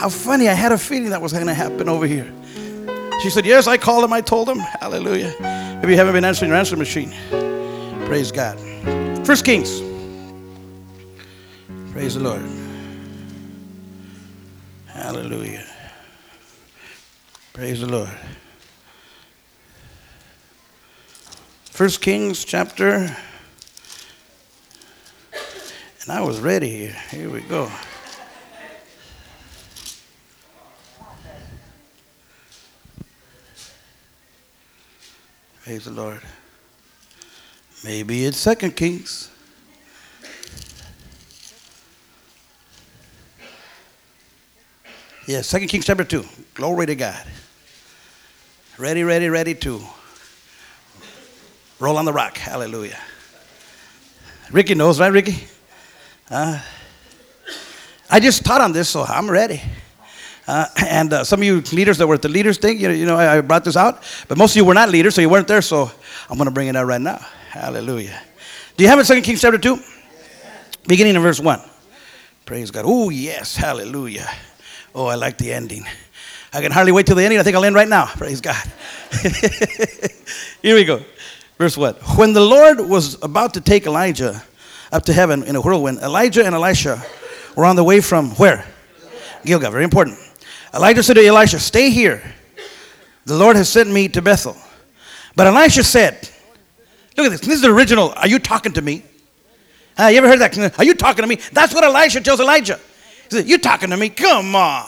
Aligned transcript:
How 0.00 0.08
funny. 0.08 0.48
I 0.48 0.54
had 0.54 0.72
a 0.72 0.78
feeling 0.78 1.10
that 1.10 1.20
was 1.20 1.34
going 1.34 1.46
to 1.46 1.52
happen 1.52 1.86
over 1.86 2.06
here. 2.06 2.32
She 3.20 3.28
said, 3.28 3.44
Yes, 3.44 3.66
I 3.66 3.76
called 3.76 4.02
him. 4.02 4.14
I 4.14 4.22
told 4.22 4.48
him. 4.48 4.58
Hallelujah. 4.58 5.34
Maybe 5.82 5.92
you 5.92 5.98
haven't 5.98 6.14
been 6.14 6.24
answering 6.24 6.48
your 6.48 6.56
answer 6.58 6.74
machine. 6.74 7.12
Praise 8.06 8.32
God. 8.32 8.58
First 9.26 9.44
Kings. 9.44 9.82
Praise 11.92 12.14
the 12.14 12.20
Lord. 12.20 12.40
Hallelujah. 14.86 15.66
Praise 17.52 17.82
the 17.82 17.86
Lord. 17.86 18.08
First 21.66 22.00
Kings 22.00 22.46
chapter. 22.46 23.14
And 25.34 26.08
I 26.08 26.22
was 26.22 26.40
ready 26.40 26.70
here. 26.70 26.96
Here 27.10 27.28
we 27.28 27.42
go. 27.42 27.70
Praise 35.70 35.84
the 35.84 35.92
Lord. 35.92 36.20
Maybe 37.84 38.24
it's 38.24 38.38
Second 38.38 38.74
Kings. 38.74 39.30
Yeah, 45.28 45.42
Second 45.42 45.68
Kings 45.68 45.86
chapter 45.86 46.02
2. 46.02 46.24
Glory 46.54 46.86
to 46.86 46.96
God. 46.96 47.24
Ready, 48.78 49.04
ready, 49.04 49.28
ready 49.28 49.54
to 49.54 49.80
roll 51.78 51.98
on 51.98 52.04
the 52.04 52.12
rock. 52.12 52.36
Hallelujah. 52.36 52.98
Ricky 54.50 54.74
knows, 54.74 54.98
right, 54.98 55.12
Ricky? 55.12 55.46
Uh, 56.28 56.60
I 58.10 58.18
just 58.18 58.44
taught 58.44 58.60
on 58.60 58.72
this, 58.72 58.88
so 58.88 59.04
I'm 59.04 59.30
ready. 59.30 59.62
Uh, 60.50 60.66
and 60.88 61.12
uh, 61.12 61.22
some 61.22 61.38
of 61.38 61.44
you 61.44 61.60
leaders 61.72 61.96
that 61.98 62.08
were 62.08 62.14
at 62.14 62.22
the 62.22 62.28
leaders 62.28 62.58
thing, 62.58 62.80
you 62.80 62.88
know, 62.88 62.94
you 62.94 63.06
know, 63.06 63.16
I 63.16 63.40
brought 63.40 63.62
this 63.62 63.76
out, 63.76 64.02
but 64.26 64.36
most 64.36 64.50
of 64.50 64.56
you 64.56 64.64
were 64.64 64.74
not 64.74 64.88
leaders, 64.88 65.14
so 65.14 65.20
you 65.20 65.28
weren't 65.28 65.46
there, 65.46 65.62
so 65.62 65.88
I'm 66.28 66.36
going 66.38 66.48
to 66.48 66.50
bring 66.50 66.66
it 66.66 66.74
out 66.74 66.86
right 66.86 67.00
now. 67.00 67.24
Hallelujah. 67.50 68.20
Do 68.76 68.82
you 68.82 68.90
have 68.90 68.98
it, 68.98 69.04
Second 69.04 69.22
Kings 69.22 69.40
chapter 69.40 69.58
2? 69.58 69.78
Beginning 70.88 71.14
in 71.14 71.22
verse 71.22 71.38
1. 71.38 71.60
Praise 72.46 72.72
God. 72.72 72.84
Oh, 72.84 73.10
yes. 73.10 73.54
Hallelujah. 73.54 74.28
Oh, 74.92 75.06
I 75.06 75.14
like 75.14 75.38
the 75.38 75.52
ending. 75.52 75.84
I 76.52 76.60
can 76.60 76.72
hardly 76.72 76.90
wait 76.90 77.06
till 77.06 77.14
the 77.14 77.22
ending. 77.22 77.38
I 77.38 77.44
think 77.44 77.54
I'll 77.54 77.64
end 77.64 77.76
right 77.76 77.86
now. 77.86 78.06
Praise 78.06 78.40
God. 78.40 78.60
Here 80.62 80.74
we 80.74 80.84
go. 80.84 81.00
Verse 81.58 81.76
1. 81.76 81.94
When 82.16 82.32
the 82.32 82.40
Lord 82.40 82.80
was 82.80 83.22
about 83.22 83.54
to 83.54 83.60
take 83.60 83.86
Elijah 83.86 84.42
up 84.90 85.04
to 85.04 85.12
heaven 85.12 85.44
in 85.44 85.54
a 85.54 85.60
whirlwind, 85.60 85.98
Elijah 85.98 86.44
and 86.44 86.56
Elisha 86.56 87.00
were 87.54 87.66
on 87.66 87.76
the 87.76 87.84
way 87.84 88.00
from 88.00 88.30
where? 88.32 88.66
Gilgal. 89.44 89.70
Very 89.70 89.84
important. 89.84 90.18
Elijah 90.74 91.02
said 91.02 91.14
to 91.14 91.26
Elisha, 91.26 91.58
Stay 91.58 91.90
here. 91.90 92.22
The 93.24 93.36
Lord 93.36 93.56
has 93.56 93.68
sent 93.68 93.90
me 93.90 94.08
to 94.08 94.22
Bethel. 94.22 94.56
But 95.36 95.46
Elisha 95.46 95.84
said, 95.84 96.28
Look 97.16 97.26
at 97.26 97.30
this. 97.30 97.40
This 97.40 97.56
is 97.56 97.62
the 97.62 97.72
original. 97.72 98.12
Are 98.16 98.28
you 98.28 98.38
talking 98.38 98.72
to 98.72 98.82
me? 98.82 99.02
Uh, 99.98 100.06
you 100.06 100.18
ever 100.18 100.28
heard 100.28 100.40
that? 100.40 100.78
Are 100.78 100.84
you 100.84 100.94
talking 100.94 101.22
to 101.22 101.28
me? 101.28 101.38
That's 101.52 101.74
what 101.74 101.84
Elisha 101.84 102.20
tells 102.20 102.40
Elijah. 102.40 102.78
He 103.28 103.36
said, 103.36 103.46
You're 103.48 103.58
talking 103.58 103.90
to 103.90 103.96
me? 103.96 104.08
Come 104.08 104.54
on. 104.54 104.86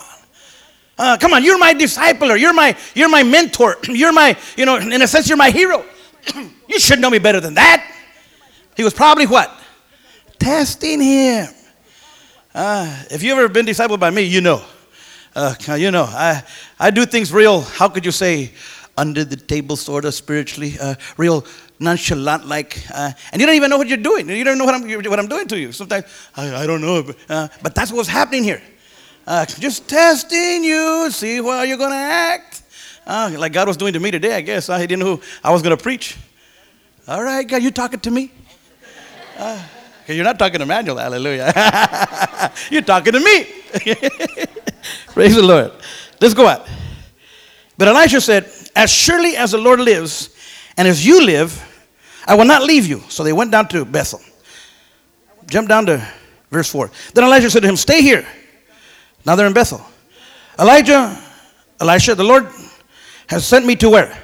Uh, 0.98 1.16
come 1.18 1.32
on, 1.32 1.42
you're 1.42 1.58
my 1.58 1.74
discipler. 1.74 2.38
You're 2.38 2.52
my, 2.52 2.76
you're 2.94 3.08
my 3.08 3.22
mentor. 3.22 3.76
You're 3.88 4.12
my, 4.12 4.36
you 4.56 4.66
know, 4.66 4.76
in 4.76 5.02
a 5.02 5.06
sense, 5.06 5.28
you're 5.28 5.38
my 5.38 5.50
hero. 5.50 5.84
you 6.68 6.78
should 6.78 7.00
know 7.00 7.10
me 7.10 7.18
better 7.18 7.40
than 7.40 7.54
that. 7.54 7.92
He 8.76 8.84
was 8.84 8.94
probably 8.94 9.26
what? 9.26 9.50
Testing 10.38 11.00
him. 11.00 11.48
Uh, 12.54 13.04
if 13.10 13.22
you've 13.22 13.38
ever 13.38 13.48
been 13.48 13.66
discipled 13.66 13.98
by 13.98 14.10
me, 14.10 14.22
you 14.22 14.40
know. 14.42 14.62
Uh, 15.34 15.54
you 15.78 15.90
know, 15.90 16.04
I, 16.04 16.42
I 16.78 16.90
do 16.90 17.06
things 17.06 17.32
real, 17.32 17.62
how 17.62 17.88
could 17.88 18.04
you 18.04 18.12
say, 18.12 18.52
under 18.98 19.24
the 19.24 19.36
table, 19.36 19.76
sort 19.76 20.04
of 20.04 20.12
spiritually, 20.12 20.74
uh, 20.80 20.94
real 21.16 21.44
nonchalant 21.78 22.46
like. 22.46 22.78
Uh, 22.92 23.12
and 23.32 23.40
you 23.40 23.46
don't 23.46 23.56
even 23.56 23.70
know 23.70 23.78
what 23.78 23.88
you're 23.88 23.96
doing. 23.96 24.28
You 24.28 24.44
don't 24.44 24.58
know 24.58 24.66
what 24.66 24.74
I'm, 24.74 24.82
what 25.10 25.18
I'm 25.18 25.28
doing 25.28 25.48
to 25.48 25.58
you. 25.58 25.72
Sometimes, 25.72 26.04
I, 26.36 26.62
I 26.62 26.66
don't 26.66 26.82
know. 26.82 27.02
But, 27.02 27.16
uh, 27.28 27.48
but 27.62 27.74
that's 27.74 27.90
what's 27.92 28.08
happening 28.08 28.44
here. 28.44 28.62
Uh, 29.26 29.46
just 29.46 29.88
testing 29.88 30.64
you, 30.64 31.10
see 31.10 31.36
how 31.36 31.62
you're 31.62 31.78
going 31.78 31.92
to 31.92 31.96
act. 31.96 32.62
Uh, 33.06 33.34
like 33.38 33.52
God 33.52 33.68
was 33.68 33.76
doing 33.76 33.94
to 33.94 34.00
me 34.00 34.10
today, 34.10 34.36
I 34.36 34.42
guess. 34.42 34.66
He 34.66 34.86
didn't 34.86 35.00
know 35.00 35.20
I 35.42 35.50
was 35.50 35.62
going 35.62 35.76
to 35.76 35.82
preach. 35.82 36.16
All 37.08 37.22
right, 37.22 37.46
God, 37.46 37.62
you 37.62 37.70
talking 37.70 38.00
to 38.00 38.10
me? 38.10 38.30
You're 40.06 40.24
not 40.24 40.38
talking 40.38 40.58
to 40.58 40.66
Manuel, 40.66 40.98
hallelujah. 40.98 41.52
you're 42.70 42.82
talking 42.82 43.12
to 43.12 43.20
me. 43.20 43.46
Praise 45.08 45.36
the 45.36 45.42
Lord. 45.42 45.72
Let's 46.20 46.34
go 46.34 46.46
out. 46.46 46.66
But 47.76 47.88
Elisha 47.88 48.20
said, 48.20 48.50
As 48.76 48.90
surely 48.90 49.36
as 49.36 49.52
the 49.52 49.58
Lord 49.58 49.80
lives, 49.80 50.36
and 50.76 50.88
as 50.88 51.04
you 51.04 51.24
live, 51.24 51.68
I 52.26 52.34
will 52.34 52.44
not 52.44 52.62
leave 52.62 52.86
you. 52.86 53.00
So 53.08 53.24
they 53.24 53.32
went 53.32 53.50
down 53.50 53.68
to 53.68 53.84
Bethel. 53.84 54.20
Jump 55.46 55.68
down 55.68 55.86
to 55.86 56.06
verse 56.50 56.70
4. 56.70 56.90
Then 57.14 57.24
Elijah 57.24 57.50
said 57.50 57.62
to 57.62 57.68
him, 57.68 57.76
Stay 57.76 58.02
here. 58.02 58.26
Now 59.26 59.36
they're 59.36 59.46
in 59.46 59.52
Bethel. 59.52 59.84
Elijah, 60.58 61.20
Elisha, 61.80 62.14
the 62.14 62.24
Lord 62.24 62.48
has 63.26 63.46
sent 63.46 63.66
me 63.66 63.76
to 63.76 63.90
where? 63.90 64.16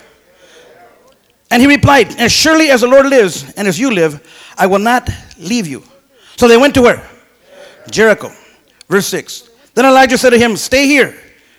And 1.51 1.63
he 1.63 1.69
replied, 1.69 2.15
As 2.19 2.33
surely 2.33 2.71
as 2.71 2.83
the 2.83 2.87
Lord 2.89 3.07
lives 3.07 3.53
and 3.57 3.67
as 3.67 3.79
you 3.79 3.91
live, 3.91 4.23
I 4.57 4.67
will 4.67 4.79
not 4.79 5.09
leave 5.39 5.67
you. 5.67 5.83
So 6.37 6.47
they 6.47 6.57
went 6.57 6.75
to 6.75 6.83
where? 6.83 7.09
Jericho. 7.91 8.31
Verse 8.89 9.07
6. 9.07 9.48
Then 9.79 9.87
Elijah 9.87 10.19
said 10.19 10.31
to 10.31 10.39
him, 10.39 10.57
Stay 10.57 10.89
here 10.89 11.17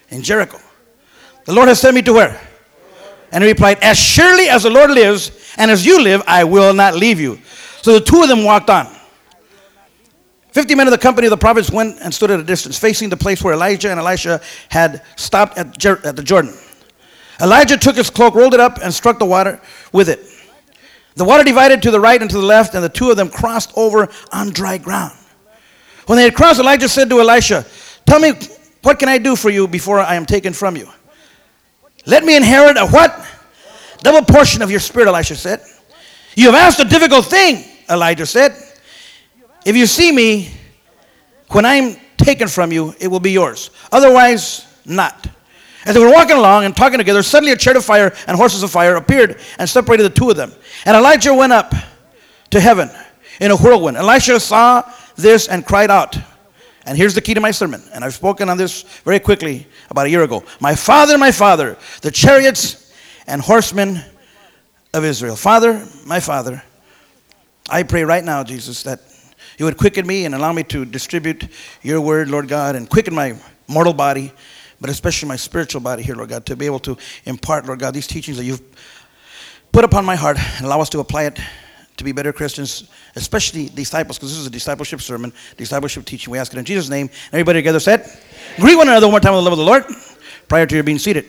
in 0.09 0.23
Jericho. 0.23 0.59
The 1.45 1.53
Lord 1.53 1.69
has 1.69 1.79
sent 1.79 1.95
me 1.95 2.01
to 2.01 2.11
where? 2.11 2.37
And 3.31 3.41
he 3.41 3.49
replied, 3.49 3.77
As 3.81 3.97
surely 3.97 4.49
as 4.49 4.63
the 4.63 4.69
Lord 4.69 4.91
lives 4.91 5.31
and 5.55 5.71
as 5.71 5.85
you 5.85 6.03
live, 6.03 6.21
I 6.27 6.43
will 6.43 6.73
not 6.73 6.95
leave 6.95 7.17
you. 7.17 7.39
So 7.81 7.93
the 7.93 8.01
two 8.01 8.21
of 8.21 8.27
them 8.27 8.43
walked 8.43 8.69
on. 8.69 8.93
Fifty 10.51 10.75
men 10.75 10.85
of 10.85 10.91
the 10.91 10.97
company 10.97 11.27
of 11.27 11.31
the 11.31 11.37
prophets 11.37 11.71
went 11.71 11.97
and 12.01 12.13
stood 12.13 12.29
at 12.29 12.41
a 12.41 12.43
distance, 12.43 12.77
facing 12.77 13.07
the 13.07 13.15
place 13.15 13.41
where 13.41 13.53
Elijah 13.53 13.89
and 13.89 14.01
Elisha 14.01 14.41
had 14.67 15.01
stopped 15.15 15.57
at, 15.57 15.77
Jer- 15.77 16.05
at 16.05 16.17
the 16.17 16.23
Jordan. 16.23 16.53
Elijah 17.39 17.77
took 17.77 17.95
his 17.95 18.09
cloak, 18.09 18.35
rolled 18.35 18.53
it 18.53 18.59
up, 18.59 18.79
and 18.83 18.93
struck 18.93 19.17
the 19.17 19.25
water 19.25 19.61
with 19.93 20.09
it. 20.09 20.19
The 21.15 21.23
water 21.23 21.45
divided 21.45 21.81
to 21.83 21.91
the 21.91 22.01
right 22.01 22.21
and 22.21 22.29
to 22.31 22.37
the 22.37 22.45
left, 22.45 22.75
and 22.75 22.83
the 22.83 22.89
two 22.89 23.11
of 23.11 23.15
them 23.15 23.29
crossed 23.29 23.71
over 23.77 24.09
on 24.33 24.49
dry 24.49 24.77
ground. 24.77 25.17
When 26.07 26.17
they 26.17 26.23
had 26.23 26.35
crossed, 26.35 26.59
Elijah 26.59 26.89
said 26.89 27.09
to 27.11 27.21
Elisha, 27.21 27.65
Tell 28.09 28.19
me, 28.19 28.31
what 28.81 28.97
can 28.97 29.07
I 29.07 29.19
do 29.19 29.35
for 29.35 29.51
you 29.51 29.67
before 29.67 29.99
I 29.99 30.15
am 30.15 30.25
taken 30.25 30.51
from 30.51 30.75
you? 30.75 30.89
Let 32.07 32.23
me 32.23 32.35
inherit 32.35 32.75
a 32.75 32.87
what? 32.87 33.23
Double 33.99 34.25
portion 34.25 34.63
of 34.63 34.71
your 34.71 34.79
spirit, 34.79 35.07
Elisha 35.07 35.35
said. 35.35 35.61
You 36.35 36.47
have 36.47 36.55
asked 36.55 36.79
a 36.79 36.85
difficult 36.85 37.27
thing, 37.27 37.63
Elijah 37.87 38.25
said. 38.25 38.55
If 39.63 39.77
you 39.77 39.85
see 39.85 40.11
me, 40.11 40.49
when 41.49 41.65
I'm 41.65 41.97
taken 42.17 42.47
from 42.47 42.71
you, 42.71 42.95
it 42.99 43.09
will 43.09 43.19
be 43.19 43.29
yours. 43.29 43.69
Otherwise, 43.91 44.65
not. 44.85 45.27
As 45.85 45.93
they 45.93 46.01
were 46.01 46.11
walking 46.11 46.37
along 46.37 46.65
and 46.65 46.75
talking 46.75 46.97
together, 46.97 47.21
suddenly 47.21 47.51
a 47.51 47.57
chariot 47.57 47.77
of 47.77 47.85
fire 47.85 48.11
and 48.25 48.35
horses 48.35 48.63
of 48.63 48.71
fire 48.71 48.95
appeared 48.95 49.39
and 49.59 49.69
separated 49.69 50.01
the 50.01 50.09
two 50.09 50.31
of 50.31 50.35
them. 50.35 50.51
And 50.85 50.97
Elijah 50.97 51.35
went 51.35 51.53
up 51.53 51.75
to 52.49 52.59
heaven 52.59 52.89
in 53.39 53.51
a 53.51 53.55
whirlwind. 53.55 53.97
Elisha 53.97 54.39
saw 54.39 54.81
this 55.15 55.47
and 55.47 55.63
cried 55.63 55.91
out. 55.91 56.17
And 56.89 56.97
here's 56.97 57.13
the 57.13 57.21
key 57.21 57.35
to 57.35 57.39
my 57.39 57.51
sermon. 57.51 57.83
And 57.93 58.03
I've 58.03 58.15
spoken 58.15 58.49
on 58.49 58.57
this 58.57 58.81
very 59.05 59.19
quickly 59.19 59.67
about 59.91 60.07
a 60.07 60.09
year 60.09 60.23
ago. 60.23 60.43
My 60.59 60.73
father, 60.73 61.19
my 61.19 61.31
father, 61.31 61.77
the 62.01 62.09
chariots 62.09 62.91
and 63.27 63.43
horsemen 63.43 64.01
of 64.95 65.05
Israel. 65.05 65.35
Father, 65.35 65.85
my 66.07 66.19
father, 66.19 66.63
I 67.69 67.83
pray 67.83 68.03
right 68.03 68.23
now, 68.23 68.43
Jesus, 68.43 68.81
that 68.83 69.01
you 69.59 69.65
would 69.65 69.77
quicken 69.77 70.07
me 70.07 70.25
and 70.25 70.33
allow 70.33 70.51
me 70.51 70.63
to 70.63 70.83
distribute 70.83 71.47
your 71.83 72.01
word, 72.01 72.27
Lord 72.27 72.47
God, 72.47 72.75
and 72.75 72.89
quicken 72.89 73.13
my 73.13 73.37
mortal 73.67 73.93
body, 73.93 74.31
but 74.81 74.89
especially 74.89 75.27
my 75.27 75.35
spiritual 75.35 75.81
body 75.81 76.01
here, 76.01 76.15
Lord 76.15 76.29
God, 76.29 76.47
to 76.47 76.55
be 76.55 76.65
able 76.65 76.79
to 76.79 76.97
impart, 77.25 77.67
Lord 77.67 77.77
God, 77.77 77.93
these 77.93 78.07
teachings 78.07 78.37
that 78.37 78.45
you've 78.45 78.63
put 79.71 79.83
upon 79.83 80.05
my 80.05 80.15
heart 80.15 80.39
and 80.57 80.65
allow 80.65 80.81
us 80.81 80.89
to 80.89 80.99
apply 81.01 81.25
it 81.25 81.39
to 81.99 82.03
be 82.03 82.11
better 82.11 82.33
Christians, 82.33 82.89
especially 83.15 83.69
disciples, 83.69 84.17
because 84.17 84.31
this 84.31 84.39
is 84.39 84.47
a 84.47 84.49
discipleship 84.49 85.01
sermon, 85.01 85.31
discipleship 85.57 86.05
teaching. 86.05 86.31
We 86.31 86.39
ask 86.39 86.51
it 86.53 86.57
in 86.57 86.65
Jesus' 86.65 86.89
name. 86.89 87.09
Everybody 87.27 87.59
together 87.59 87.79
said, 87.79 88.09
Greet 88.57 88.75
one 88.75 88.87
another 88.87 89.05
one 89.05 89.11
more 89.11 89.19
time 89.19 89.33
with 89.33 89.43
the 89.43 89.49
love 89.49 89.53
of 89.53 89.59
the 89.59 89.65
Lord 89.65 89.85
prior 90.47 90.65
to 90.65 90.75
your 90.75 90.83
being 90.83 90.97
seated. 90.97 91.25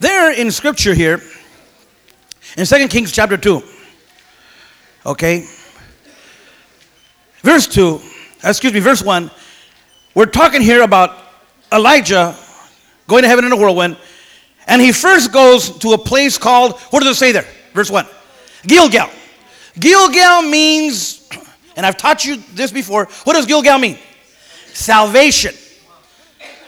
There 0.00 0.32
in 0.32 0.50
scripture 0.52 0.94
here, 0.94 1.20
in 2.56 2.66
2 2.66 2.88
Kings 2.88 3.10
chapter 3.10 3.36
2, 3.36 3.62
okay, 5.06 5.46
verse 7.42 7.66
2, 7.66 8.00
excuse 8.44 8.72
me, 8.72 8.78
verse 8.78 9.02
1, 9.02 9.30
we're 10.14 10.26
talking 10.26 10.62
here 10.62 10.82
about 10.82 11.16
Elijah 11.72 12.36
going 13.08 13.22
to 13.22 13.28
heaven 13.28 13.44
in 13.44 13.50
a 13.50 13.56
whirlwind, 13.56 13.96
and 14.68 14.80
he 14.80 14.92
first 14.92 15.32
goes 15.32 15.76
to 15.78 15.94
a 15.94 15.98
place 15.98 16.38
called, 16.38 16.78
what 16.90 17.02
does 17.02 17.16
it 17.16 17.18
say 17.18 17.32
there? 17.32 17.46
Verse 17.72 17.90
1 17.90 18.06
Gilgal. 18.66 19.08
Gilgal 19.80 20.42
means, 20.42 21.28
and 21.76 21.84
I've 21.84 21.96
taught 21.96 22.24
you 22.24 22.36
this 22.54 22.70
before, 22.70 23.06
what 23.24 23.32
does 23.32 23.46
Gilgal 23.46 23.78
mean? 23.78 23.98
Salvation. 24.72 25.54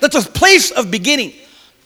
That's 0.00 0.16
a 0.16 0.22
place 0.22 0.70
of 0.70 0.90
beginning. 0.90 1.34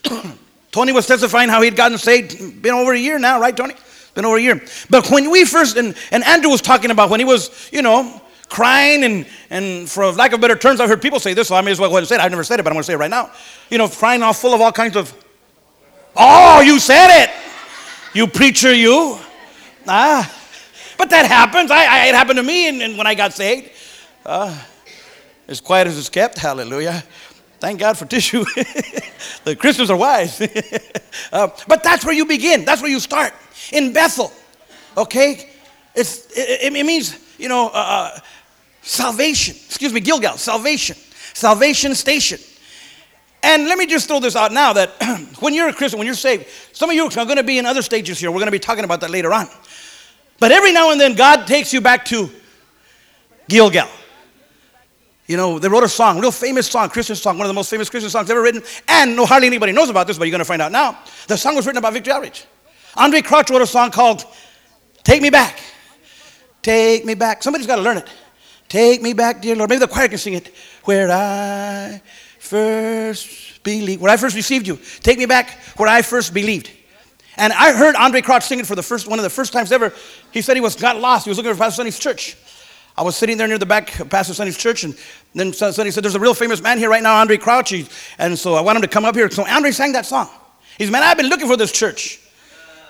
Tony 0.71 0.93
was 0.93 1.07
testifying 1.07 1.49
how 1.49 1.61
he'd 1.63 1.77
gotten 1.77 1.99
saved. 1.99 2.63
Been 2.63 2.75
over 2.75 2.93
a 2.93 2.99
year 2.99 3.19
now, 3.19 3.41
right, 3.41 3.57
Tony? 3.57 3.75
Been 4.15 4.25
over 4.25 4.37
a 4.37 4.41
year. 4.41 4.63
But 4.89 5.11
when 5.11 5.31
we 5.31 5.45
first, 5.45 5.77
and, 5.77 5.97
and 6.13 6.25
Andrew 6.25 6.51
was 6.51 6.61
talking 6.61 6.91
about 6.91 7.11
when 7.11 7.21
he 7.21 7.27
was, 7.27 7.71
you 7.73 7.83
know, 7.83 8.21
crying 8.55 9.03
and, 9.03 9.27
and 9.51 9.91
for 9.91 10.07
lack 10.13 10.33
of 10.33 10.41
better 10.41 10.55
terms, 10.55 10.81
I've 10.81 10.89
heard 10.89 11.03
people 11.03 11.19
say 11.19 11.35
this, 11.35 11.49
so 11.49 11.57
I 11.57 11.61
may 11.61 11.73
as 11.73 11.81
well 11.81 11.91
go 11.91 11.97
ahead 11.97 12.03
and 12.03 12.09
say 12.09 12.15
it. 12.15 12.21
I've 12.21 12.31
never 12.31 12.45
said 12.45 12.61
it, 12.61 12.63
but 12.63 12.71
I'm 12.71 12.75
going 12.75 12.85
to 12.85 12.87
say 12.87 12.93
it 12.95 12.99
right 12.99 13.11
now. 13.11 13.33
You 13.69 13.79
know, 13.79 13.89
crying 13.89 14.23
all 14.23 14.33
full 14.33 14.55
of 14.55 14.61
all 14.61 14.71
kinds 14.71 14.97
of, 14.97 15.13
oh, 16.17 16.61
you 16.61 16.79
said 16.79 17.25
it. 17.25 17.31
You 18.15 18.29
preacher, 18.29 18.73
you. 18.73 19.19
Ah. 19.89 20.41
But 20.97 21.11
that 21.11 21.27
happens. 21.27 21.73
I, 21.73 21.85
I 21.85 22.07
it 22.07 22.15
happened 22.15 22.37
to 22.37 22.45
me 22.45 22.69
and, 22.69 22.81
and 22.81 22.97
when 22.97 23.09
I 23.09 23.15
got 23.15 23.33
saved. 23.33 23.71
Uh, 24.25 24.57
as 25.49 25.61
quiet 25.61 25.89
as 25.89 25.99
it's 25.99 26.09
kept, 26.09 26.39
hallelujah. 26.39 27.03
Thank 27.59 27.81
God 27.81 27.99
for 27.99 28.05
tissue. 28.15 28.45
the 29.43 29.57
Christians 29.57 29.91
are 29.91 29.97
wise. 29.97 30.41
uh, 31.33 31.49
but 31.67 31.83
that's 31.83 32.05
where 32.05 32.15
you 32.15 32.25
begin. 32.25 32.65
That's 32.65 32.81
where 32.81 32.91
you 32.91 33.01
start. 33.01 33.33
In 33.73 33.93
Bethel. 33.93 34.33
Okay? 34.97 35.51
It's, 35.95 36.27
it, 36.37 36.73
it 36.73 36.87
means, 36.87 37.19
you 37.37 37.49
know, 37.49 37.69
uh, 37.69 38.13
uh, 38.15 38.21
salvation. 38.85 39.57
Excuse 39.67 39.93
me, 39.93 40.01
Gilgal, 40.01 40.37
salvation. 40.37 40.97
Salvation 41.33 41.95
station. 41.95 42.39
And 43.43 43.67
let 43.67 43.77
me 43.77 43.87
just 43.87 44.09
throw 44.09 44.21
this 44.21 44.37
out 44.37 44.53
now 44.53 44.73
that 44.73 44.91
when 45.41 45.53
you're 45.53 45.69
a 45.69 45.73
Christian, 45.73 45.99
when 45.99 46.07
you're 46.07 46.15
saved, 46.15 46.47
some 46.73 46.89
of 46.89 46.97
you 46.97 47.05
are 47.05 47.11
going 47.11 47.37
to 47.37 47.43
be 47.43 47.59
in 47.59 47.67
other 47.67 47.83
stages 47.83 48.19
here. 48.19 48.31
We're 48.31 48.39
going 48.39 48.47
to 48.47 48.53
be 48.53 48.59
talking 48.59 48.85
about 48.85 49.01
that 49.01 49.11
later 49.11 49.33
on. 49.33 49.49
But 50.39 50.53
every 50.53 50.73
now 50.73 50.93
and 50.93 51.01
then, 51.01 51.15
God 51.15 51.47
takes 51.47 51.73
you 51.73 51.81
back 51.81 52.05
to 52.07 52.31
Gilgal. 53.49 53.89
You 55.27 55.37
know, 55.37 55.59
they 55.59 55.69
wrote 55.69 55.85
a 55.85 55.89
song, 55.89 56.21
real 56.21 56.31
famous 56.31 56.67
song, 56.67 56.89
Christian 56.91 57.17
song, 57.17 57.39
one 57.39 57.47
of 57.47 57.49
the 57.49 57.55
most 57.55 57.71
famous 57.71 57.89
Christian 57.89 58.11
songs 58.11 58.31
ever 58.31 58.43
written. 58.43 58.63
And 58.89 59.17
no, 59.17 59.25
hardly 59.25 59.47
anybody 59.47 59.73
knows 59.73 59.89
about 59.89 60.07
this, 60.07 60.19
but 60.19 60.25
you're 60.25 60.33
going 60.33 60.41
to 60.41 60.45
find 60.45 60.61
out 60.61 60.73
now. 60.73 60.99
The 61.29 61.37
song 61.37 61.57
was 61.57 61.67
written 61.67 61.79
about 61.79 61.95
Victory 61.95 62.13
Outreach. 62.13 62.47
Andraé 62.97 63.25
Crouch 63.25 63.51
wrote 63.51 63.63
a 63.63 63.67
song 63.67 63.91
called 63.91 64.25
Take 65.03 65.23
Me 65.23 65.31
Back. 65.31 65.61
Take 66.63 67.05
me 67.05 67.15
back. 67.15 67.43
Somebody's 67.43 67.67
got 67.67 67.77
to 67.77 67.83
learn 67.83 67.99
it. 67.99 68.09
Take 68.75 69.03
me 69.03 69.13
back, 69.13 69.41
dear 69.41 69.55
Lord. 69.55 69.71
Maybe 69.71 69.79
the 69.79 69.87
choir 69.87 70.09
can 70.09 70.19
sing 70.19 70.35
it. 70.35 70.53
Where 70.83 71.09
I 71.09 72.03
first 72.41 73.63
believed. 73.63 74.03
Where 74.03 74.11
I 74.11 74.17
first 74.17 74.35
received 74.35 74.67
you. 74.67 74.81
Take 74.99 75.17
me 75.17 75.27
back 75.27 75.51
where 75.77 75.89
I 75.89 76.03
first 76.03 76.35
believed. 76.35 76.73
And 77.37 77.53
I 77.53 77.73
heard 77.73 77.95
Andraé 77.95 78.25
Crouch 78.25 78.43
sing 78.43 78.59
it 78.59 78.67
for 78.67 78.75
the 78.75 78.83
first 78.83 79.07
one 79.07 79.21
of 79.21 79.23
the 79.23 79.31
first 79.31 79.53
times 79.53 79.71
ever. 79.71 79.93
He 80.33 80.43
said 80.43 80.57
he 80.57 80.61
was 80.61 80.75
got 80.75 80.99
lost. 80.99 81.25
He 81.25 81.31
was 81.31 81.39
looking 81.39 81.53
for 81.53 81.59
Pastor 81.59 81.77
Sonny's 81.77 82.01
church. 82.01 82.37
I 82.99 83.03
was 83.03 83.17
sitting 83.17 83.39
there 83.39 83.47
near 83.47 83.59
the 83.59 83.65
back 83.65 84.01
of 84.01 84.11
Pastor 84.11 84.35
Sonny's 84.35 84.59
church, 84.59 84.83
and 84.83 84.97
then 85.35 85.53
Sonny 85.53 85.93
said, 85.93 86.03
There's 86.03 86.17
a 86.17 86.19
real 86.19 86.35
famous 86.35 86.61
man 86.61 86.77
here 86.77 86.91
right 86.91 87.03
now, 87.03 87.25
Andraé 87.25 87.41
Crouch. 87.41 87.73
And 88.19 88.37
so 88.37 88.57
I 88.57 88.61
want 88.61 88.75
him 88.75 88.83
to 88.83 88.89
come 88.89 89.05
up 89.05 89.15
here. 89.15 89.31
So 89.31 89.45
Andraé 89.45 89.73
sang 89.73 89.93
that 89.93 90.05
song. 90.05 90.29
He 90.79 90.85
said, 90.85 90.91
Man, 90.91 91.05
I've 91.05 91.17
been 91.17 91.29
looking 91.29 91.47
for 91.47 91.57
this 91.57 91.71
church. 91.71 92.19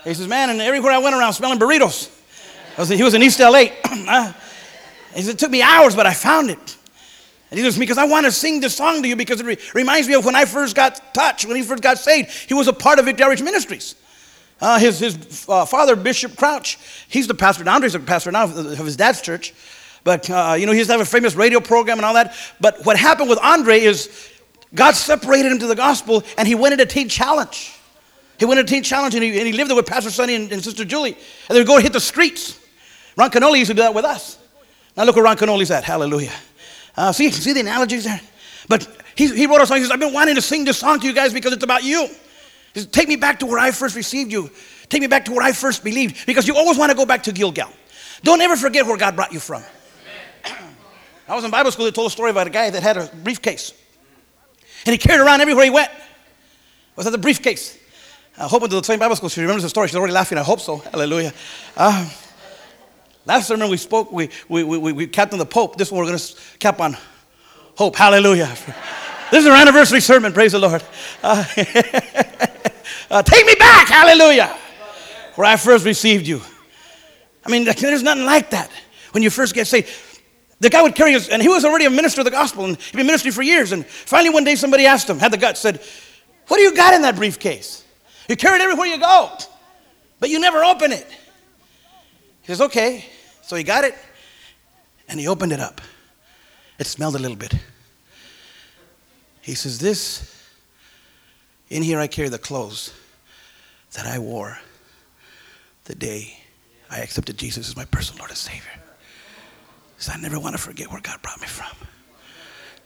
He 0.04 0.14
says, 0.14 0.28
Man, 0.28 0.48
and 0.48 0.62
everywhere 0.62 0.92
I 0.92 0.98
went 0.98 1.14
around 1.14 1.34
smelling 1.34 1.58
burritos. 1.58 2.08
I 2.78 2.84
said, 2.84 2.96
He 2.96 3.02
was 3.02 3.12
in 3.12 3.22
East 3.22 3.38
LA. 3.38 3.64
Uh, 4.06 4.32
he 5.14 5.22
said, 5.22 5.34
It 5.34 5.38
took 5.38 5.50
me 5.50 5.62
hours, 5.62 5.94
but 5.94 6.06
I 6.06 6.14
found 6.14 6.50
it. 6.50 6.76
And 7.50 7.58
he 7.58 7.64
says, 7.64 7.78
Because 7.78 7.98
I 7.98 8.04
want 8.04 8.26
to 8.26 8.32
sing 8.32 8.60
this 8.60 8.74
song 8.74 9.02
to 9.02 9.08
you 9.08 9.16
because 9.16 9.40
it 9.40 9.46
re- 9.46 9.58
reminds 9.74 10.08
me 10.08 10.14
of 10.14 10.24
when 10.24 10.34
I 10.34 10.44
first 10.44 10.74
got 10.74 11.14
touched, 11.14 11.46
when 11.46 11.56
he 11.56 11.62
first 11.62 11.82
got 11.82 11.98
saved. 11.98 12.30
He 12.48 12.54
was 12.54 12.68
a 12.68 12.72
part 12.72 12.98
of 12.98 13.04
Victory 13.04 13.36
Ministries. 13.36 13.94
Uh, 14.60 14.78
his 14.78 15.00
his 15.00 15.46
uh, 15.48 15.64
father, 15.64 15.96
Bishop 15.96 16.36
Crouch, 16.36 16.78
he's 17.08 17.26
the 17.26 17.34
pastor. 17.34 17.64
Now, 17.64 17.78
Andraé's 17.78 17.92
the 17.92 18.00
pastor 18.00 18.32
now 18.32 18.44
of 18.44 18.78
his 18.78 18.96
dad's 18.96 19.20
church. 19.20 19.52
But, 20.04 20.28
uh, 20.28 20.54
you 20.58 20.66
know, 20.66 20.72
he 20.72 20.78
used 20.78 20.90
to 20.90 20.98
have 20.98 21.00
a 21.00 21.10
famous 21.10 21.34
radio 21.34 21.60
program 21.60 21.98
and 21.98 22.04
all 22.04 22.14
that. 22.14 22.36
But 22.60 22.84
what 22.84 22.98
happened 22.98 23.30
with 23.30 23.38
Andraé 23.38 23.78
is 23.78 24.30
God 24.74 24.94
separated 24.94 25.50
him 25.50 25.58
to 25.60 25.66
the 25.66 25.74
gospel 25.74 26.22
and 26.36 26.46
he 26.46 26.54
went 26.54 26.74
into 26.74 26.86
Teen 26.86 27.08
Challenge. 27.08 27.72
He 28.38 28.44
went 28.44 28.60
into 28.60 28.70
Teen 28.70 28.82
Challenge 28.82 29.14
and 29.14 29.24
he, 29.24 29.38
and 29.38 29.46
he 29.46 29.52
lived 29.52 29.70
there 29.70 29.76
with 29.76 29.86
Pastor 29.86 30.10
Sonny 30.10 30.34
and, 30.34 30.52
and 30.52 30.62
Sister 30.62 30.84
Julie. 30.84 31.16
And 31.48 31.56
they 31.56 31.60
would 31.60 31.66
go 31.66 31.78
hit 31.78 31.92
the 31.94 32.00
streets. 32.00 32.60
Ron 33.16 33.30
Kenoly 33.30 33.58
used 33.58 33.70
to 33.70 33.74
do 33.74 33.82
that 33.82 33.94
with 33.94 34.04
us. 34.04 34.38
Now 34.96 35.04
look 35.04 35.16
where 35.16 35.24
Ron 35.24 35.36
Kenoly's 35.36 35.70
at. 35.70 35.84
Hallelujah. 35.84 36.32
Uh, 36.96 37.12
see, 37.12 37.30
see 37.30 37.52
the 37.52 37.60
analogies 37.60 38.04
there? 38.04 38.20
But 38.68 38.88
he, 39.16 39.28
he 39.28 39.46
wrote 39.46 39.60
a 39.60 39.66
song. 39.66 39.78
He 39.78 39.84
says, 39.84 39.90
I've 39.90 40.00
been 40.00 40.12
wanting 40.12 40.36
to 40.36 40.42
sing 40.42 40.64
this 40.64 40.78
song 40.78 41.00
to 41.00 41.06
you 41.06 41.12
guys 41.12 41.32
because 41.32 41.52
it's 41.52 41.64
about 41.64 41.82
you. 41.82 42.06
He 42.72 42.80
says, 42.80 42.86
Take 42.86 43.08
me 43.08 43.16
back 43.16 43.40
to 43.40 43.46
where 43.46 43.58
I 43.58 43.70
first 43.70 43.96
received 43.96 44.30
you. 44.30 44.50
Take 44.88 45.00
me 45.00 45.06
back 45.06 45.24
to 45.26 45.32
where 45.32 45.42
I 45.42 45.52
first 45.52 45.82
believed. 45.82 46.26
Because 46.26 46.46
you 46.46 46.56
always 46.56 46.78
want 46.78 46.90
to 46.90 46.96
go 46.96 47.06
back 47.06 47.24
to 47.24 47.32
Gilgal. 47.32 47.68
Don't 48.22 48.40
ever 48.40 48.56
forget 48.56 48.86
where 48.86 48.96
God 48.96 49.16
brought 49.16 49.32
you 49.32 49.40
from. 49.40 49.62
I 51.28 51.34
was 51.34 51.44
in 51.44 51.50
Bible 51.50 51.70
school, 51.70 51.84
they 51.84 51.90
told 51.90 52.08
a 52.08 52.10
story 52.10 52.30
about 52.30 52.46
a 52.46 52.50
guy 52.50 52.70
that 52.70 52.82
had 52.82 52.96
a 52.96 53.10
briefcase. 53.22 53.72
And 54.86 54.92
he 54.92 54.98
carried 54.98 55.20
around 55.20 55.40
everywhere 55.40 55.64
he 55.64 55.70
went. 55.70 55.90
Was 56.96 57.06
that 57.06 57.10
the 57.10 57.18
briefcase? 57.18 57.78
I 58.36 58.46
hope 58.46 58.62
into 58.62 58.76
the 58.76 58.82
same 58.82 58.98
Bible 58.98 59.16
school 59.16 59.28
she 59.28 59.40
remembers 59.40 59.62
the 59.62 59.68
story. 59.68 59.88
She's 59.88 59.96
already 59.96 60.12
laughing. 60.12 60.38
I 60.38 60.42
hope 60.42 60.60
so. 60.60 60.78
Hallelujah. 60.78 61.32
Uh, 61.76 62.08
last 63.26 63.48
sermon 63.48 63.68
we 63.70 63.76
spoke, 63.76 64.12
we, 64.12 64.30
we, 64.48 64.64
we, 64.64 64.92
we 64.92 65.06
capped 65.06 65.32
on 65.32 65.38
the 65.38 65.46
Pope. 65.46 65.76
This 65.76 65.90
one 65.90 66.00
we're 66.00 66.06
going 66.06 66.18
to 66.18 66.34
cap 66.58 66.80
on 66.80 66.96
hope. 67.76 67.96
Hallelujah. 67.96 68.46
this 69.30 69.44
is 69.44 69.46
our 69.46 69.56
anniversary 69.56 70.00
sermon. 70.00 70.32
Praise 70.32 70.52
the 70.52 70.58
Lord. 70.58 70.82
Uh, 71.22 71.44
uh, 73.10 73.22
take 73.22 73.46
me 73.46 73.54
back. 73.54 73.88
Hallelujah. 73.88 74.56
Where 75.34 75.46
I 75.46 75.56
first 75.56 75.84
received 75.84 76.26
you. 76.26 76.40
I 77.44 77.50
mean, 77.50 77.64
there's 77.64 78.02
nothing 78.02 78.24
like 78.24 78.50
that 78.50 78.70
when 79.12 79.22
you 79.22 79.30
first 79.30 79.54
get 79.54 79.66
saved. 79.66 79.90
The 80.60 80.70
guy 80.70 80.80
would 80.82 80.94
carry 80.94 81.14
us, 81.14 81.28
and 81.28 81.42
he 81.42 81.48
was 81.48 81.64
already 81.64 81.84
a 81.84 81.90
minister 81.90 82.20
of 82.20 82.24
the 82.24 82.30
gospel, 82.30 82.64
and 82.64 82.76
he'd 82.76 82.96
been 82.96 83.06
ministering 83.06 83.32
for 83.32 83.42
years. 83.42 83.72
And 83.72 83.84
finally, 83.84 84.30
one 84.30 84.44
day, 84.44 84.54
somebody 84.54 84.86
asked 84.86 85.10
him, 85.10 85.18
had 85.18 85.32
the 85.32 85.36
guts, 85.36 85.60
said, 85.60 85.80
What 86.46 86.56
do 86.56 86.62
you 86.62 86.74
got 86.74 86.94
in 86.94 87.02
that 87.02 87.16
briefcase? 87.16 87.84
You 88.28 88.36
carry 88.36 88.56
it 88.56 88.62
everywhere 88.62 88.86
you 88.86 88.98
go, 88.98 89.36
but 90.20 90.30
you 90.30 90.38
never 90.38 90.64
open 90.64 90.92
it. 90.92 91.06
He 92.42 92.46
says, 92.46 92.60
Okay. 92.62 93.04
So 93.46 93.56
he 93.56 93.62
got 93.62 93.84
it, 93.84 93.94
and 95.06 95.20
he 95.20 95.28
opened 95.28 95.52
it 95.52 95.60
up. 95.60 95.82
It 96.78 96.86
smelled 96.86 97.14
a 97.14 97.18
little 97.18 97.36
bit. 97.36 97.54
He 99.42 99.54
says, 99.54 99.78
This, 99.78 100.48
in 101.68 101.82
here 101.82 102.00
I 102.00 102.06
carry 102.06 102.30
the 102.30 102.38
clothes 102.38 102.94
that 103.92 104.06
I 104.06 104.18
wore 104.18 104.58
the 105.84 105.94
day 105.94 106.38
I 106.90 107.00
accepted 107.00 107.36
Jesus 107.36 107.68
as 107.68 107.76
my 107.76 107.84
personal 107.84 108.20
Lord 108.20 108.30
and 108.30 108.38
Savior. 108.38 108.62
He 108.72 110.02
says, 110.02 110.14
I 110.16 110.20
never 110.20 110.40
want 110.40 110.56
to 110.56 110.62
forget 110.62 110.90
where 110.90 111.02
God 111.02 111.20
brought 111.20 111.40
me 111.40 111.46
from. 111.46 111.76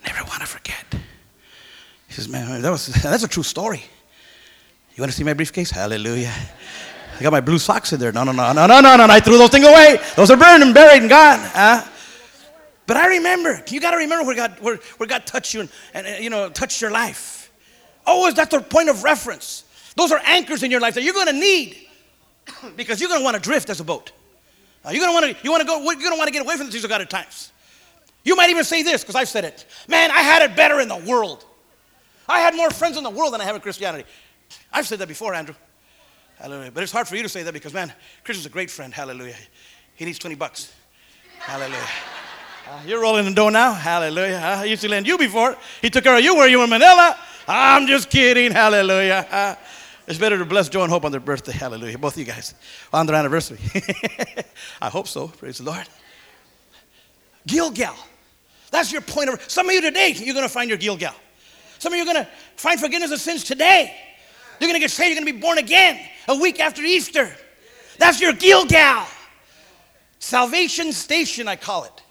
Never 0.04 0.25
want 0.25 0.40
to 0.40 0.47
forget. 0.47 0.85
He 2.09 2.14
says, 2.14 2.28
man, 2.28 2.62
that 2.62 2.71
was, 2.71 2.87
that's 3.02 3.23
a 3.23 3.28
true 3.28 3.44
story. 3.44 3.85
You 4.97 5.02
want 5.02 5.12
to 5.12 5.16
see 5.16 5.23
my 5.23 5.35
briefcase? 5.35 5.71
Hallelujah. 5.71 6.35
I 7.18 7.22
got 7.22 7.32
my 7.32 7.40
blue 7.40 7.58
socks 7.58 7.92
in 7.92 8.00
there. 8.00 8.12
No, 8.12 8.25
no, 8.25 8.32
no, 8.32 8.52
no, 8.52 8.66
no, 8.66 8.80
no, 8.80 8.96
no. 8.96 9.06
I 9.08 9.20
threw 9.20 9.38
those 9.38 9.50
things 9.50 9.66
away. 9.66 10.00
Those 10.16 10.30
are 10.30 10.37
burned 10.37 10.62
and 10.62 10.72
buried 10.72 11.02
and 11.02 11.10
gone. 11.10 11.40
Huh? 11.40 11.84
But 12.87 12.96
I 12.96 13.08
remember. 13.08 13.62
You 13.68 13.80
got 13.80 13.90
to 13.90 13.96
remember 13.96 14.25
where 14.25 14.37
God, 14.37 14.58
where, 14.60 14.76
where 14.96 15.06
God 15.08 15.26
touched 15.26 15.52
you 15.54 15.60
and, 15.60 15.70
and, 15.94 16.22
you 16.22 16.30
know, 16.30 16.48
touched 16.48 16.80
your 16.80 16.90
life. 16.90 17.52
Always 18.06 18.34
that's 18.34 18.54
the 18.54 18.60
point 18.60 18.88
of 18.88 19.02
reference. 19.02 19.64
Those 19.96 20.12
are 20.12 20.20
anchors 20.25 20.62
in 20.62 20.70
your 20.70 20.80
life 20.80 20.94
that 20.94 21.02
you're 21.02 21.14
going 21.14 21.26
to 21.26 21.32
need 21.32 21.76
because 22.76 23.00
you're 23.00 23.08
going 23.08 23.20
to 23.20 23.25
want 23.25 23.37
to 23.37 23.42
drift 23.42 23.68
as 23.68 23.80
a 23.80 23.84
boat. 23.84 24.12
You're 24.90 25.00
gonna 25.00 25.12
want 25.12 25.37
to 25.37 25.44
you 25.44 25.50
want 25.50 25.60
to 25.60 25.66
go. 25.66 25.82
You're 25.82 26.02
gonna 26.02 26.16
want 26.16 26.28
to 26.28 26.32
get 26.32 26.42
away 26.42 26.56
from 26.56 26.66
the 26.66 26.72
things 26.72 26.84
of 26.84 26.90
God 26.90 27.00
at 27.00 27.10
times. 27.10 27.52
You 28.25 28.37
might 28.37 28.50
even 28.50 28.64
say 28.64 28.82
this 28.82 29.02
because 29.02 29.14
I've 29.14 29.28
said 29.28 29.44
it. 29.44 29.66
Man, 29.87 30.10
I 30.10 30.20
had 30.20 30.42
it 30.42 30.56
better 30.56 30.80
in 30.80 30.88
the 30.88 30.96
world. 30.96 31.44
I 32.28 32.40
had 32.40 32.54
more 32.54 32.70
friends 32.70 32.96
in 32.96 33.04
the 33.04 33.10
world 33.10 33.32
than 33.32 33.40
I 33.40 33.44
have 33.44 33.54
in 33.54 33.60
Christianity. 33.60 34.04
I've 34.72 34.87
said 34.87 34.98
that 34.98 35.08
before, 35.08 35.34
Andrew. 35.34 35.54
Hallelujah. 36.38 36.71
But 36.71 36.85
it's 36.85 36.92
hard 36.92 37.09
for 37.09 37.16
you 37.16 37.23
to 37.25 37.28
say 37.28 37.42
that 37.42 37.52
because, 37.52 37.75
man, 37.75 37.92
Christian's 38.23 38.47
a 38.47 38.50
great 38.50 38.71
friend. 38.71 38.95
Hallelujah. 38.95 39.35
He 39.97 40.04
needs 40.04 40.18
20 40.18 40.37
bucks. 40.37 40.73
Hallelujah. 41.40 41.88
Uh, 42.68 42.80
you're 42.87 43.00
rolling 43.00 43.25
the 43.25 43.33
dough 43.33 43.49
now. 43.49 43.73
Hallelujah. 43.73 44.37
I 44.37 44.64
used 44.64 44.83
to 44.83 44.88
lend 44.88 45.07
you 45.07 45.18
before. 45.18 45.57
He 45.83 45.90
took 45.90 46.04
care 46.04 46.16
of 46.16 46.23
you 46.23 46.37
where 46.37 46.49
you 46.49 46.59
were 46.59 46.64
in 46.64 46.71
Manila. 46.71 47.16
I'm 47.49 47.87
just 47.87 48.09
kidding. 48.09 48.52
Hallelujah. 48.52 49.26
Uh, 49.30 49.54
it's 50.07 50.18
better 50.18 50.38
to 50.38 50.45
bless 50.45 50.68
Joe 50.68 50.83
and 50.83 50.92
Hope 50.92 51.04
on 51.04 51.11
their 51.11 51.21
birthday. 51.21 51.52
Hallelujah. 51.52 51.99
Both 51.99 52.14
of 52.14 52.21
you 52.21 52.25
guys 52.25 52.54
on 52.92 53.07
their 53.07 53.16
anniversary. 53.16 53.59
I 54.80 54.88
hope 54.90 55.09
so. 55.09 55.28
Praise 55.28 55.59
the 55.59 55.64
Lord. 55.64 55.87
Gilgal. 57.47 57.97
That's 58.71 58.92
your 58.92 59.00
point 59.00 59.30
of. 59.30 59.50
Some 59.50 59.68
of 59.68 59.75
you 59.75 59.80
today, 59.80 60.14
you're 60.16 60.35
going 60.35 60.47
to 60.47 60.52
find 60.52 60.68
your 60.68 60.78
Gilgal. 60.78 61.14
Some 61.78 61.92
of 61.92 61.97
you 61.97 62.02
are 62.02 62.12
going 62.12 62.25
to 62.25 62.30
find 62.57 62.78
forgiveness 62.78 63.11
of 63.11 63.21
sins 63.21 63.42
today. 63.42 63.95
You're 64.61 64.68
going 64.68 64.78
to 64.78 64.80
get 64.80 64.90
saved. 64.90 65.16
You're 65.16 65.25
going 65.25 65.33
to 65.33 65.33
be 65.33 65.40
born 65.40 65.59
again 65.59 65.99
a 66.28 66.37
week 66.37 66.61
after 66.61 66.82
Easter. 66.82 67.30
That's 67.99 68.20
your 68.20 68.32
Gilgal. 68.32 69.06
Salvation 70.20 70.92
station, 70.92 71.49
I 71.49 71.56
call 71.56 71.85
it. 71.85 72.02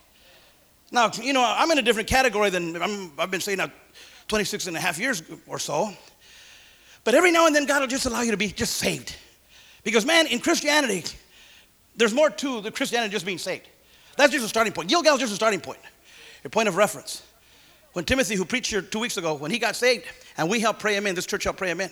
Now, 0.92 1.12
you 1.22 1.34
know, 1.34 1.44
I'm 1.44 1.70
in 1.72 1.78
a 1.78 1.82
different 1.82 2.08
category 2.08 2.50
than 2.50 2.82
i 2.82 3.10
have 3.20 3.32
been 3.32 3.42
saying 3.42 3.58
now 3.60 3.72
26 4.28 4.68
and 4.68 4.76
a 4.78 4.80
half 4.80 4.98
years 4.98 5.22
or 5.46 5.60
so. 5.60 5.92
But 7.04 7.16
every 7.16 7.32
now 7.32 7.46
and 7.46 7.56
then, 7.56 7.66
God 7.66 7.82
will 7.82 7.88
just 7.88 8.06
allow 8.06 8.22
you 8.22 8.32
to 8.32 8.38
be 8.38 8.48
just 8.48 8.78
saved. 8.78 9.16
Because, 9.84 10.06
man, 10.06 10.28
in 10.28 10.40
Christianity, 10.40 11.04
there's 11.96 12.14
more 12.14 12.30
to 12.30 12.62
the 12.62 12.72
Christianity 12.72 13.12
just 13.12 13.26
being 13.26 13.38
saved. 13.38 13.68
That's 14.18 14.32
just 14.32 14.46
a 14.46 14.50
starting 14.50 14.74
point. 14.74 14.90
Gilgal 14.90 15.16
is 15.16 15.22
just 15.22 15.34
a 15.34 15.36
starting 15.36 15.62
point, 15.62 15.80
your 16.44 16.50
point 16.50 16.68
of 16.68 16.76
reference. 16.76 17.24
When 17.94 18.04
Timothy, 18.04 18.36
who 18.36 18.46
preached 18.46 18.72
here 18.72 18.82
two 18.82 19.00
weeks 19.00 19.18
ago, 19.18 19.36
when 19.36 19.52
he 19.52 19.60
got 19.60 19.76
saved, 19.76 20.06
and 20.38 20.50
we 20.50 20.60
helped 20.60 20.80
pray 20.80 20.96
him 20.96 21.08
in, 21.08 21.16
this 21.16 21.26
church 21.26 21.44
helped 21.44 21.60
pray 21.60 21.72
him 21.72 21.82
in. 21.82 21.92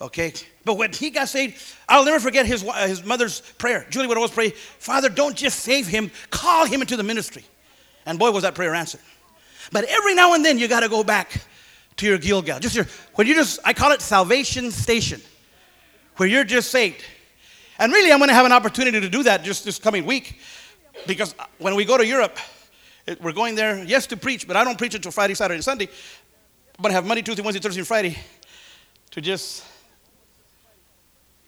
Okay, 0.00 0.32
but 0.64 0.74
when 0.74 0.92
he 0.92 1.10
got 1.10 1.28
saved, 1.28 1.60
I'll 1.88 2.04
never 2.04 2.20
forget 2.20 2.46
his, 2.46 2.62
his 2.62 3.04
mother's 3.04 3.40
prayer. 3.58 3.84
Julie 3.90 4.06
would 4.06 4.16
always 4.16 4.30
pray, 4.30 4.50
Father, 4.50 5.08
don't 5.08 5.36
just 5.36 5.60
save 5.60 5.88
him, 5.88 6.12
call 6.30 6.66
him 6.66 6.80
into 6.80 6.96
the 6.96 7.02
ministry. 7.02 7.44
And 8.06 8.16
boy, 8.16 8.30
was 8.30 8.44
that 8.44 8.54
prayer 8.54 8.74
answered. 8.74 9.00
But 9.72 9.84
every 9.84 10.14
now 10.14 10.34
and 10.34 10.44
then, 10.44 10.56
you 10.56 10.68
got 10.68 10.80
to 10.80 10.88
go 10.88 11.02
back 11.02 11.42
to 11.96 12.06
your 12.06 12.18
Gilgal. 12.18 12.60
Just 12.60 12.76
your, 12.76 12.86
when 13.16 13.26
you 13.26 13.34
just, 13.34 13.58
I 13.64 13.72
call 13.72 13.90
it 13.90 14.00
salvation 14.00 14.70
station, 14.70 15.20
where 16.16 16.28
you're 16.28 16.44
just 16.44 16.70
saved. 16.70 17.04
And 17.78 17.92
really, 17.92 18.12
I'm 18.12 18.18
going 18.18 18.28
to 18.28 18.34
have 18.34 18.46
an 18.46 18.52
opportunity 18.52 19.00
to 19.00 19.08
do 19.08 19.24
that 19.24 19.42
just 19.42 19.64
this 19.64 19.78
coming 19.80 20.06
week 20.06 20.38
because 21.06 21.34
uh, 21.38 21.44
when 21.58 21.74
we 21.74 21.84
go 21.84 21.98
to 21.98 22.06
Europe, 22.06 22.38
we're 23.20 23.32
going 23.32 23.54
there, 23.54 23.82
yes, 23.84 24.06
to 24.08 24.16
preach, 24.16 24.46
but 24.46 24.56
I 24.56 24.64
don't 24.64 24.78
preach 24.78 24.94
until 24.94 25.10
Friday, 25.10 25.34
Saturday, 25.34 25.56
and 25.56 25.64
Sunday. 25.64 25.88
But 26.78 26.88
to 26.88 26.94
have 26.94 27.06
Monday, 27.06 27.22
Tuesday, 27.22 27.42
Wednesday, 27.42 27.60
Thursday, 27.60 27.80
and 27.80 27.88
Friday 27.88 28.16
to 29.10 29.20
just 29.20 29.64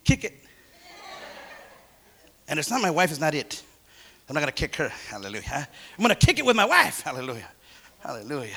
kick 0.04 0.24
it. 0.24 0.34
And 2.48 2.58
it's 2.58 2.70
not 2.70 2.80
my 2.80 2.90
wife, 2.90 3.10
it's 3.10 3.20
not 3.20 3.34
it. 3.34 3.62
I'm 4.28 4.34
not 4.34 4.40
going 4.40 4.52
to 4.52 4.60
kick 4.60 4.76
her. 4.76 4.88
Hallelujah. 5.08 5.68
I'm 5.98 6.04
going 6.04 6.14
to 6.14 6.26
kick 6.26 6.38
it 6.38 6.44
with 6.44 6.56
my 6.56 6.64
wife. 6.64 7.00
Hallelujah. 7.00 7.48
Hallelujah. 8.00 8.54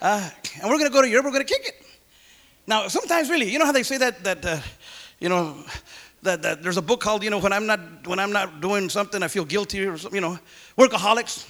Uh, 0.00 0.28
and 0.60 0.64
we're 0.64 0.78
going 0.78 0.90
to 0.90 0.92
go 0.92 1.02
to 1.02 1.08
Europe, 1.08 1.26
we're 1.26 1.32
going 1.32 1.46
to 1.46 1.52
kick 1.52 1.66
it. 1.66 1.86
Now, 2.66 2.88
sometimes 2.88 3.28
really, 3.30 3.50
you 3.50 3.58
know 3.58 3.66
how 3.66 3.72
they 3.72 3.82
say 3.82 3.98
that, 3.98 4.24
that 4.24 4.44
uh, 4.44 4.58
you 5.20 5.28
know, 5.28 5.56
that, 6.22 6.42
that 6.42 6.62
there's 6.62 6.76
a 6.76 6.82
book 6.82 7.00
called, 7.00 7.22
you 7.22 7.30
know, 7.30 7.38
when 7.38 7.52
I'm 7.52 7.66
not, 7.66 8.06
when 8.06 8.18
I'm 8.18 8.32
not 8.32 8.60
doing 8.60 8.88
something, 8.88 9.22
I 9.22 9.28
feel 9.28 9.44
guilty 9.44 9.84
or 9.84 9.98
something, 9.98 10.22
you 10.22 10.28
know, 10.28 10.38
workaholics. 10.78 11.46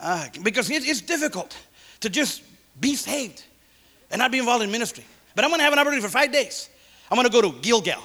Uh, 0.00 0.26
because 0.42 0.70
it, 0.70 0.86
it's 0.86 1.00
difficult 1.00 1.56
to 2.00 2.08
just 2.08 2.42
be 2.80 2.94
saved 2.94 3.44
and 4.10 4.18
not 4.18 4.30
be 4.30 4.38
involved 4.38 4.62
in 4.62 4.70
ministry. 4.70 5.04
But 5.34 5.44
I'm 5.44 5.50
going 5.50 5.58
to 5.58 5.64
have 5.64 5.72
an 5.72 5.78
opportunity 5.78 6.02
for 6.02 6.10
five 6.10 6.32
days. 6.32 6.68
I'm 7.10 7.16
going 7.16 7.26
to 7.26 7.32
go 7.32 7.42
to 7.42 7.60
Gilgal. 7.60 8.02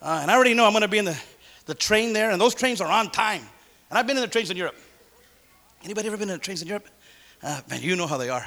Uh, 0.00 0.20
and 0.22 0.30
I 0.30 0.34
already 0.34 0.54
know 0.54 0.66
I'm 0.66 0.72
going 0.72 0.82
to 0.82 0.88
be 0.88 0.98
in 0.98 1.04
the, 1.04 1.18
the 1.66 1.74
train 1.74 2.12
there, 2.12 2.30
and 2.30 2.40
those 2.40 2.54
trains 2.54 2.80
are 2.80 2.90
on 2.90 3.10
time. 3.10 3.42
And 3.90 3.98
I've 3.98 4.06
been 4.06 4.16
in 4.16 4.22
the 4.22 4.28
trains 4.28 4.50
in 4.50 4.56
Europe. 4.56 4.76
Anybody 5.84 6.08
ever 6.08 6.16
been 6.16 6.28
in 6.28 6.36
the 6.36 6.42
trains 6.42 6.62
in 6.62 6.68
Europe? 6.68 6.86
Uh, 7.42 7.60
man, 7.68 7.80
you 7.82 7.96
know 7.96 8.06
how 8.06 8.16
they 8.16 8.28
are. 8.28 8.46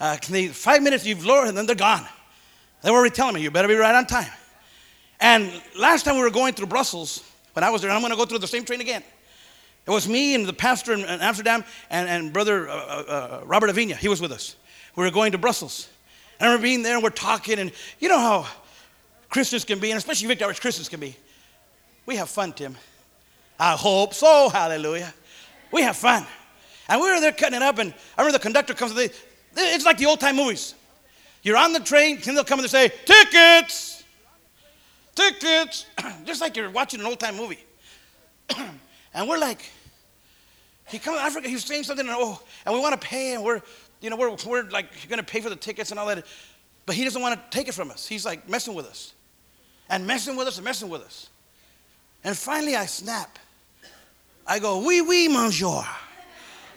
Uh, 0.00 0.16
they, 0.28 0.48
five 0.48 0.82
minutes 0.82 1.06
you've 1.06 1.24
lowered, 1.24 1.48
and 1.48 1.56
then 1.56 1.66
they're 1.66 1.76
gone. 1.76 2.06
They 2.82 2.90
were 2.90 2.98
already 2.98 3.14
telling 3.14 3.34
me, 3.34 3.42
you 3.42 3.50
better 3.50 3.68
be 3.68 3.74
right 3.74 3.94
on 3.94 4.06
time. 4.06 4.30
And 5.20 5.52
last 5.78 6.04
time 6.04 6.16
we 6.16 6.22
were 6.22 6.30
going 6.30 6.54
through 6.54 6.66
Brussels, 6.66 7.22
when 7.52 7.62
I 7.62 7.70
was 7.70 7.82
there, 7.82 7.90
I'm 7.90 8.00
going 8.00 8.10
to 8.10 8.16
go 8.16 8.24
through 8.24 8.40
the 8.40 8.48
same 8.48 8.64
train 8.64 8.80
again. 8.80 9.04
It 9.86 9.90
was 9.90 10.08
me 10.08 10.34
and 10.34 10.46
the 10.46 10.52
pastor 10.52 10.92
in, 10.92 11.00
in 11.00 11.20
Amsterdam 11.20 11.64
and, 11.90 12.08
and 12.08 12.32
brother 12.32 12.68
uh, 12.68 12.72
uh, 12.72 12.78
uh 12.78 13.44
Robert 13.44 13.70
Avinia. 13.70 13.96
He 13.96 14.08
was 14.08 14.20
with 14.20 14.32
us. 14.32 14.56
We 14.96 15.04
were 15.04 15.10
going 15.10 15.32
to 15.32 15.38
Brussels. 15.38 15.88
And 16.38 16.48
I 16.48 16.52
remember 16.52 16.62
being 16.64 16.82
there 16.82 16.94
and 16.94 17.02
we're 17.02 17.10
talking, 17.10 17.58
and 17.58 17.72
you 18.00 18.08
know 18.08 18.18
how 18.18 18.46
Christians 19.32 19.64
can 19.64 19.78
be, 19.78 19.90
and 19.90 19.96
especially 19.96 20.28
Victory 20.28 20.44
Outreach 20.44 20.60
Christians 20.60 20.90
can 20.90 21.00
be. 21.00 21.16
We 22.04 22.16
have 22.16 22.28
fun, 22.28 22.52
Tim. 22.52 22.76
I 23.58 23.72
hope 23.72 24.12
so, 24.12 24.50
hallelujah. 24.50 25.12
We 25.72 25.80
have 25.82 25.96
fun. 25.96 26.26
And 26.86 27.00
we 27.00 27.10
were 27.10 27.18
there 27.18 27.32
cutting 27.32 27.56
it 27.56 27.62
up, 27.62 27.78
and 27.78 27.94
I 28.18 28.20
remember 28.20 28.38
the 28.38 28.42
conductor 28.42 28.74
comes, 28.74 28.92
they, 28.94 29.08
it's 29.56 29.86
like 29.86 29.96
the 29.96 30.04
old 30.04 30.20
time 30.20 30.36
movies. 30.36 30.74
You're 31.42 31.56
on 31.56 31.72
the 31.72 31.80
train, 31.80 32.20
and 32.26 32.36
they'll 32.36 32.44
come 32.44 32.58
and 32.58 32.68
they 32.68 32.88
say, 32.88 32.94
Tickets! 33.06 34.04
Tickets! 35.14 35.86
Just 36.24 36.42
like 36.42 36.54
you're 36.54 36.70
watching 36.70 37.00
an 37.00 37.06
old 37.06 37.18
time 37.18 37.36
movie. 37.36 37.64
and 39.14 39.28
we're 39.28 39.38
like, 39.38 39.64
he 40.88 40.98
comes, 40.98 41.18
I 41.18 41.30
forget, 41.30 41.48
he's 41.48 41.64
saying 41.64 41.84
something, 41.84 42.06
and, 42.06 42.14
oh, 42.18 42.38
and 42.66 42.74
we 42.74 42.80
want 42.82 43.00
to 43.00 43.06
pay, 43.06 43.32
and 43.32 43.42
we're, 43.42 43.62
you 44.02 44.10
know, 44.10 44.16
we're, 44.16 44.36
we're 44.46 44.64
like 44.64 45.08
going 45.08 45.18
to 45.20 45.24
pay 45.24 45.40
for 45.40 45.48
the 45.48 45.56
tickets 45.56 45.90
and 45.90 45.98
all 45.98 46.06
that. 46.06 46.26
But 46.84 46.96
he 46.96 47.04
doesn't 47.04 47.22
want 47.22 47.40
to 47.40 47.56
take 47.56 47.68
it 47.68 47.72
from 47.72 47.90
us. 47.90 48.06
He's 48.06 48.26
like 48.26 48.46
messing 48.46 48.74
with 48.74 48.84
us. 48.84 49.14
And 49.92 50.06
messing 50.06 50.36
with 50.36 50.48
us 50.48 50.56
and 50.56 50.64
messing 50.64 50.88
with 50.88 51.02
us. 51.02 51.28
And 52.24 52.36
finally 52.36 52.74
I 52.74 52.86
snap. 52.86 53.38
I 54.46 54.58
go, 54.58 54.84
oui, 54.84 55.02
oui, 55.02 55.28
monsieur. 55.28 55.82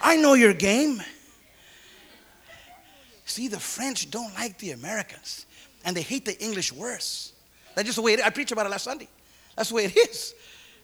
I 0.01 0.17
know 0.17 0.33
your 0.33 0.53
game. 0.53 1.01
See, 3.25 3.47
the 3.47 3.59
French 3.59 4.11
don't 4.11 4.33
like 4.35 4.57
the 4.59 4.71
Americans, 4.71 5.45
and 5.85 5.95
they 5.95 6.01
hate 6.01 6.25
the 6.25 6.37
English 6.43 6.73
worse. 6.73 7.31
That's 7.73 7.85
just 7.85 7.95
the 7.95 8.01
way 8.01 8.13
it 8.13 8.19
is. 8.19 8.25
I 8.25 8.29
preached 8.29 8.51
about 8.51 8.65
it 8.65 8.69
last 8.69 8.83
Sunday. 8.83 9.07
That's 9.55 9.69
the 9.69 9.75
way 9.75 9.85
it 9.85 9.97
is. 9.97 10.35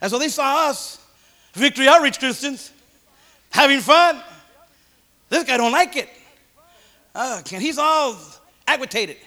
And 0.02 0.10
so 0.10 0.18
they 0.18 0.30
saw 0.30 0.70
us, 0.70 1.00
Victory 1.54 1.88
Outreach 1.88 2.18
Christians, 2.18 2.72
having 3.50 3.82
fun. 3.82 4.24
This 5.30 5.44
guy 5.44 5.58
don't 5.58 5.72
like 5.72 5.98
it. 5.98 6.10
Uh, 7.14 7.42
and 7.52 7.62
he's 7.62 7.78
all 7.78 8.18
agitated. 8.66 9.18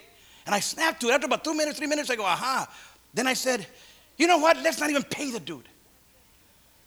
And 0.46 0.54
I 0.54 0.61
snapped 0.61 1.00
to 1.02 1.08
it. 1.08 1.12
After 1.12 1.26
about 1.26 1.44
two 1.44 1.54
minutes, 1.54 1.78
three 1.78 1.87
minutes, 1.87 2.11
I 2.11 2.16
go, 2.16 2.25
aha. 2.25 2.66
Then 3.14 3.26
I 3.26 3.35
said, 3.35 3.66
you 4.16 4.26
know 4.26 4.38
what? 4.38 4.56
Let's 4.59 4.80
not 4.80 4.90
even 4.90 5.04
pay 5.04 5.30
the 5.30 5.40
dude. 5.40 5.68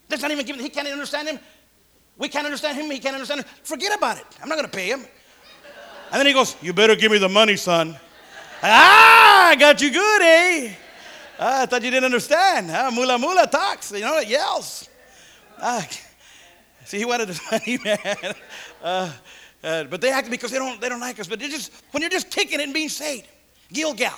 Let's 0.10 0.22
not 0.22 0.32
even 0.32 0.46
give 0.46 0.56
him, 0.56 0.62
he 0.62 0.70
can't 0.70 0.88
understand 0.88 1.28
him. 1.28 1.40
We 2.18 2.30
can't 2.30 2.46
understand 2.46 2.78
him, 2.78 2.90
he 2.92 3.00
can't 3.00 3.16
understand 3.16 3.42
him. 3.42 3.48
Forget 3.64 3.96
about 3.98 4.18
it. 4.18 4.26
I'm 4.42 4.50
not 4.50 4.56
going 4.56 4.70
to 4.70 4.76
pay 4.76 4.88
him. 4.88 5.06
And 6.12 6.20
then 6.20 6.26
he 6.26 6.34
goes, 6.34 6.56
You 6.62 6.74
better 6.74 6.96
give 6.96 7.12
me 7.12 7.18
the 7.18 7.30
money, 7.30 7.56
son. 7.58 7.98
ah, 8.64 9.50
I 9.50 9.56
got 9.56 9.82
you 9.82 9.92
good, 9.92 10.22
eh? 10.22 10.74
Ah, 11.40 11.64
I 11.64 11.66
thought 11.66 11.84
you 11.84 11.92
didn't 11.92 12.06
understand. 12.06 12.68
Mula 12.96 13.20
mula 13.20 13.48
talks, 13.48 13.92
you 13.92 14.00
know, 14.00 14.18
it 14.18 14.28
yells. 14.28 14.90
Ah, 15.62 15.86
see, 16.86 17.00
he 17.00 17.06
wanted 17.06 17.28
his 17.28 17.42
money, 17.52 17.78
man. 17.84 18.34
Uh, 18.82 19.12
uh, 19.64 19.84
but 19.86 20.02
they 20.02 20.12
act 20.12 20.30
because 20.30 20.52
they 20.52 20.60
don't, 20.60 20.80
they 20.80 20.90
don't 20.90 21.02
like 21.02 21.20
us. 21.20 21.28
But 21.28 21.40
just, 21.40 21.72
when 21.92 22.02
you're 22.02 22.10
just 22.10 22.32
kicking 22.32 22.60
it 22.60 22.64
and 22.64 22.74
being 22.74 22.90
saved, 22.90 23.28
Gilgal. 23.72 24.18